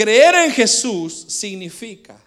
creer 0.00 0.34
en 0.46 0.50
Jesús 0.50 1.26
significa 1.28 2.18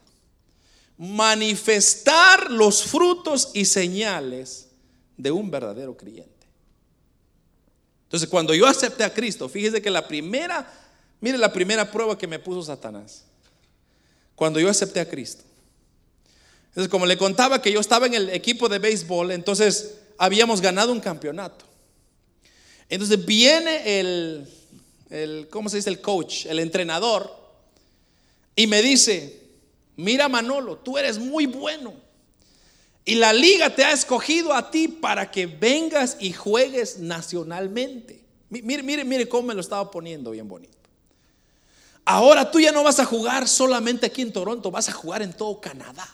manifestar 0.95 2.51
los 2.51 2.83
frutos 2.83 3.49
y 3.55 3.65
señales 3.65 4.67
de 5.17 5.31
un 5.31 5.49
verdadero 5.49 5.97
creyente. 5.97 6.45
Entonces, 8.03 8.29
cuando 8.29 8.53
yo 8.53 8.67
acepté 8.67 9.03
a 9.03 9.11
Cristo, 9.11 9.49
fíjese 9.49 9.81
que 9.81 9.89
la 9.89 10.07
primera, 10.07 10.71
mire 11.19 11.35
la 11.39 11.51
primera 11.51 11.89
prueba 11.89 12.15
que 12.15 12.27
me 12.27 12.37
puso 12.37 12.61
Satanás. 12.61 13.25
Cuando 14.35 14.59
yo 14.59 14.69
acepté 14.69 14.99
a 14.99 15.09
Cristo. 15.09 15.43
Entonces, 16.67 16.91
como 16.91 17.07
le 17.07 17.17
contaba 17.17 17.59
que 17.59 17.71
yo 17.71 17.79
estaba 17.79 18.05
en 18.05 18.13
el 18.13 18.29
equipo 18.29 18.69
de 18.69 18.77
béisbol, 18.77 19.31
entonces 19.31 19.95
habíamos 20.19 20.61
ganado 20.61 20.91
un 20.91 20.99
campeonato. 20.99 21.65
Entonces 22.87 23.25
viene 23.25 23.99
el, 23.99 24.47
el, 25.09 25.47
¿cómo 25.49 25.69
se 25.69 25.77
dice? 25.77 25.89
El 25.89 26.01
coach, 26.01 26.45
el 26.45 26.59
entrenador, 26.59 27.42
y 28.55 28.67
me 28.67 28.81
dice, 28.81 29.41
mira 29.95 30.29
Manolo, 30.29 30.77
tú 30.77 30.97
eres 30.97 31.17
muy 31.17 31.45
bueno. 31.45 31.93
Y 33.05 33.15
la 33.15 33.33
liga 33.33 33.75
te 33.75 33.83
ha 33.83 33.91
escogido 33.91 34.53
a 34.53 34.71
ti 34.71 34.87
para 34.87 35.29
que 35.29 35.45
vengas 35.45 36.17
y 36.19 36.31
juegues 36.31 36.99
nacionalmente. 36.99 38.23
Mire, 38.49 38.83
mire, 38.83 39.03
mire 39.03 39.27
cómo 39.27 39.47
me 39.47 39.53
lo 39.53 39.61
estaba 39.61 39.89
poniendo 39.89 40.31
bien 40.31 40.47
bonito. 40.47 40.77
Ahora 42.05 42.49
tú 42.49 42.59
ya 42.59 42.71
no 42.71 42.83
vas 42.83 42.99
a 42.99 43.05
jugar 43.05 43.47
solamente 43.47 44.05
aquí 44.05 44.21
en 44.21 44.31
Toronto, 44.31 44.71
vas 44.71 44.89
a 44.89 44.93
jugar 44.93 45.21
en 45.21 45.33
todo 45.33 45.59
Canadá. 45.59 46.07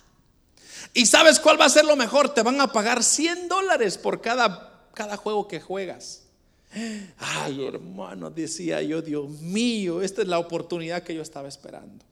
¿Y 0.94 1.06
sabes 1.06 1.40
cuál 1.40 1.60
va 1.60 1.66
a 1.66 1.70
ser 1.70 1.86
lo 1.86 1.96
mejor? 1.96 2.34
Te 2.34 2.42
van 2.42 2.62
a 2.62 2.72
pagar 2.72 3.04
100 3.04 3.48
dólares 3.48 3.98
por 3.98 4.22
cada, 4.22 4.88
cada 4.94 5.18
juego 5.18 5.48
que 5.48 5.60
juegas. 5.60 6.24
Ay, 7.18 7.66
hermano, 7.66 8.30
decía 8.30 8.82
yo, 8.82 9.02
Dios 9.02 9.30
mío, 9.30 10.02
esta 10.02 10.22
es 10.22 10.28
la 10.28 10.40
oportunidad 10.40 11.04
que 11.04 11.16
yo 11.16 11.22
estaba 11.22 11.48
esperando. 11.48 12.06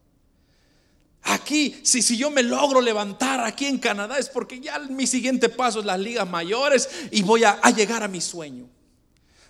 Aquí, 1.24 1.80
si, 1.84 2.02
si 2.02 2.18
yo 2.18 2.32
me 2.32 2.44
logro 2.44 2.80
levantar 2.80 3.42
aquí 3.42 3.66
en 3.66 3.80
Canadá, 3.80 4.18
es 4.18 4.30
porque 4.30 4.60
ya 4.60 4.80
mi 4.80 5.06
siguiente 5.08 5.50
paso 5.50 5.80
es 5.80 5.86
las 5.86 6.00
ligas 6.00 6.30
mayores 6.30 6.90
y 7.12 7.22
voy 7.22 7.44
a, 7.44 7.60
llegar 7.72 8.04
a 8.04 8.08
mi 8.08 8.22
sueño. 8.22 8.70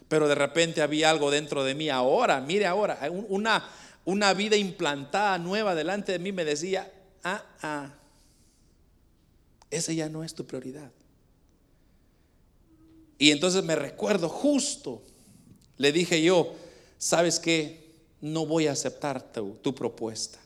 Pero 0.07 0.27
de 0.27 0.35
repente 0.35 0.81
había 0.81 1.09
algo 1.09 1.29
dentro 1.29 1.63
de 1.63 1.75
mí 1.75 1.89
ahora, 1.89 2.41
mire 2.41 2.65
ahora, 2.65 2.99
una, 3.27 3.69
una 4.05 4.33
vida 4.33 4.55
implantada 4.55 5.37
nueva 5.37 5.75
delante 5.75 6.13
de 6.13 6.19
mí 6.19 6.31
me 6.31 6.45
decía, 6.45 6.91
ah, 7.23 7.43
ah, 7.61 7.93
esa 9.69 9.93
ya 9.93 10.09
no 10.09 10.23
es 10.23 10.33
tu 10.33 10.45
prioridad. 10.45 10.91
Y 13.17 13.31
entonces 13.31 13.63
me 13.63 13.75
recuerdo 13.75 14.29
justo, 14.29 15.01
le 15.77 15.91
dije 15.91 16.21
yo, 16.21 16.53
¿sabes 16.97 17.39
qué? 17.39 17.87
No 18.21 18.45
voy 18.45 18.67
a 18.67 18.71
aceptar 18.71 19.31
tu, 19.31 19.75
propuesta. 19.75 20.39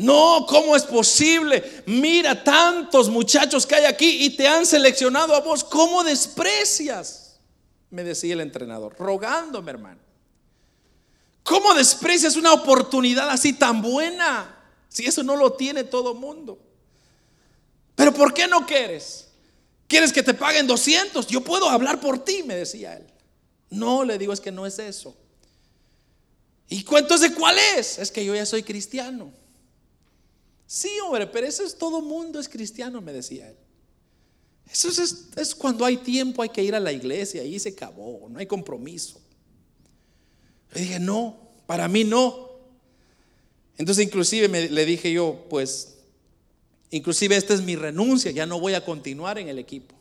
No, 0.00 0.46
¿cómo 0.48 0.74
es 0.76 0.84
posible? 0.84 1.82
Mira 1.84 2.42
tantos 2.42 3.10
muchachos 3.10 3.66
que 3.66 3.74
hay 3.74 3.84
aquí 3.84 4.24
y 4.24 4.30
te 4.30 4.48
han 4.48 4.64
seleccionado 4.64 5.34
a 5.34 5.40
vos. 5.40 5.62
¿Cómo 5.62 6.02
desprecias? 6.02 7.38
Me 7.90 8.02
decía 8.02 8.32
el 8.32 8.40
entrenador, 8.40 8.96
rogándome, 8.98 9.70
hermano. 9.70 10.00
¿Cómo 11.42 11.74
desprecias 11.74 12.36
una 12.36 12.54
oportunidad 12.54 13.28
así 13.28 13.52
tan 13.52 13.82
buena? 13.82 14.56
Si 14.88 15.04
eso 15.04 15.22
no 15.22 15.36
lo 15.36 15.52
tiene 15.52 15.84
todo 15.84 16.14
mundo. 16.14 16.58
Pero 17.94 18.14
¿por 18.14 18.32
qué 18.32 18.48
no 18.48 18.64
quieres? 18.64 19.28
¿Quieres 19.86 20.14
que 20.14 20.22
te 20.22 20.32
paguen 20.32 20.66
200? 20.66 21.26
Yo 21.26 21.42
puedo 21.42 21.68
hablar 21.68 22.00
por 22.00 22.24
ti, 22.24 22.42
me 22.42 22.56
decía 22.56 22.96
él. 22.96 23.06
No, 23.68 24.02
le 24.02 24.16
digo, 24.16 24.32
es 24.32 24.40
que 24.40 24.50
no 24.50 24.64
es 24.64 24.78
eso. 24.78 25.14
¿Y 26.70 26.86
entonces 26.90 27.32
cuál 27.36 27.58
es? 27.76 27.98
Es 27.98 28.10
que 28.10 28.24
yo 28.24 28.34
ya 28.34 28.46
soy 28.46 28.62
cristiano. 28.62 29.38
Sí, 30.70 30.90
hombre, 31.04 31.26
pero 31.26 31.48
eso 31.48 31.64
es 31.64 31.76
todo 31.76 32.00
mundo 32.00 32.38
es 32.38 32.48
cristiano, 32.48 33.00
me 33.00 33.12
decía 33.12 33.48
él. 33.48 33.56
Eso 34.70 34.88
es, 34.88 35.26
es, 35.34 35.54
cuando 35.54 35.84
hay 35.84 35.96
tiempo, 35.96 36.42
hay 36.42 36.50
que 36.50 36.62
ir 36.62 36.76
a 36.76 36.80
la 36.80 36.92
iglesia, 36.92 37.42
y 37.42 37.58
se 37.58 37.70
acabó, 37.70 38.28
no 38.28 38.38
hay 38.38 38.46
compromiso. 38.46 39.20
Le 40.72 40.82
dije, 40.82 41.00
no, 41.00 41.50
para 41.66 41.88
mí 41.88 42.04
no. 42.04 42.50
Entonces 43.78 44.04
inclusive 44.04 44.46
me, 44.46 44.68
le 44.68 44.84
dije 44.84 45.10
yo, 45.12 45.46
pues 45.50 45.96
Inclusive 46.90 47.36
esta 47.36 47.54
es 47.54 47.62
mi 47.62 47.76
renuncia, 47.76 48.32
ya 48.32 48.46
no 48.46 48.58
voy 48.58 48.74
a 48.74 48.84
continuar 48.84 49.38
en 49.38 49.48
el 49.48 49.58
equipo. 49.58 49.94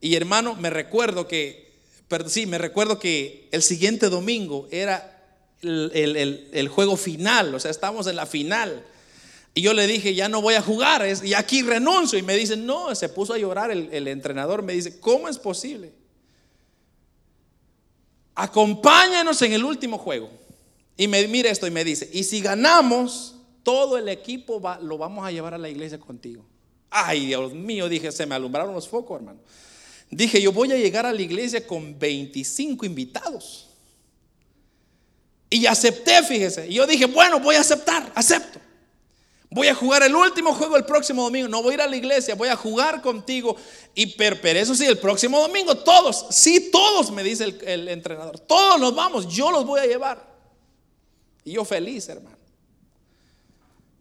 Y 0.00 0.14
hermano, 0.14 0.54
me 0.54 0.70
recuerdo 0.70 1.26
que, 1.26 1.72
sí, 2.26 2.46
me 2.46 2.58
recuerdo 2.58 2.98
que 2.98 3.48
el 3.50 3.62
siguiente 3.62 4.08
domingo 4.08 4.68
era 4.70 5.10
el, 5.62 6.68
juego 6.68 6.96
final, 6.96 7.54
o 7.54 7.60
sea, 7.60 7.70
estamos 7.70 8.06
en 8.06 8.16
la 8.16 8.26
final. 8.26 8.84
Y 9.54 9.62
yo 9.62 9.72
le 9.72 9.86
dije, 9.86 10.14
ya 10.14 10.28
no 10.28 10.42
voy 10.42 10.54
a 10.54 10.62
jugar, 10.62 11.06
y 11.22 11.32
aquí 11.34 11.62
renuncio. 11.62 12.18
Y 12.18 12.22
me 12.22 12.36
dice, 12.36 12.56
no, 12.56 12.92
se 12.94 13.08
puso 13.08 13.34
a 13.34 13.38
llorar 13.38 13.70
el, 13.70 13.88
el 13.92 14.08
entrenador, 14.08 14.62
me 14.62 14.72
dice, 14.72 14.98
¿cómo 14.98 15.28
es 15.28 15.38
posible? 15.38 15.92
Acompáñanos 18.34 19.40
en 19.42 19.52
el 19.52 19.64
último 19.64 19.96
juego. 19.96 20.28
Y 20.96 21.08
me 21.08 21.26
mira 21.28 21.50
esto 21.50 21.66
y 21.66 21.70
me 21.70 21.84
dice, 21.84 22.08
y 22.12 22.24
si 22.24 22.40
ganamos, 22.40 23.36
todo 23.62 23.96
el 23.96 24.08
equipo 24.08 24.60
lo 24.82 24.98
vamos 24.98 25.26
a 25.26 25.30
llevar 25.30 25.54
a 25.54 25.58
la 25.58 25.68
iglesia 25.68 25.98
contigo. 25.98 26.44
Ay, 26.90 27.26
Dios 27.26 27.52
mío, 27.52 27.88
dije, 27.88 28.12
se 28.12 28.26
me 28.26 28.34
alumbraron 28.34 28.74
los 28.74 28.88
focos, 28.88 29.18
hermano. 29.18 29.40
Dije, 30.10 30.40
yo 30.40 30.52
voy 30.52 30.70
a 30.70 30.76
llegar 30.76 31.06
a 31.06 31.12
la 31.12 31.22
iglesia 31.22 31.66
con 31.66 31.98
25 31.98 32.86
invitados. 32.86 33.68
Y 35.50 35.66
acepté, 35.66 36.22
fíjese. 36.22 36.68
Y 36.68 36.74
yo 36.74 36.86
dije, 36.86 37.06
bueno, 37.06 37.40
voy 37.40 37.56
a 37.56 37.60
aceptar, 37.60 38.12
acepto. 38.14 38.60
Voy 39.54 39.68
a 39.68 39.74
jugar 39.74 40.02
el 40.02 40.16
último 40.16 40.52
juego 40.52 40.76
el 40.76 40.84
próximo 40.84 41.22
domingo. 41.22 41.46
No 41.46 41.62
voy 41.62 41.70
a 41.70 41.74
ir 41.74 41.80
a 41.82 41.86
la 41.86 41.94
iglesia, 41.94 42.34
voy 42.34 42.48
a 42.48 42.56
jugar 42.56 43.00
contigo. 43.00 43.54
Y 43.94 44.06
pero, 44.16 44.36
eso 44.58 44.74
sí, 44.74 44.84
el 44.84 44.98
próximo 44.98 45.40
domingo, 45.40 45.76
todos, 45.76 46.26
sí, 46.30 46.70
todos, 46.72 47.12
me 47.12 47.22
dice 47.22 47.44
el, 47.44 47.60
el 47.64 47.88
entrenador. 47.88 48.40
Todos 48.40 48.80
nos 48.80 48.96
vamos, 48.96 49.28
yo 49.28 49.52
los 49.52 49.64
voy 49.64 49.78
a 49.78 49.86
llevar. 49.86 50.26
Y 51.44 51.52
yo 51.52 51.64
feliz, 51.64 52.08
hermano. 52.08 52.36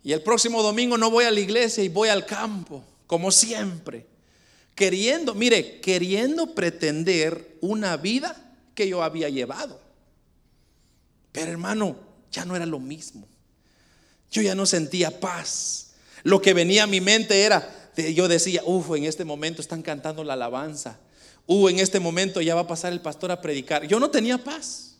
Y 0.04 0.12
el 0.12 0.24
próximo 0.24 0.64
domingo 0.64 0.98
no 0.98 1.12
voy 1.12 1.26
a 1.26 1.32
la 1.32 1.40
iglesia 1.40 1.84
y 1.84 1.88
voy 1.88 2.10
al 2.10 2.26
campo, 2.26 2.84
como 3.06 3.30
siempre. 3.30 4.08
queriendo, 4.74 5.36
mire, 5.36 5.80
queriendo 5.82 6.56
pretender 6.56 7.60
una 7.62 7.96
vida 7.96 8.56
que 8.74 8.90
yo 8.90 9.04
había 9.04 9.30
llevado. 9.30 9.80
Pero 11.32 11.52
hermano, 11.52 11.96
ya 12.32 12.44
no 12.44 12.56
era 12.56 12.66
lo 12.66 12.80
mismo. 12.80 13.28
Yo 14.34 14.42
ya 14.42 14.56
no 14.56 14.66
sentía 14.66 15.20
paz. 15.20 15.92
Lo 16.24 16.42
que 16.42 16.54
venía 16.54 16.84
a 16.84 16.88
mi 16.88 17.00
mente 17.02 17.44
era, 17.44 17.92
yo 17.96 18.28
decía, 18.28 18.64
uff, 18.66 18.96
en 18.96 19.06
este 19.06 19.24
momento 19.24 19.62
están 19.62 19.84
cantando 19.84 20.24
la 20.24 20.34
alabanza. 20.34 20.98
Uh, 21.46 21.70
en 21.70 21.80
este 21.80 22.00
momento 22.00 22.42
ya 22.42 22.56
va 22.56 22.62
a 22.62 22.68
pasar 22.68 22.94
el 22.94 23.00
pastor 23.00 23.32
a 23.32 23.40
predicar. 23.40 23.86
Yo 23.86 24.00
no 24.00 24.10
tenía 24.10 24.40
paz. 24.40 24.96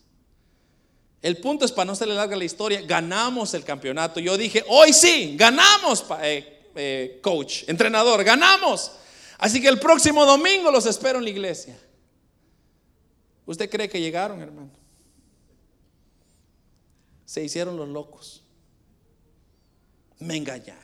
El 1.24 1.38
punto 1.38 1.66
es, 1.66 1.72
para 1.72 1.86
no 1.86 1.96
se 1.96 2.06
le 2.06 2.14
larga 2.14 2.36
la 2.36 2.44
historia, 2.44 2.82
ganamos 2.82 3.56
el 3.56 3.64
campeonato. 3.64 4.20
Yo 4.20 4.38
dije, 4.38 4.64
hoy 4.68 4.94
sí, 4.94 5.36
ganamos, 5.36 6.06
eh, 6.22 6.70
eh, 6.76 7.20
coach, 7.24 7.64
entrenador, 7.68 8.24
ganamos. 8.24 8.92
Así 9.40 9.60
que 9.60 9.70
el 9.70 9.80
próximo 9.80 10.26
domingo 10.26 10.70
los 10.70 10.86
espero 10.86 11.18
en 11.18 11.24
la 11.24 11.32
iglesia. 11.32 11.80
¿Usted 13.48 13.68
cree 13.68 13.90
que 13.90 14.00
llegaron, 14.00 14.42
hermano? 14.42 14.70
Se 17.26 17.44
hicieron 17.44 17.78
los 17.78 17.90
locos. 17.90 18.43
Me 20.24 20.38
engañaron. 20.38 20.82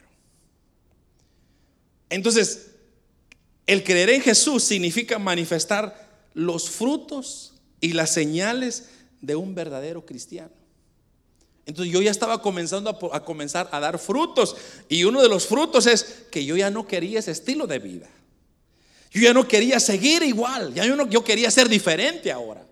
Entonces, 2.09 2.71
el 3.67 3.83
creer 3.83 4.09
en 4.09 4.21
Jesús 4.21 4.63
significa 4.63 5.19
manifestar 5.19 6.09
los 6.33 6.69
frutos 6.69 7.53
y 7.79 7.93
las 7.93 8.09
señales 8.11 8.89
de 9.21 9.35
un 9.35 9.55
verdadero 9.55 10.05
cristiano. 10.05 10.51
Entonces 11.65 11.93
yo 11.93 12.01
ya 12.01 12.09
estaba 12.09 12.41
comenzando 12.41 12.89
a, 13.13 13.23
comenzar 13.23 13.69
a 13.71 13.79
dar 13.79 13.99
frutos 13.99 14.55
y 14.89 15.03
uno 15.03 15.21
de 15.21 15.29
los 15.29 15.45
frutos 15.45 15.85
es 15.85 16.25
que 16.31 16.43
yo 16.43 16.57
ya 16.57 16.71
no 16.71 16.87
quería 16.87 17.19
ese 17.19 17.31
estilo 17.31 17.67
de 17.67 17.79
vida. 17.79 18.09
Yo 19.11 19.21
ya 19.21 19.33
no 19.33 19.47
quería 19.47 19.79
seguir 19.79 20.23
igual, 20.23 20.73
ya 20.73 20.85
yo, 20.85 20.95
no, 20.95 21.07
yo 21.07 21.23
quería 21.23 21.51
ser 21.51 21.69
diferente 21.69 22.31
ahora. 22.31 22.65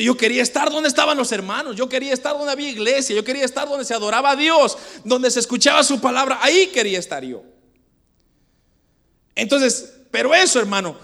Yo 0.00 0.16
quería 0.16 0.42
estar 0.42 0.70
donde 0.70 0.88
estaban 0.88 1.16
los 1.16 1.32
hermanos, 1.32 1.76
yo 1.76 1.88
quería 1.88 2.12
estar 2.12 2.36
donde 2.36 2.52
había 2.52 2.70
iglesia, 2.70 3.14
yo 3.14 3.24
quería 3.24 3.44
estar 3.44 3.68
donde 3.68 3.84
se 3.84 3.94
adoraba 3.94 4.30
a 4.30 4.36
Dios, 4.36 4.78
donde 5.04 5.30
se 5.30 5.40
escuchaba 5.40 5.82
su 5.82 6.00
palabra, 6.00 6.38
ahí 6.40 6.68
quería 6.68 6.98
estar 6.98 7.22
yo. 7.24 7.42
Entonces, 9.34 9.92
pero 10.10 10.34
eso 10.34 10.58
hermano, 10.58 10.96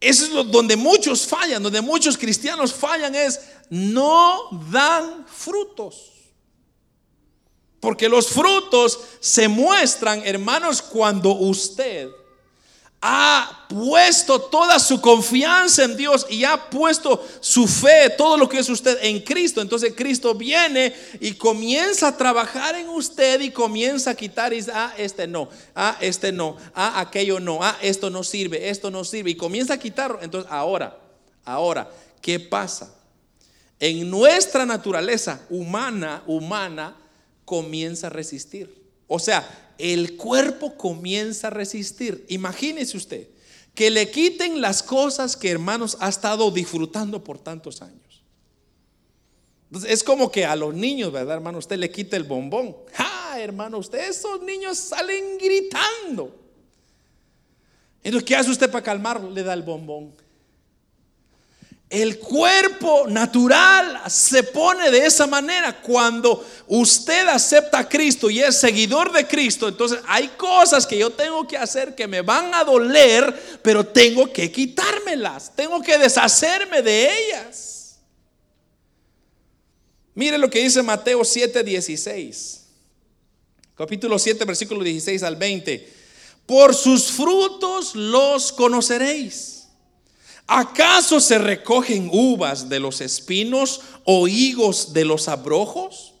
eso 0.00 0.24
es 0.24 0.30
lo, 0.30 0.44
donde 0.44 0.76
muchos 0.76 1.26
fallan, 1.26 1.62
donde 1.62 1.80
muchos 1.80 2.16
cristianos 2.16 2.72
fallan 2.72 3.14
es 3.14 3.40
no 3.68 4.48
dan 4.70 5.26
frutos. 5.26 6.12
Porque 7.80 8.08
los 8.08 8.28
frutos 8.28 9.00
se 9.20 9.48
muestran, 9.48 10.22
hermanos, 10.24 10.82
cuando 10.82 11.32
usted 11.32 12.10
ha 13.02 13.66
puesto 13.68 14.38
toda 14.40 14.78
su 14.78 15.00
confianza 15.00 15.84
en 15.84 15.96
Dios 15.96 16.26
y 16.28 16.44
ha 16.44 16.68
puesto 16.68 17.26
su 17.40 17.66
fe, 17.66 18.10
todo 18.10 18.36
lo 18.36 18.48
que 18.48 18.58
es 18.58 18.68
usted 18.68 18.98
en 19.02 19.20
Cristo. 19.20 19.62
Entonces 19.62 19.94
Cristo 19.96 20.34
viene 20.34 20.94
y 21.18 21.32
comienza 21.32 22.08
a 22.08 22.16
trabajar 22.16 22.74
en 22.74 22.88
usted 22.90 23.40
y 23.40 23.50
comienza 23.50 24.10
a 24.10 24.14
quitar 24.14 24.52
y 24.52 24.56
dice, 24.56 24.72
ah, 24.74 24.92
este 24.98 25.26
no, 25.26 25.48
ah, 25.74 25.96
este 26.00 26.30
no, 26.30 26.56
ah, 26.74 27.00
aquello 27.00 27.40
no, 27.40 27.60
ah, 27.62 27.78
esto 27.80 28.10
no 28.10 28.22
sirve, 28.22 28.68
esto 28.68 28.90
no 28.90 29.02
sirve. 29.04 29.30
Y 29.30 29.36
comienza 29.36 29.74
a 29.74 29.78
quitarlo. 29.78 30.18
Entonces 30.20 30.50
ahora, 30.52 30.98
ahora, 31.44 31.90
¿qué 32.20 32.38
pasa? 32.38 32.94
En 33.78 34.10
nuestra 34.10 34.66
naturaleza 34.66 35.40
humana, 35.48 36.22
humana, 36.26 36.96
comienza 37.46 38.08
a 38.08 38.10
resistir. 38.10 38.80
O 39.06 39.18
sea, 39.18 39.69
el 39.80 40.16
cuerpo 40.16 40.76
comienza 40.76 41.48
a 41.48 41.50
resistir. 41.50 42.24
Imagínese 42.28 42.96
usted 42.96 43.28
que 43.74 43.90
le 43.90 44.10
quiten 44.10 44.60
las 44.60 44.82
cosas 44.82 45.36
que 45.36 45.50
hermanos 45.50 45.96
ha 46.00 46.08
estado 46.08 46.50
disfrutando 46.50 47.22
por 47.22 47.38
tantos 47.38 47.82
años. 47.82 48.22
Entonces, 49.68 49.92
es 49.92 50.02
como 50.02 50.32
que 50.32 50.44
a 50.44 50.56
los 50.56 50.74
niños, 50.74 51.12
¿verdad, 51.12 51.36
hermano? 51.36 51.58
Usted 51.58 51.78
le 51.78 51.90
quita 51.90 52.16
el 52.16 52.24
bombón. 52.24 52.76
¡Ah, 52.98 53.36
hermano! 53.38 53.78
Usted, 53.78 54.08
esos 54.08 54.42
niños 54.42 54.76
salen 54.76 55.38
gritando. 55.38 56.36
Entonces, 58.02 58.26
¿qué 58.26 58.34
hace 58.34 58.50
usted 58.50 58.70
para 58.70 58.82
calmarlo? 58.82 59.30
Le 59.30 59.42
da 59.42 59.54
el 59.54 59.62
bombón. 59.62 60.12
El 61.90 62.20
cuerpo 62.20 63.08
natural 63.08 64.00
se 64.06 64.44
pone 64.44 64.92
de 64.92 65.06
esa 65.06 65.26
manera. 65.26 65.82
Cuando 65.82 66.46
usted 66.68 67.26
acepta 67.26 67.80
a 67.80 67.88
Cristo 67.88 68.30
y 68.30 68.38
es 68.38 68.60
seguidor 68.60 69.12
de 69.12 69.26
Cristo, 69.26 69.66
entonces 69.66 69.98
hay 70.06 70.28
cosas 70.28 70.86
que 70.86 70.96
yo 70.96 71.10
tengo 71.10 71.48
que 71.48 71.58
hacer 71.58 71.96
que 71.96 72.06
me 72.06 72.22
van 72.22 72.54
a 72.54 72.62
doler, 72.62 73.58
pero 73.60 73.84
tengo 73.84 74.32
que 74.32 74.52
quitármelas, 74.52 75.52
tengo 75.56 75.82
que 75.82 75.98
deshacerme 75.98 76.80
de 76.80 77.10
ellas. 77.12 77.98
Mire 80.14 80.38
lo 80.38 80.48
que 80.48 80.60
dice 80.60 80.84
Mateo 80.84 81.24
7, 81.24 81.64
16. 81.64 82.66
Capítulo 83.74 84.16
7, 84.16 84.44
versículo 84.44 84.84
16 84.84 85.24
al 85.24 85.34
20. 85.34 85.92
Por 86.46 86.72
sus 86.72 87.10
frutos 87.10 87.96
los 87.96 88.52
conoceréis. 88.52 89.59
¿Acaso 90.52 91.20
se 91.20 91.38
recogen 91.38 92.10
uvas 92.12 92.68
de 92.68 92.80
los 92.80 93.00
espinos 93.00 93.82
o 94.02 94.26
higos 94.26 94.92
de 94.92 95.04
los 95.04 95.28
abrojos? 95.28 96.12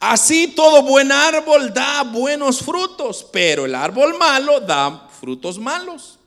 Así 0.00 0.48
todo 0.48 0.82
buen 0.82 1.12
árbol 1.12 1.74
da 1.74 2.02
buenos 2.02 2.60
frutos, 2.60 3.26
pero 3.30 3.66
el 3.66 3.74
árbol 3.74 4.16
malo 4.16 4.58
da 4.60 5.06
frutos 5.20 5.58
malos. 5.58 6.18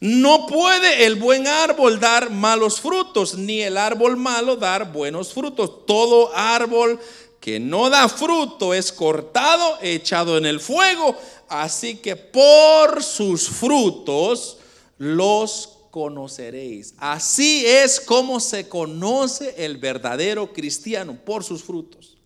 No 0.00 0.48
puede 0.48 1.06
el 1.06 1.14
buen 1.14 1.46
árbol 1.46 2.00
dar 2.00 2.30
malos 2.30 2.80
frutos, 2.80 3.36
ni 3.36 3.62
el 3.62 3.76
árbol 3.76 4.16
malo 4.16 4.56
dar 4.56 4.90
buenos 4.90 5.32
frutos. 5.32 5.86
Todo 5.86 6.34
árbol 6.34 6.98
que 7.38 7.60
no 7.60 7.90
da 7.90 8.08
fruto 8.08 8.74
es 8.74 8.90
cortado, 8.90 9.78
echado 9.82 10.36
en 10.36 10.46
el 10.46 10.58
fuego. 10.58 11.16
Así 11.48 11.98
que 11.98 12.16
por 12.16 13.04
sus 13.04 13.48
frutos 13.48 14.56
los 14.98 15.75
conoceréis. 15.96 16.94
Así 16.98 17.64
es 17.64 17.98
como 17.98 18.38
se 18.38 18.68
conoce 18.68 19.64
el 19.64 19.78
verdadero 19.78 20.52
cristiano, 20.52 21.18
por 21.24 21.42
sus 21.42 21.64
frutos. 21.64 22.18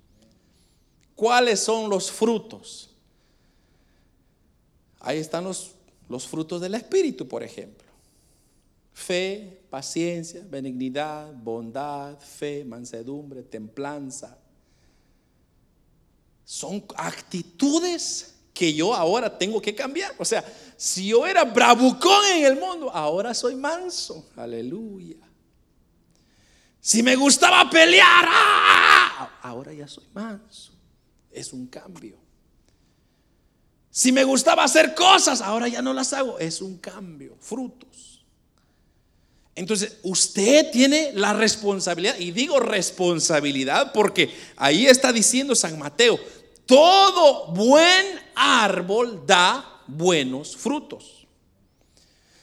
¿Cuáles 1.14 1.60
son 1.60 1.88
los 1.88 2.10
frutos? 2.10 2.90
Ahí 4.98 5.18
están 5.18 5.44
los, 5.44 5.70
los 6.08 6.26
frutos 6.26 6.60
del 6.60 6.74
Espíritu, 6.74 7.28
por 7.28 7.44
ejemplo. 7.44 7.86
Fe, 8.92 9.62
paciencia, 9.70 10.44
benignidad, 10.50 11.32
bondad, 11.32 12.18
fe, 12.18 12.64
mansedumbre, 12.64 13.44
templanza. 13.44 14.36
Son 16.44 16.84
actitudes 16.96 18.34
que 18.60 18.74
yo 18.74 18.94
ahora 18.94 19.38
tengo 19.38 19.58
que 19.58 19.74
cambiar. 19.74 20.14
O 20.18 20.24
sea, 20.24 20.44
si 20.76 21.06
yo 21.06 21.26
era 21.26 21.44
bravucón 21.44 22.26
en 22.34 22.44
el 22.44 22.60
mundo, 22.60 22.90
ahora 22.90 23.32
soy 23.32 23.54
manso. 23.54 24.28
Aleluya. 24.36 25.16
Si 26.78 27.02
me 27.02 27.16
gustaba 27.16 27.70
pelear, 27.70 28.26
¡ah! 28.28 29.38
ahora 29.40 29.72
ya 29.72 29.88
soy 29.88 30.04
manso. 30.12 30.74
Es 31.30 31.54
un 31.54 31.68
cambio. 31.68 32.18
Si 33.90 34.12
me 34.12 34.24
gustaba 34.24 34.64
hacer 34.64 34.94
cosas, 34.94 35.40
ahora 35.40 35.66
ya 35.66 35.80
no 35.80 35.94
las 35.94 36.12
hago. 36.12 36.38
Es 36.38 36.60
un 36.60 36.76
cambio, 36.76 37.38
frutos. 37.40 38.26
Entonces, 39.54 39.96
usted 40.02 40.70
tiene 40.70 41.12
la 41.14 41.32
responsabilidad, 41.32 42.18
y 42.18 42.30
digo 42.30 42.60
responsabilidad 42.60 43.92
porque 43.94 44.30
ahí 44.56 44.86
está 44.86 45.14
diciendo 45.14 45.54
San 45.54 45.78
Mateo, 45.78 46.20
todo 46.70 47.48
buen 47.48 48.06
árbol 48.36 49.26
da 49.26 49.82
buenos 49.88 50.56
frutos. 50.56 51.26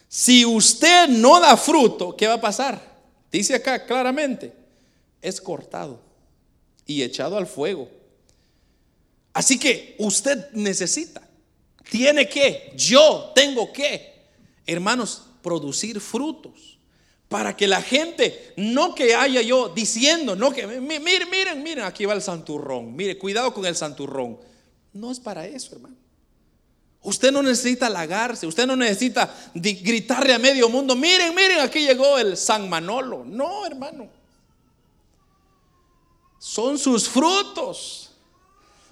Si 0.06 0.44
usted 0.44 1.08
no 1.08 1.40
da 1.40 1.56
fruto, 1.56 2.14
¿qué 2.14 2.26
va 2.26 2.34
a 2.34 2.40
pasar? 2.40 2.78
Dice 3.32 3.54
acá 3.54 3.86
claramente, 3.86 4.52
es 5.22 5.40
cortado 5.40 5.98
y 6.84 7.02
echado 7.02 7.38
al 7.38 7.46
fuego. 7.46 7.88
Así 9.32 9.58
que 9.58 9.96
usted 9.98 10.50
necesita, 10.52 11.26
tiene 11.90 12.28
que, 12.28 12.72
yo 12.76 13.32
tengo 13.34 13.72
que, 13.72 14.26
hermanos, 14.66 15.22
producir 15.42 16.00
frutos 16.00 16.77
para 17.28 17.54
que 17.56 17.66
la 17.66 17.82
gente, 17.82 18.54
no 18.56 18.94
que 18.94 19.14
haya 19.14 19.42
yo 19.42 19.68
diciendo, 19.68 20.34
no 20.34 20.50
que, 20.50 20.66
miren, 20.66 21.28
miren, 21.30 21.62
miren, 21.62 21.84
aquí 21.84 22.06
va 22.06 22.14
el 22.14 22.22
santurrón, 22.22 22.96
mire, 22.96 23.18
cuidado 23.18 23.52
con 23.52 23.66
el 23.66 23.76
santurrón. 23.76 24.38
No 24.94 25.12
es 25.12 25.20
para 25.20 25.46
eso, 25.46 25.74
hermano. 25.74 25.96
Usted 27.02 27.30
no 27.30 27.42
necesita 27.42 27.86
halagarse, 27.86 28.46
usted 28.46 28.66
no 28.66 28.76
necesita 28.76 29.32
gritarle 29.54 30.34
a 30.34 30.38
medio 30.38 30.68
mundo, 30.68 30.96
miren, 30.96 31.34
miren, 31.34 31.60
aquí 31.60 31.80
llegó 31.80 32.18
el 32.18 32.36
San 32.36 32.68
Manolo. 32.68 33.24
No, 33.24 33.64
hermano. 33.66 34.08
Son 36.38 36.78
sus 36.78 37.08
frutos, 37.08 38.10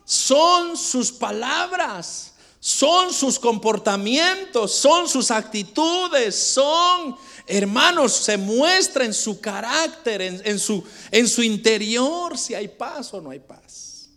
son 0.04 0.76
sus 0.76 1.10
palabras, 1.10 2.34
son 2.60 3.12
sus 3.12 3.38
comportamientos, 3.38 4.72
son 4.72 5.08
sus 5.08 5.30
actitudes, 5.30 6.34
son, 6.34 7.16
hermanos, 7.46 8.12
se 8.12 8.36
muestra 8.36 9.04
en 9.04 9.14
su 9.14 9.40
carácter, 9.40 10.22
en, 10.22 10.58
su, 10.58 10.82
en 11.10 11.28
su 11.28 11.42
interior, 11.42 12.36
si 12.36 12.54
hay 12.54 12.68
paz 12.68 13.12
o 13.14 13.20
no 13.20 13.30
hay 13.30 13.40
paz. 13.40 14.10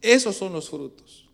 Esos 0.00 0.36
son 0.36 0.52
los 0.52 0.68
frutos. 0.68 1.26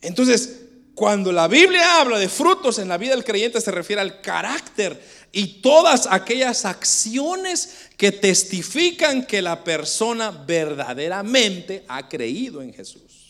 Entonces, 0.00 0.62
cuando 0.94 1.30
la 1.30 1.46
Biblia 1.46 2.00
habla 2.00 2.18
de 2.18 2.28
frutos 2.28 2.78
en 2.78 2.88
la 2.88 2.96
vida 2.96 3.10
del 3.10 3.24
creyente 3.24 3.60
se 3.60 3.70
refiere 3.70 4.00
al 4.00 4.22
carácter 4.22 4.98
y 5.30 5.60
todas 5.60 6.08
aquellas 6.10 6.64
acciones 6.64 7.90
que 7.98 8.12
testifican 8.12 9.26
que 9.26 9.42
la 9.42 9.62
persona 9.62 10.30
verdaderamente 10.30 11.84
ha 11.88 12.08
creído 12.08 12.62
en 12.62 12.72
Jesús. 12.72 13.25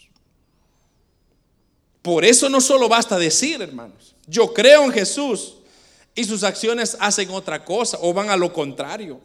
Por 2.06 2.24
eso 2.24 2.48
no 2.48 2.60
solo 2.60 2.88
basta 2.88 3.18
decir, 3.18 3.60
hermanos, 3.60 4.14
yo 4.28 4.54
creo 4.54 4.84
en 4.84 4.92
Jesús 4.92 5.56
y 6.14 6.22
sus 6.22 6.44
acciones 6.44 6.96
hacen 7.00 7.30
otra 7.30 7.64
cosa 7.64 7.98
o 8.00 8.14
van 8.14 8.30
a 8.30 8.36
lo 8.36 8.52
contrario. 8.52 9.20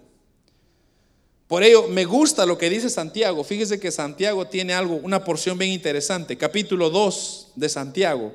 Por 1.47 1.61
ello, 1.61 1.87
me 1.89 2.05
gusta 2.05 2.43
lo 2.43 2.57
que 2.57 2.71
dice 2.71 2.89
Santiago. 2.89 3.43
Fíjese 3.43 3.79
que 3.79 3.91
Santiago 3.91 4.47
tiene 4.47 4.73
algo, 4.73 4.95
una 4.95 5.23
porción 5.23 5.59
bien 5.59 5.71
interesante. 5.71 6.35
Capítulo 6.39 6.89
2 6.89 7.49
de 7.53 7.69
Santiago. 7.69 8.33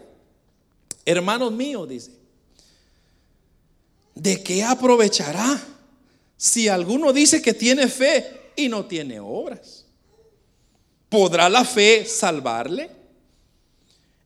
Hermanos 1.04 1.50
míos, 1.50 1.88
dice, 1.88 2.12
¿de 4.14 4.44
qué 4.44 4.62
aprovechará 4.62 5.60
si 6.36 6.68
alguno 6.68 7.12
dice 7.12 7.42
que 7.42 7.52
tiene 7.52 7.88
fe 7.88 8.52
y 8.54 8.68
no 8.68 8.84
tiene 8.84 9.18
obras? 9.18 9.86
¿Podrá 11.08 11.48
la 11.48 11.64
fe 11.64 12.04
salvarle? 12.04 12.95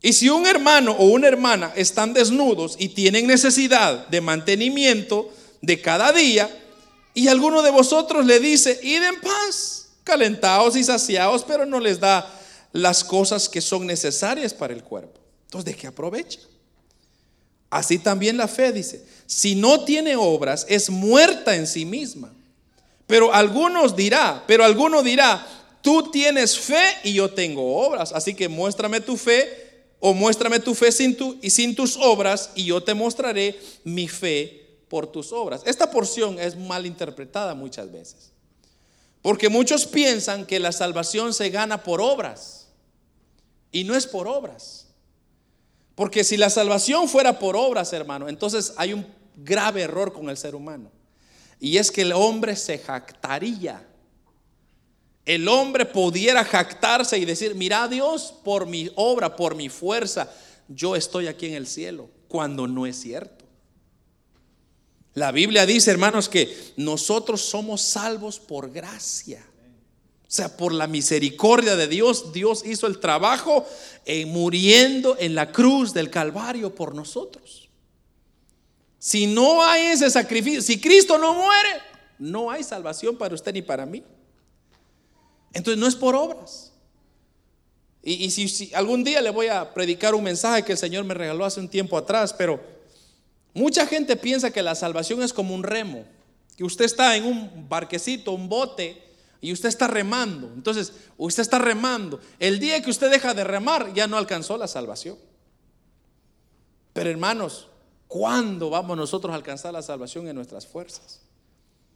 Y 0.02 0.12
si 0.14 0.28
un 0.28 0.46
hermano 0.46 0.92
o 0.92 1.06
una 1.06 1.28
hermana 1.28 1.72
están 1.76 2.14
desnudos 2.14 2.76
y 2.78 2.88
tienen 2.88 3.26
necesidad 3.26 4.06
de 4.08 4.20
mantenimiento 4.20 5.30
de 5.60 5.80
cada 5.80 6.12
día, 6.12 6.48
y 7.12 7.28
alguno 7.28 7.62
de 7.62 7.70
vosotros 7.70 8.24
le 8.24 8.40
dice, 8.40 8.78
id 8.82 9.02
en 9.02 9.20
paz, 9.20 9.88
calentados 10.04 10.76
y 10.76 10.84
saciados, 10.84 11.44
pero 11.46 11.66
no 11.66 11.80
les 11.80 12.00
da 12.00 12.32
las 12.72 13.04
cosas 13.04 13.48
que 13.48 13.60
son 13.60 13.86
necesarias 13.86 14.54
para 14.54 14.72
el 14.72 14.82
cuerpo. 14.82 15.20
Entonces, 15.44 15.66
¿de 15.66 15.78
qué 15.78 15.86
aprovecha? 15.86 16.40
Así 17.68 17.98
también 17.98 18.36
la 18.36 18.48
fe 18.48 18.72
dice, 18.72 19.04
si 19.26 19.54
no 19.54 19.84
tiene 19.84 20.16
obras, 20.16 20.64
es 20.68 20.88
muerta 20.88 21.54
en 21.54 21.66
sí 21.66 21.84
misma. 21.84 22.32
Pero 23.06 23.34
algunos 23.34 23.94
dirá, 23.94 24.44
pero 24.46 24.64
alguno 24.64 25.02
dirá, 25.02 25.46
tú 25.82 26.10
tienes 26.10 26.58
fe 26.58 26.82
y 27.04 27.12
yo 27.14 27.30
tengo 27.30 27.76
obras, 27.76 28.12
así 28.12 28.34
que 28.34 28.48
muéstrame 28.48 29.00
tu 29.00 29.16
fe 29.16 29.69
o 30.00 30.14
muéstrame 30.14 30.58
tu 30.58 30.74
fe 30.74 30.90
sin 30.90 31.16
y 31.42 31.50
sin 31.50 31.74
tus 31.74 31.96
obras 31.96 32.50
y 32.54 32.64
yo 32.64 32.82
te 32.82 32.94
mostraré 32.94 33.60
mi 33.84 34.08
fe 34.08 34.80
por 34.88 35.06
tus 35.06 35.32
obras. 35.32 35.62
Esta 35.66 35.90
porción 35.90 36.40
es 36.40 36.56
mal 36.56 36.86
interpretada 36.86 37.54
muchas 37.54 37.92
veces. 37.92 38.32
Porque 39.22 39.48
muchos 39.50 39.86
piensan 39.86 40.46
que 40.46 40.58
la 40.58 40.72
salvación 40.72 41.34
se 41.34 41.50
gana 41.50 41.82
por 41.82 42.00
obras. 42.00 42.68
Y 43.70 43.84
no 43.84 43.94
es 43.94 44.06
por 44.06 44.26
obras. 44.26 44.86
Porque 45.94 46.24
si 46.24 46.38
la 46.38 46.48
salvación 46.48 47.08
fuera 47.08 47.38
por 47.38 47.56
obras, 47.56 47.92
hermano, 47.92 48.28
entonces 48.28 48.72
hay 48.76 48.94
un 48.94 49.06
grave 49.36 49.82
error 49.82 50.12
con 50.12 50.30
el 50.30 50.38
ser 50.38 50.54
humano. 50.54 50.90
Y 51.60 51.76
es 51.76 51.90
que 51.90 52.02
el 52.02 52.12
hombre 52.12 52.56
se 52.56 52.78
jactaría. 52.78 53.86
El 55.24 55.48
hombre 55.48 55.86
pudiera 55.86 56.44
jactarse 56.44 57.18
y 57.18 57.24
decir, 57.24 57.54
mira 57.54 57.88
Dios, 57.88 58.34
por 58.42 58.66
mi 58.66 58.90
obra, 58.94 59.36
por 59.36 59.54
mi 59.54 59.68
fuerza, 59.68 60.32
yo 60.68 60.96
estoy 60.96 61.26
aquí 61.26 61.46
en 61.46 61.54
el 61.54 61.66
cielo, 61.66 62.08
cuando 62.28 62.66
no 62.66 62.86
es 62.86 63.00
cierto. 63.00 63.44
La 65.14 65.32
Biblia 65.32 65.66
dice, 65.66 65.90
hermanos, 65.90 66.28
que 66.28 66.56
nosotros 66.76 67.42
somos 67.42 67.82
salvos 67.82 68.38
por 68.38 68.70
gracia. 68.70 69.44
O 70.22 70.32
sea, 70.32 70.56
por 70.56 70.72
la 70.72 70.86
misericordia 70.86 71.74
de 71.74 71.88
Dios, 71.88 72.32
Dios 72.32 72.64
hizo 72.64 72.86
el 72.86 73.00
trabajo 73.00 73.66
en 74.04 74.28
muriendo 74.28 75.16
en 75.18 75.34
la 75.34 75.50
cruz 75.50 75.92
del 75.92 76.08
Calvario 76.08 76.72
por 76.72 76.94
nosotros. 76.94 77.68
Si 79.00 79.26
no 79.26 79.64
hay 79.64 79.86
ese 79.86 80.08
sacrificio, 80.08 80.62
si 80.62 80.80
Cristo 80.80 81.18
no 81.18 81.34
muere, 81.34 81.70
no 82.18 82.50
hay 82.50 82.62
salvación 82.62 83.18
para 83.18 83.34
usted 83.34 83.52
ni 83.52 83.62
para 83.62 83.84
mí. 83.84 84.04
Entonces 85.52 85.78
no 85.78 85.86
es 85.86 85.96
por 85.96 86.14
obras. 86.14 86.72
Y, 88.02 88.30
si, 88.30 88.72
algún 88.74 89.04
día 89.04 89.20
le 89.20 89.30
voy 89.30 89.48
a 89.48 89.74
predicar 89.74 90.14
un 90.14 90.24
mensaje 90.24 90.64
que 90.64 90.72
el 90.72 90.78
Señor 90.78 91.04
me 91.04 91.12
regaló 91.12 91.44
hace 91.44 91.60
un 91.60 91.68
tiempo 91.68 91.98
atrás, 91.98 92.32
pero 92.32 92.60
Mucha 93.52 93.86
gente 93.86 94.16
piensa 94.16 94.50
que 94.50 94.62
la 94.62 94.74
salvación 94.74 95.22
es 95.22 95.32
como 95.32 95.54
un 95.54 95.62
remo, 95.62 96.04
que 96.56 96.64
usted 96.64 96.84
está 96.84 97.16
en 97.16 97.24
un 97.24 97.68
barquecito, 97.68 98.32
un 98.32 98.48
bote, 98.48 99.02
y 99.40 99.52
usted 99.52 99.68
está 99.68 99.86
remando. 99.86 100.50
Entonces, 100.54 100.92
usted 101.16 101.42
está 101.42 101.58
remando. 101.58 102.20
El 102.38 102.60
día 102.60 102.80
que 102.82 102.90
usted 102.90 103.10
deja 103.10 103.32
de 103.32 103.42
remar, 103.42 103.92
ya 103.94 104.06
no 104.06 104.18
alcanzó 104.18 104.58
la 104.58 104.68
salvación. 104.68 105.16
Pero 106.92 107.10
hermanos, 107.10 107.68
¿cuándo 108.06 108.68
vamos 108.70 108.96
nosotros 108.96 109.32
a 109.32 109.36
alcanzar 109.36 109.72
la 109.72 109.82
salvación 109.82 110.28
en 110.28 110.36
nuestras 110.36 110.66
fuerzas? 110.66 111.20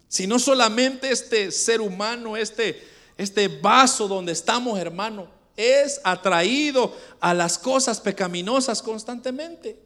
Si 0.09 0.27
no 0.27 0.39
solamente 0.39 1.11
este 1.11 1.51
ser 1.51 1.81
humano, 1.81 2.37
este, 2.37 2.83
este 3.17 3.49
vaso 3.49 4.09
donde 4.09 4.33
estamos, 4.33 4.79
hermano, 4.79 5.29
es 5.57 6.01
atraído 6.05 6.95
a 7.21 7.33
las 7.33 7.59
cosas 7.59 8.01
pecaminosas 8.01 8.83
constantemente. 8.83 9.79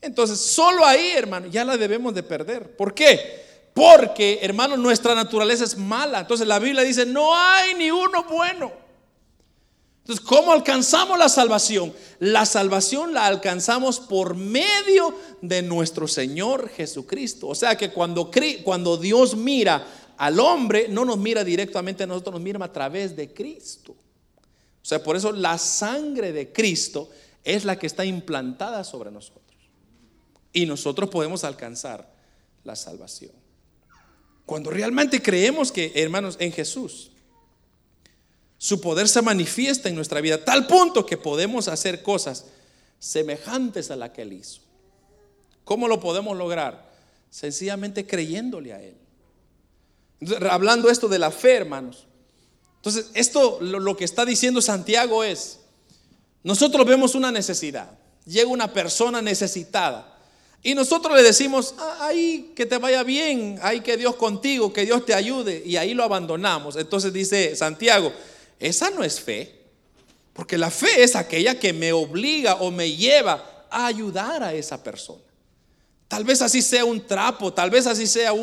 Entonces, 0.00 0.40
solo 0.40 0.84
ahí, 0.84 1.12
hermano, 1.16 1.46
ya 1.46 1.64
la 1.64 1.76
debemos 1.76 2.14
de 2.14 2.22
perder. 2.22 2.76
¿Por 2.76 2.92
qué? 2.92 3.42
Porque, 3.72 4.40
hermano, 4.42 4.76
nuestra 4.76 5.14
naturaleza 5.14 5.64
es 5.64 5.76
mala. 5.76 6.20
Entonces 6.20 6.46
la 6.46 6.58
Biblia 6.58 6.82
dice, 6.82 7.06
no 7.06 7.34
hay 7.34 7.74
ni 7.74 7.90
uno 7.90 8.24
bueno. 8.24 8.72
Entonces, 10.00 10.24
¿cómo 10.26 10.52
alcanzamos 10.52 11.16
la 11.16 11.28
salvación? 11.28 11.94
La 12.18 12.44
salvación 12.44 13.14
la 13.14 13.26
alcanzamos 13.26 14.00
por 14.00 14.34
medio 14.34 15.14
de 15.40 15.62
nuestro 15.62 16.08
Señor 16.08 16.68
Jesucristo. 16.70 17.46
O 17.46 17.54
sea 17.54 17.76
que 17.76 17.92
cuando, 17.92 18.28
cuando 18.64 18.96
Dios 18.96 19.36
mira 19.36 19.86
al 20.22 20.38
hombre, 20.38 20.86
no 20.88 21.04
nos 21.04 21.18
mira 21.18 21.42
directamente 21.42 22.04
a 22.04 22.06
nosotros, 22.06 22.34
nos 22.34 22.42
mira 22.42 22.64
a 22.64 22.72
través 22.72 23.16
de 23.16 23.34
Cristo. 23.34 23.90
O 23.90 24.84
sea, 24.84 25.02
por 25.02 25.16
eso 25.16 25.32
la 25.32 25.58
sangre 25.58 26.30
de 26.32 26.52
Cristo 26.52 27.10
es 27.42 27.64
la 27.64 27.76
que 27.76 27.88
está 27.88 28.04
implantada 28.04 28.84
sobre 28.84 29.10
nosotros. 29.10 29.42
Y 30.52 30.64
nosotros 30.64 31.10
podemos 31.10 31.42
alcanzar 31.42 32.08
la 32.62 32.76
salvación. 32.76 33.32
Cuando 34.46 34.70
realmente 34.70 35.20
creemos 35.20 35.72
que, 35.72 35.90
hermanos, 35.96 36.36
en 36.38 36.52
Jesús, 36.52 37.10
su 38.58 38.80
poder 38.80 39.08
se 39.08 39.22
manifiesta 39.22 39.88
en 39.88 39.96
nuestra 39.96 40.20
vida, 40.20 40.44
tal 40.44 40.68
punto 40.68 41.04
que 41.04 41.16
podemos 41.16 41.66
hacer 41.66 42.00
cosas 42.00 42.44
semejantes 43.00 43.90
a 43.90 43.96
la 43.96 44.12
que 44.12 44.22
Él 44.22 44.34
hizo. 44.34 44.60
¿Cómo 45.64 45.88
lo 45.88 45.98
podemos 45.98 46.38
lograr? 46.38 46.92
Sencillamente 47.28 48.06
creyéndole 48.06 48.72
a 48.72 48.80
Él. 48.80 49.01
Hablando 50.50 50.90
esto 50.90 51.08
de 51.08 51.18
la 51.18 51.30
fe, 51.30 51.54
hermanos. 51.54 52.06
Entonces, 52.76 53.10
esto 53.14 53.58
lo 53.60 53.96
que 53.96 54.04
está 54.04 54.24
diciendo 54.24 54.60
Santiago 54.60 55.22
es, 55.22 55.60
nosotros 56.42 56.86
vemos 56.86 57.14
una 57.14 57.30
necesidad, 57.30 57.90
llega 58.24 58.48
una 58.48 58.72
persona 58.72 59.22
necesitada 59.22 60.12
y 60.62 60.74
nosotros 60.74 61.16
le 61.16 61.22
decimos, 61.22 61.74
ah, 61.78 62.06
ahí 62.06 62.52
que 62.54 62.66
te 62.66 62.78
vaya 62.78 63.02
bien, 63.02 63.58
ahí 63.62 63.80
que 63.80 63.96
Dios 63.96 64.14
contigo, 64.14 64.72
que 64.72 64.84
Dios 64.84 65.04
te 65.04 65.12
ayude, 65.12 65.62
y 65.64 65.76
ahí 65.76 65.92
lo 65.92 66.04
abandonamos. 66.04 66.76
Entonces 66.76 67.12
dice 67.12 67.56
Santiago, 67.56 68.12
esa 68.60 68.90
no 68.90 69.02
es 69.02 69.20
fe, 69.20 69.60
porque 70.32 70.56
la 70.56 70.70
fe 70.70 71.02
es 71.02 71.16
aquella 71.16 71.58
que 71.58 71.72
me 71.72 71.92
obliga 71.92 72.56
o 72.56 72.70
me 72.70 72.92
lleva 72.92 73.66
a 73.70 73.86
ayudar 73.86 74.44
a 74.44 74.54
esa 74.54 74.82
persona. 74.82 75.22
Tal 76.12 76.24
vez 76.24 76.42
así 76.42 76.60
sea 76.60 76.84
un 76.84 77.06
trapo, 77.06 77.54
tal 77.54 77.70
vez 77.70 77.86
así 77.86 78.06
sea 78.06 78.34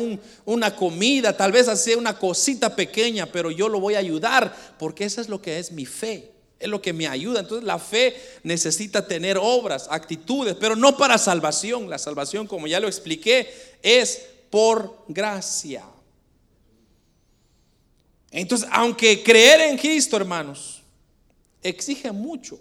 una 0.44 0.74
comida, 0.74 1.36
tal 1.36 1.52
vez 1.52 1.68
así 1.68 1.90
sea 1.90 1.98
una 1.98 2.18
cosita 2.18 2.74
pequeña, 2.74 3.26
pero 3.26 3.52
yo 3.52 3.68
lo 3.68 3.78
voy 3.78 3.94
a 3.94 4.00
ayudar 4.00 4.74
porque 4.76 5.04
eso 5.04 5.20
es 5.20 5.28
lo 5.28 5.40
que 5.40 5.60
es 5.60 5.70
mi 5.70 5.86
fe 5.86 6.32
es 6.58 6.68
lo 6.68 6.82
que 6.82 6.92
me 6.92 7.06
ayuda. 7.06 7.38
Entonces 7.38 7.64
la 7.64 7.78
fe 7.78 8.16
necesita 8.42 9.06
tener 9.06 9.38
obras, 9.40 9.86
actitudes, 9.88 10.56
pero 10.58 10.74
no 10.74 10.96
para 10.96 11.16
salvación. 11.16 11.88
La 11.88 11.98
salvación, 11.98 12.48
como 12.48 12.66
ya 12.66 12.80
lo 12.80 12.88
expliqué, 12.88 13.48
es 13.84 14.20
por 14.50 15.04
gracia. 15.06 15.84
Entonces, 18.32 18.68
aunque 18.72 19.22
creer 19.22 19.60
en 19.60 19.78
Cristo, 19.78 20.16
hermanos, 20.16 20.82
exige 21.62 22.10
mucho, 22.10 22.58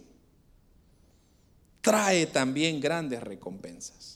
trae 1.82 2.28
también 2.28 2.80
grandes 2.80 3.24
recompensas. 3.24 4.09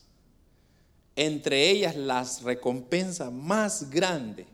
Entre 1.16 1.70
ellas 1.70 1.96
las 1.96 2.42
recompensas 2.42 3.32
más 3.32 3.90
grande 3.90 4.48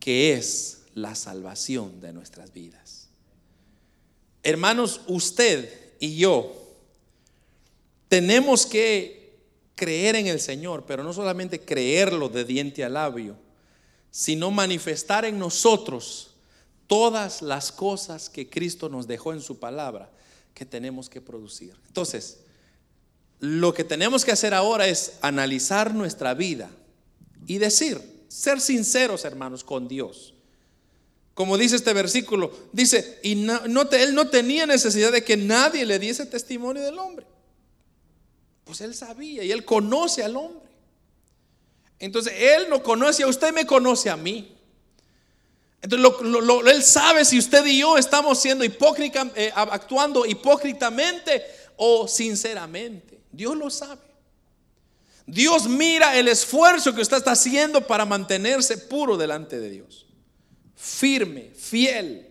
que 0.00 0.32
es 0.32 0.82
la 0.94 1.14
salvación 1.14 2.00
de 2.00 2.12
nuestras 2.12 2.52
vidas. 2.52 3.08
Hermanos, 4.42 5.00
usted 5.08 5.70
y 5.98 6.16
yo 6.16 6.54
tenemos 8.08 8.64
que 8.64 9.36
creer 9.74 10.16
en 10.16 10.28
el 10.28 10.40
Señor, 10.40 10.84
pero 10.86 11.02
no 11.02 11.12
solamente 11.12 11.60
creerlo 11.60 12.28
de 12.28 12.44
diente 12.44 12.84
a 12.84 12.88
labio, 12.88 13.36
sino 14.10 14.50
manifestar 14.50 15.24
en 15.24 15.38
nosotros 15.38 16.30
todas 16.86 17.42
las 17.42 17.72
cosas 17.72 18.30
que 18.30 18.48
Cristo 18.48 18.88
nos 18.88 19.06
dejó 19.06 19.32
en 19.32 19.40
su 19.40 19.58
palabra 19.58 20.10
que 20.54 20.64
tenemos 20.64 21.10
que 21.10 21.20
producir. 21.20 21.74
Entonces, 21.88 22.38
lo 23.40 23.74
que 23.74 23.84
tenemos 23.84 24.24
que 24.24 24.32
hacer 24.32 24.54
ahora 24.54 24.86
es 24.86 25.14
analizar 25.20 25.94
nuestra 25.94 26.34
vida 26.34 26.70
y 27.46 27.58
decir, 27.58 28.00
ser 28.28 28.60
sinceros 28.60 29.24
hermanos 29.24 29.62
con 29.62 29.88
Dios. 29.88 30.34
Como 31.34 31.58
dice 31.58 31.76
este 31.76 31.92
versículo, 31.92 32.50
dice, 32.72 33.18
y 33.22 33.34
no, 33.34 33.60
él 33.92 34.14
no 34.14 34.28
tenía 34.28 34.64
necesidad 34.64 35.12
de 35.12 35.22
que 35.22 35.36
nadie 35.36 35.84
le 35.84 35.98
diese 35.98 36.24
testimonio 36.24 36.82
del 36.82 36.98
hombre. 36.98 37.26
Pues 38.64 38.80
él 38.80 38.94
sabía 38.94 39.44
y 39.44 39.52
él 39.52 39.64
conoce 39.64 40.24
al 40.24 40.34
hombre. 40.34 40.66
Entonces, 41.98 42.32
él 42.38 42.66
no 42.68 42.82
conoce 42.82 43.22
a 43.22 43.26
usted, 43.26 43.52
me 43.52 43.66
conoce 43.66 44.08
a 44.08 44.16
mí. 44.16 44.56
Entonces, 45.82 46.10
él 46.74 46.82
sabe 46.82 47.24
si 47.24 47.38
usted 47.38 47.64
y 47.66 47.80
yo 47.80 47.96
estamos 47.98 48.40
siendo 48.40 48.64
hipócrita, 48.64 49.30
eh, 49.36 49.52
actuando 49.54 50.26
hipócritamente 50.26 51.44
o 51.76 52.08
sinceramente. 52.08 53.15
Dios 53.36 53.56
lo 53.56 53.70
sabe. 53.70 54.00
Dios 55.26 55.68
mira 55.68 56.16
el 56.16 56.28
esfuerzo 56.28 56.94
que 56.94 57.02
usted 57.02 57.16
está 57.16 57.32
haciendo 57.32 57.86
para 57.86 58.04
mantenerse 58.04 58.78
puro 58.78 59.16
delante 59.16 59.58
de 59.58 59.70
Dios. 59.70 60.06
Firme, 60.76 61.50
fiel. 61.54 62.28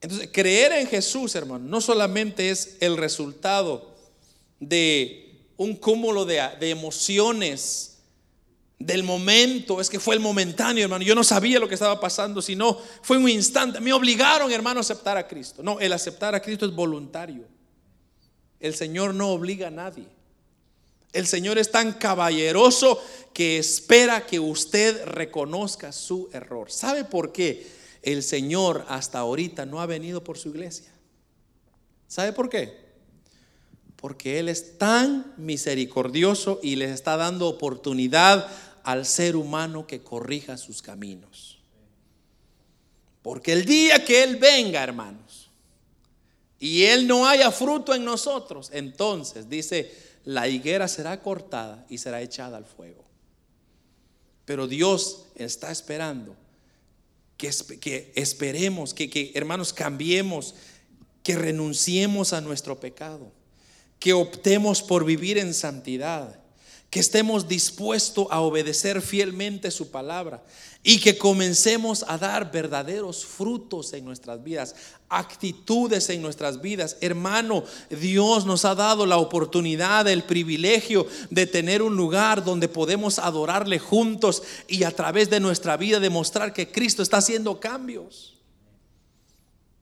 Entonces, 0.00 0.28
creer 0.32 0.72
en 0.72 0.86
Jesús, 0.86 1.34
hermano, 1.34 1.64
no 1.64 1.80
solamente 1.80 2.50
es 2.50 2.76
el 2.80 2.96
resultado 2.96 3.96
de 4.60 5.42
un 5.56 5.74
cúmulo 5.74 6.24
de, 6.24 6.38
emociones 6.60 7.98
del 8.78 9.02
momento, 9.02 9.80
es 9.80 9.90
que 9.90 9.98
fue 9.98 10.14
el 10.14 10.20
momentáneo, 10.20 10.84
hermano. 10.84 11.04
Yo 11.04 11.14
no 11.14 11.24
sabía 11.24 11.58
lo 11.58 11.66
que 11.66 11.74
estaba 11.74 11.98
pasando, 11.98 12.42
sino 12.42 12.78
fue 13.02 13.16
un 13.16 13.28
instante. 13.28 13.80
Me 13.80 13.92
obligaron, 13.92 14.52
hermano, 14.52 14.78
a 14.78 14.82
aceptar 14.82 15.16
a 15.16 15.26
Cristo. 15.26 15.62
No, 15.62 15.80
el 15.80 15.92
aceptar 15.92 16.34
a 16.34 16.42
Cristo 16.42 16.66
es 16.66 16.72
voluntario. 16.72 17.57
El 18.60 18.74
Señor 18.74 19.14
no 19.14 19.30
obliga 19.30 19.68
a 19.68 19.70
nadie. 19.70 20.06
El 21.12 21.26
Señor 21.26 21.58
es 21.58 21.70
tan 21.70 21.94
caballeroso 21.94 23.02
que 23.32 23.58
espera 23.58 24.26
que 24.26 24.38
usted 24.38 25.04
reconozca 25.04 25.92
su 25.92 26.28
error. 26.32 26.70
¿Sabe 26.70 27.04
por 27.04 27.32
qué 27.32 27.66
el 28.02 28.22
Señor 28.22 28.84
hasta 28.88 29.20
ahorita 29.20 29.64
no 29.64 29.80
ha 29.80 29.86
venido 29.86 30.22
por 30.22 30.38
su 30.38 30.50
iglesia? 30.50 30.92
¿Sabe 32.08 32.32
por 32.32 32.48
qué? 32.48 32.88
Porque 33.96 34.38
Él 34.38 34.48
es 34.48 34.78
tan 34.78 35.34
misericordioso 35.36 36.60
y 36.62 36.76
les 36.76 36.90
está 36.90 37.16
dando 37.16 37.48
oportunidad 37.48 38.48
al 38.84 39.06
ser 39.06 39.36
humano 39.36 39.86
que 39.86 40.02
corrija 40.02 40.56
sus 40.56 40.82
caminos. 40.82 41.58
Porque 43.22 43.52
el 43.52 43.64
día 43.64 44.04
que 44.04 44.22
Él 44.22 44.36
venga, 44.36 44.82
hermanos, 44.82 45.27
y 46.58 46.84
Él 46.84 47.06
no 47.06 47.26
haya 47.26 47.50
fruto 47.50 47.94
en 47.94 48.04
nosotros, 48.04 48.70
entonces 48.72 49.48
dice, 49.48 49.92
la 50.24 50.48
higuera 50.48 50.88
será 50.88 51.22
cortada 51.22 51.86
y 51.88 51.98
será 51.98 52.20
echada 52.20 52.56
al 52.56 52.64
fuego. 52.64 53.04
Pero 54.44 54.66
Dios 54.66 55.26
está 55.34 55.70
esperando 55.70 56.36
que, 57.36 57.50
que 57.80 58.12
esperemos, 58.14 58.94
que, 58.94 59.08
que 59.08 59.32
hermanos 59.34 59.72
cambiemos, 59.72 60.54
que 61.22 61.36
renunciemos 61.36 62.32
a 62.32 62.40
nuestro 62.40 62.80
pecado, 62.80 63.30
que 63.98 64.12
optemos 64.12 64.82
por 64.82 65.04
vivir 65.04 65.38
en 65.38 65.54
santidad 65.54 66.38
que 66.90 67.00
estemos 67.00 67.48
dispuestos 67.48 68.26
a 68.30 68.40
obedecer 68.40 69.02
fielmente 69.02 69.70
su 69.70 69.90
palabra 69.90 70.42
y 70.88 71.00
que 71.00 71.18
comencemos 71.18 72.02
a 72.08 72.16
dar 72.16 72.50
verdaderos 72.50 73.22
frutos 73.26 73.92
en 73.92 74.06
nuestras 74.06 74.42
vidas, 74.42 74.74
actitudes 75.10 76.08
en 76.08 76.22
nuestras 76.22 76.62
vidas. 76.62 76.96
Hermano, 77.02 77.62
Dios 77.90 78.46
nos 78.46 78.64
ha 78.64 78.74
dado 78.74 79.04
la 79.04 79.18
oportunidad, 79.18 80.08
el 80.08 80.22
privilegio 80.22 81.06
de 81.28 81.46
tener 81.46 81.82
un 81.82 81.94
lugar 81.94 82.42
donde 82.42 82.68
podemos 82.68 83.18
adorarle 83.18 83.78
juntos 83.78 84.42
y 84.66 84.84
a 84.84 84.90
través 84.90 85.28
de 85.28 85.40
nuestra 85.40 85.76
vida 85.76 86.00
demostrar 86.00 86.54
que 86.54 86.72
Cristo 86.72 87.02
está 87.02 87.18
haciendo 87.18 87.60
cambios. 87.60 88.38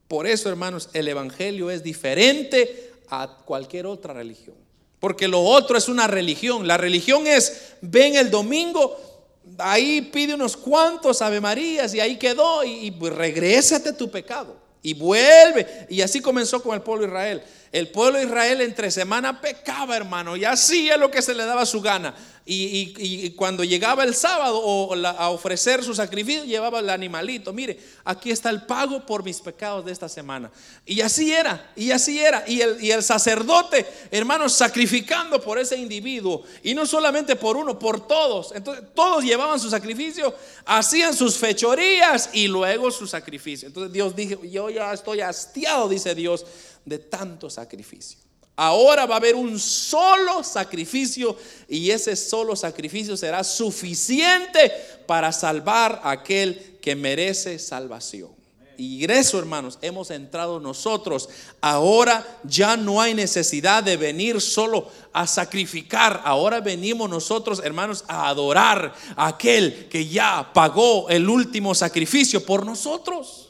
Por 0.09 0.27
eso, 0.27 0.49
hermanos, 0.49 0.89
el 0.93 1.07
Evangelio 1.07 1.71
es 1.71 1.85
diferente 1.85 2.95
a 3.11 3.29
cualquier 3.45 3.87
otra 3.87 4.13
religión. 4.13 4.57
Porque 4.99 5.29
lo 5.29 5.41
otro 5.41 5.79
es 5.79 5.89
una 5.89 6.09
religión. 6.09 6.67
La 6.67 6.79
religión 6.79 7.29
es, 7.29 7.75
ven 7.81 8.17
el 8.17 8.29
domingo, 8.29 9.16
ahí 9.59 10.01
pide 10.01 10.35
unos 10.35 10.57
cuantos 10.57 11.23
Ave 11.23 11.41
Marías 11.41 11.95
y 11.95 12.01
ahí 12.01 12.17
quedó 12.17 12.65
y, 12.65 12.87
y 12.87 12.91
pues 12.91 13.13
regrésate 13.13 13.93
tu 13.93 14.11
pecado 14.11 14.57
y 14.87 14.95
vuelve. 14.95 15.87
Y 15.89 16.01
así 16.01 16.21
comenzó 16.21 16.63
con 16.63 16.75
el 16.75 16.83
pueblo 16.83 17.03
de 17.03 17.09
Israel. 17.09 17.43
El 17.73 17.89
pueblo 17.89 18.19
de 18.19 18.25
Israel 18.25 18.61
entre 18.61 18.91
semana 18.93 19.41
pecaba, 19.41 19.97
hermano, 19.97 20.37
y 20.37 20.45
hacía 20.45 20.97
lo 20.97 21.11
que 21.11 21.23
se 21.23 21.35
le 21.35 21.45
daba 21.45 21.67
su 21.67 21.81
gana. 21.81 22.15
Y, 22.49 23.31
cuando 23.31 23.65
llegaba 23.65 24.05
el 24.05 24.15
sábado 24.15 24.61
o 24.61 24.95
a 24.95 25.31
ofrecer 25.31 25.83
su 25.83 25.97
sacrificio, 25.97 26.45
llevaba 26.45 26.79
el 26.79 26.89
animalito. 26.91 27.53
Mire, 27.53 27.77
aquí 28.05 28.31
está 28.31 28.51
el 28.51 28.63
pago 28.63 29.05
por 29.05 29.25
mis 29.25 29.41
pecados 29.41 29.85
de 29.85 29.91
esta 29.91 30.09
semana. 30.09 30.53
Y 30.85 31.01
así 31.01 31.33
era, 31.33 31.73
y 31.75 31.91
así 31.91 32.21
era. 32.21 32.45
Y 32.47 32.61
el, 32.61 32.83
y 32.83 32.93
el 32.93 33.03
sacerdote, 33.03 33.85
hermanos, 34.13 34.53
sacrificando 34.53 35.41
por 35.41 35.59
ese 35.59 35.77
individuo. 35.77 36.45
Y 36.63 36.73
no 36.73 36.87
solamente 36.87 37.35
por 37.35 37.57
uno, 37.57 37.77
por 37.77 38.07
todos. 38.07 38.53
Entonces, 38.55 38.85
todos 38.95 39.25
llevaban 39.25 39.59
su 39.59 39.69
sacrificio, 39.69 40.33
hacían 40.67 41.15
sus 41.15 41.37
fechorías 41.37 42.31
y 42.33 42.47
luego 42.47 42.93
su 42.93 43.09
sacrificio. 43.09 43.67
Entonces, 43.67 43.93
Dios 43.93 44.15
dijo: 44.15 44.45
Yo 44.45 44.71
ya 44.71 44.93
estoy 44.93 45.21
hastiado, 45.21 45.89
dice 45.89 46.15
Dios, 46.15 46.47
de 46.85 46.99
tanto 46.99 47.51
sacrificio. 47.51 48.26
Ahora 48.57 49.05
va 49.05 49.17
a 49.17 49.19
haber 49.19 49.35
un 49.35 49.59
solo 49.61 50.43
sacrificio 50.43 51.37
y 51.69 51.91
ese 51.91 52.17
solo 52.17 52.57
sacrificio 52.57 53.15
será 53.15 53.45
suficiente 53.45 54.73
para 55.07 55.31
salvar 55.31 56.01
a 56.03 56.13
aquel 56.13 56.79
que 56.81 56.97
merece 56.97 57.59
salvación. 57.59 58.31
Y 58.79 59.11
eso, 59.11 59.39
hermanos, 59.39 59.79
hemos 59.81 60.11
entrado 60.11 60.61
nosotros. 60.61 61.29
Ahora 61.61 62.27
ya 62.45 62.77
no 62.77 63.01
hay 63.01 63.15
necesidad 63.15 63.83
de 63.83 63.97
venir 63.97 64.41
solo 64.41 64.91
a 65.13 65.27
sacrificar. 65.27 66.23
Ahora 66.25 66.61
venimos 66.61 67.09
nosotros, 67.09 67.61
hermanos, 67.65 68.05
a 68.07 68.29
adorar 68.29 68.95
a 69.17 69.29
aquel 69.29 69.89
que 69.89 70.07
ya 70.07 70.51
pagó 70.53 71.09
el 71.09 71.29
último 71.29 71.75
sacrificio 71.75 72.45
por 72.45 72.67
nosotros. 72.67 73.46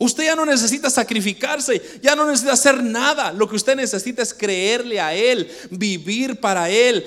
Usted 0.00 0.26
ya 0.26 0.36
no 0.36 0.46
necesita 0.46 0.88
sacrificarse, 0.90 1.82
ya 2.00 2.14
no 2.14 2.24
necesita 2.24 2.52
hacer 2.52 2.84
nada. 2.84 3.32
Lo 3.32 3.48
que 3.48 3.56
usted 3.56 3.74
necesita 3.74 4.22
es 4.22 4.32
creerle 4.32 5.00
a 5.00 5.12
Él, 5.12 5.50
vivir 5.70 6.38
para 6.38 6.70
Él, 6.70 7.04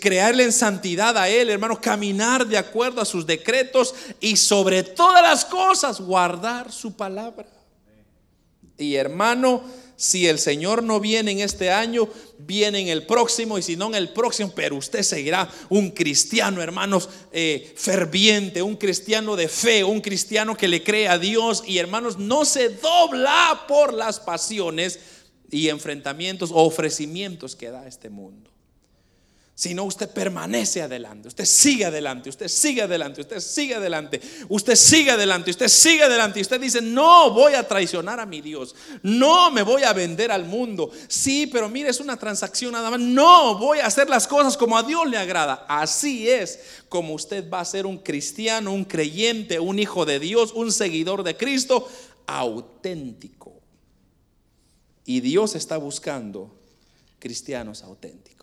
crearle 0.00 0.42
en 0.42 0.52
santidad 0.52 1.16
a 1.16 1.28
Él, 1.28 1.50
hermano, 1.50 1.80
caminar 1.80 2.44
de 2.44 2.58
acuerdo 2.58 3.00
a 3.00 3.04
sus 3.04 3.24
decretos 3.24 3.94
y 4.18 4.36
sobre 4.36 4.82
todas 4.82 5.22
las 5.22 5.44
cosas 5.44 6.00
guardar 6.00 6.72
su 6.72 6.96
palabra. 6.96 7.46
Y 8.76 8.96
hermano, 8.96 9.62
si 10.02 10.26
el 10.26 10.40
Señor 10.40 10.82
no 10.82 10.98
viene 10.98 11.30
en 11.30 11.38
este 11.38 11.70
año, 11.70 12.08
viene 12.36 12.80
en 12.80 12.88
el 12.88 13.06
próximo 13.06 13.56
y 13.56 13.62
si 13.62 13.76
no 13.76 13.86
en 13.86 13.94
el 13.94 14.08
próximo, 14.08 14.50
pero 14.52 14.74
usted 14.74 15.04
seguirá 15.04 15.48
un 15.68 15.92
cristiano, 15.92 16.60
hermanos, 16.60 17.08
eh, 17.30 17.72
ferviente, 17.76 18.62
un 18.62 18.74
cristiano 18.74 19.36
de 19.36 19.46
fe, 19.46 19.84
un 19.84 20.00
cristiano 20.00 20.56
que 20.56 20.66
le 20.66 20.82
cree 20.82 21.06
a 21.06 21.20
Dios 21.20 21.62
y 21.68 21.78
hermanos, 21.78 22.18
no 22.18 22.44
se 22.44 22.70
dobla 22.70 23.64
por 23.68 23.94
las 23.94 24.18
pasiones 24.18 24.98
y 25.52 25.68
enfrentamientos 25.68 26.50
o 26.50 26.64
ofrecimientos 26.64 27.54
que 27.54 27.70
da 27.70 27.86
este 27.86 28.10
mundo 28.10 28.51
sino 29.62 29.84
usted 29.84 30.10
permanece 30.10 30.82
adelante, 30.82 31.28
usted 31.28 31.44
sigue 31.44 31.84
adelante, 31.84 32.28
usted 32.28 32.48
sigue 32.48 32.82
adelante, 32.82 33.20
usted 33.20 33.38
sigue 33.38 33.76
adelante, 33.76 34.20
usted 34.48 34.74
sigue 34.74 35.12
adelante, 35.12 35.50
usted 35.52 35.68
sigue 35.68 36.02
adelante 36.02 36.40
y 36.40 36.42
usted 36.42 36.60
dice, 36.60 36.82
no 36.82 37.30
voy 37.30 37.54
a 37.54 37.68
traicionar 37.68 38.18
a 38.18 38.26
mi 38.26 38.40
Dios, 38.40 38.74
no 39.04 39.52
me 39.52 39.62
voy 39.62 39.84
a 39.84 39.92
vender 39.92 40.32
al 40.32 40.46
mundo, 40.46 40.90
sí, 41.06 41.46
pero 41.46 41.68
mire, 41.68 41.90
es 41.90 42.00
una 42.00 42.16
transacción 42.16 42.72
nada 42.72 42.90
más, 42.90 42.98
no 42.98 43.56
voy 43.56 43.78
a 43.78 43.86
hacer 43.86 44.10
las 44.10 44.26
cosas 44.26 44.56
como 44.56 44.76
a 44.76 44.82
Dios 44.82 45.08
le 45.08 45.16
agrada, 45.16 45.64
así 45.68 46.28
es 46.28 46.58
como 46.88 47.14
usted 47.14 47.48
va 47.48 47.60
a 47.60 47.64
ser 47.64 47.86
un 47.86 47.98
cristiano, 47.98 48.72
un 48.72 48.84
creyente, 48.84 49.60
un 49.60 49.78
hijo 49.78 50.04
de 50.04 50.18
Dios, 50.18 50.50
un 50.54 50.72
seguidor 50.72 51.22
de 51.22 51.36
Cristo, 51.36 51.88
auténtico. 52.26 53.52
Y 55.04 55.20
Dios 55.20 55.54
está 55.54 55.76
buscando 55.76 56.50
cristianos 57.20 57.84
auténticos. 57.84 58.41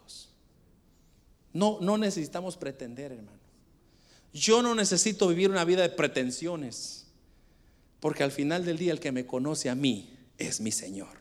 No, 1.53 1.79
no 1.81 1.97
necesitamos 1.97 2.57
pretender, 2.57 3.11
hermano. 3.11 3.39
Yo 4.33 4.61
no 4.61 4.75
necesito 4.75 5.27
vivir 5.27 5.49
una 5.49 5.65
vida 5.65 5.81
de 5.81 5.89
pretensiones, 5.89 7.07
porque 7.99 8.23
al 8.23 8.31
final 8.31 8.65
del 8.65 8.77
día 8.77 8.91
el 8.91 8.99
que 8.99 9.11
me 9.11 9.25
conoce 9.25 9.69
a 9.69 9.75
mí 9.75 10.13
es 10.37 10.61
mi 10.61 10.71
Señor. 10.71 11.19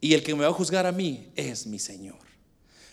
Y 0.00 0.14
el 0.14 0.22
que 0.22 0.34
me 0.34 0.42
va 0.42 0.48
a 0.48 0.52
juzgar 0.52 0.86
a 0.86 0.92
mí 0.92 1.32
es 1.34 1.66
mi 1.66 1.78
Señor. 1.78 2.18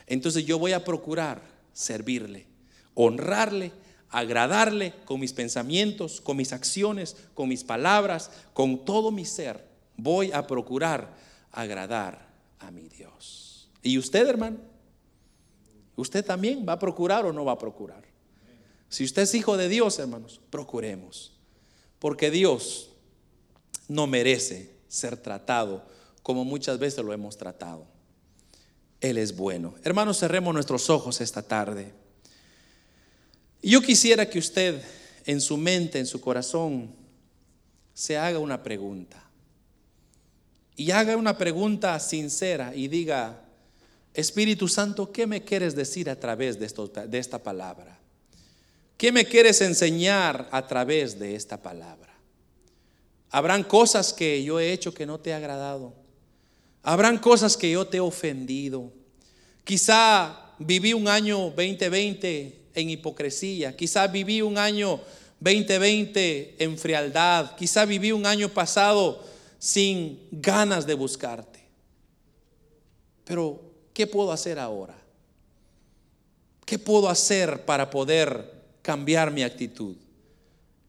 Entonces 0.08 0.46
yo 0.46 0.58
voy 0.58 0.74
a 0.74 0.84
procurar 0.84 1.42
servirle, 1.74 2.48
honrarle, 2.96 3.72
agradarle 4.10 4.94
con 5.06 5.20
mis 5.20 5.34
pensamientos, 5.34 6.22
con 6.22 6.38
mis 6.38 6.54
acciones, 6.54 7.16
con 7.34 7.50
mis 7.50 7.64
palabras, 7.64 8.32
con 8.54 8.86
todo 8.86 9.12
mi 9.12 9.26
ser. 9.26 9.64
Voy 9.98 10.32
a 10.32 10.48
procurar 10.48 11.16
agradar 11.52 12.28
a 12.60 12.72
mi 12.72 12.88
Dios. 12.90 13.70
¿Y 13.84 13.98
usted, 13.98 14.28
hermano? 14.28 14.58
¿Usted 15.96 16.26
también 16.26 16.66
va 16.68 16.74
a 16.74 16.80
procurar 16.80 17.26
o 17.26 17.34
no 17.34 17.46
va 17.46 17.54
a 17.54 17.58
procurar? 17.58 18.04
Si 18.90 19.04
usted 19.04 19.24
es 19.24 19.36
hijo 19.36 19.58
de 19.58 19.70
Dios, 19.70 19.98
hermanos, 20.00 20.42
procuremos. 20.50 21.34
Porque 22.00 22.32
Dios 22.32 22.90
no 23.88 24.08
merece 24.08 24.72
ser 24.88 25.18
tratado 25.18 25.86
como 26.22 26.44
muchas 26.44 26.80
veces 26.80 27.04
lo 27.04 27.14
hemos 27.14 27.38
tratado. 27.38 27.86
Él 29.02 29.18
es 29.18 29.36
bueno. 29.36 29.76
Hermanos, 29.84 30.20
cerremos 30.20 30.54
nuestros 30.54 30.90
ojos 30.90 31.22
esta 31.22 31.44
tarde. 31.44 31.94
Yo 33.62 33.82
quisiera 33.82 34.30
que 34.30 34.40
usted 34.40 34.82
en 35.26 35.42
su 35.42 35.58
mente, 35.58 36.00
en 36.00 36.06
su 36.06 36.22
corazón, 36.22 36.92
se 37.94 38.18
haga 38.18 38.40
una 38.40 38.64
pregunta. 38.64 39.24
Y 40.76 40.92
haga 40.92 41.16
una 41.16 41.38
pregunta 41.38 42.00
sincera 42.00 42.76
y 42.76 42.88
diga, 42.88 43.45
Espíritu 44.16 44.68
Santo, 44.68 45.12
¿qué 45.12 45.28
me 45.28 45.44
quieres 45.44 45.76
decir 45.76 46.10
a 46.10 46.20
través 46.20 46.58
de, 46.58 46.66
esta 47.20 47.44
palabra? 47.44 48.00
¿Qué 48.98 49.12
me 49.12 49.26
quieres 49.26 49.62
enseñar 49.62 50.48
a 50.52 50.66
través 50.66 51.20
de 51.20 51.36
esta 51.36 51.62
palabra? 51.62 52.14
Habrán 53.30 53.64
cosas 53.64 54.14
que 54.14 54.42
yo 54.44 54.60
he 54.60 54.72
hecho 54.72 54.94
que 54.94 55.06
no 55.06 55.20
te 55.20 55.34
ha 55.34 55.38
agradado. 55.38 55.94
Habrán 56.82 57.18
cosas 57.18 57.58
que 57.58 57.70
yo 57.72 57.86
te 57.86 57.98
he 57.98 58.00
ofendido. 58.00 58.94
Quizá 59.66 60.54
viví 60.60 60.94
un 60.94 61.10
año 61.10 61.50
2020 61.50 62.62
en 62.74 62.90
hipocresía. 62.90 63.76
Quizá 63.76 64.08
viví 64.08 64.42
un 64.42 64.58
año 64.58 65.02
2020 65.42 66.64
en 66.64 66.78
frialdad. 66.78 67.56
Quizá 67.58 67.84
viví 67.84 68.14
un 68.14 68.26
año 68.26 68.48
pasado 68.48 69.22
sin 69.60 70.20
ganas 70.32 70.88
de 70.88 70.94
buscarte. 70.94 71.60
Pero, 73.26 73.65
¿qué 73.96 74.06
puedo 74.06 74.32
hacer 74.32 74.60
ahora? 74.60 74.96
¿Qué 76.66 76.78
puedo 76.78 77.10
hacer 77.10 77.66
para 77.66 77.90
poder 77.90 78.52
cambiar 78.82 79.32
mi 79.32 79.42
actitud 79.42 79.96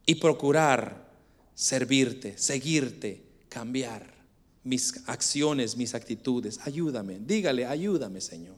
y 0.04 0.16
procurar 0.16 1.06
servirte, 1.54 2.36
seguirte, 2.36 3.22
cambiar 3.48 4.12
mis 4.64 5.08
acciones, 5.08 5.76
mis 5.76 5.94
actitudes? 5.94 6.58
Ayúdame, 6.64 7.18
dígale, 7.20 7.64
ayúdame 7.64 8.20
Señor. 8.20 8.55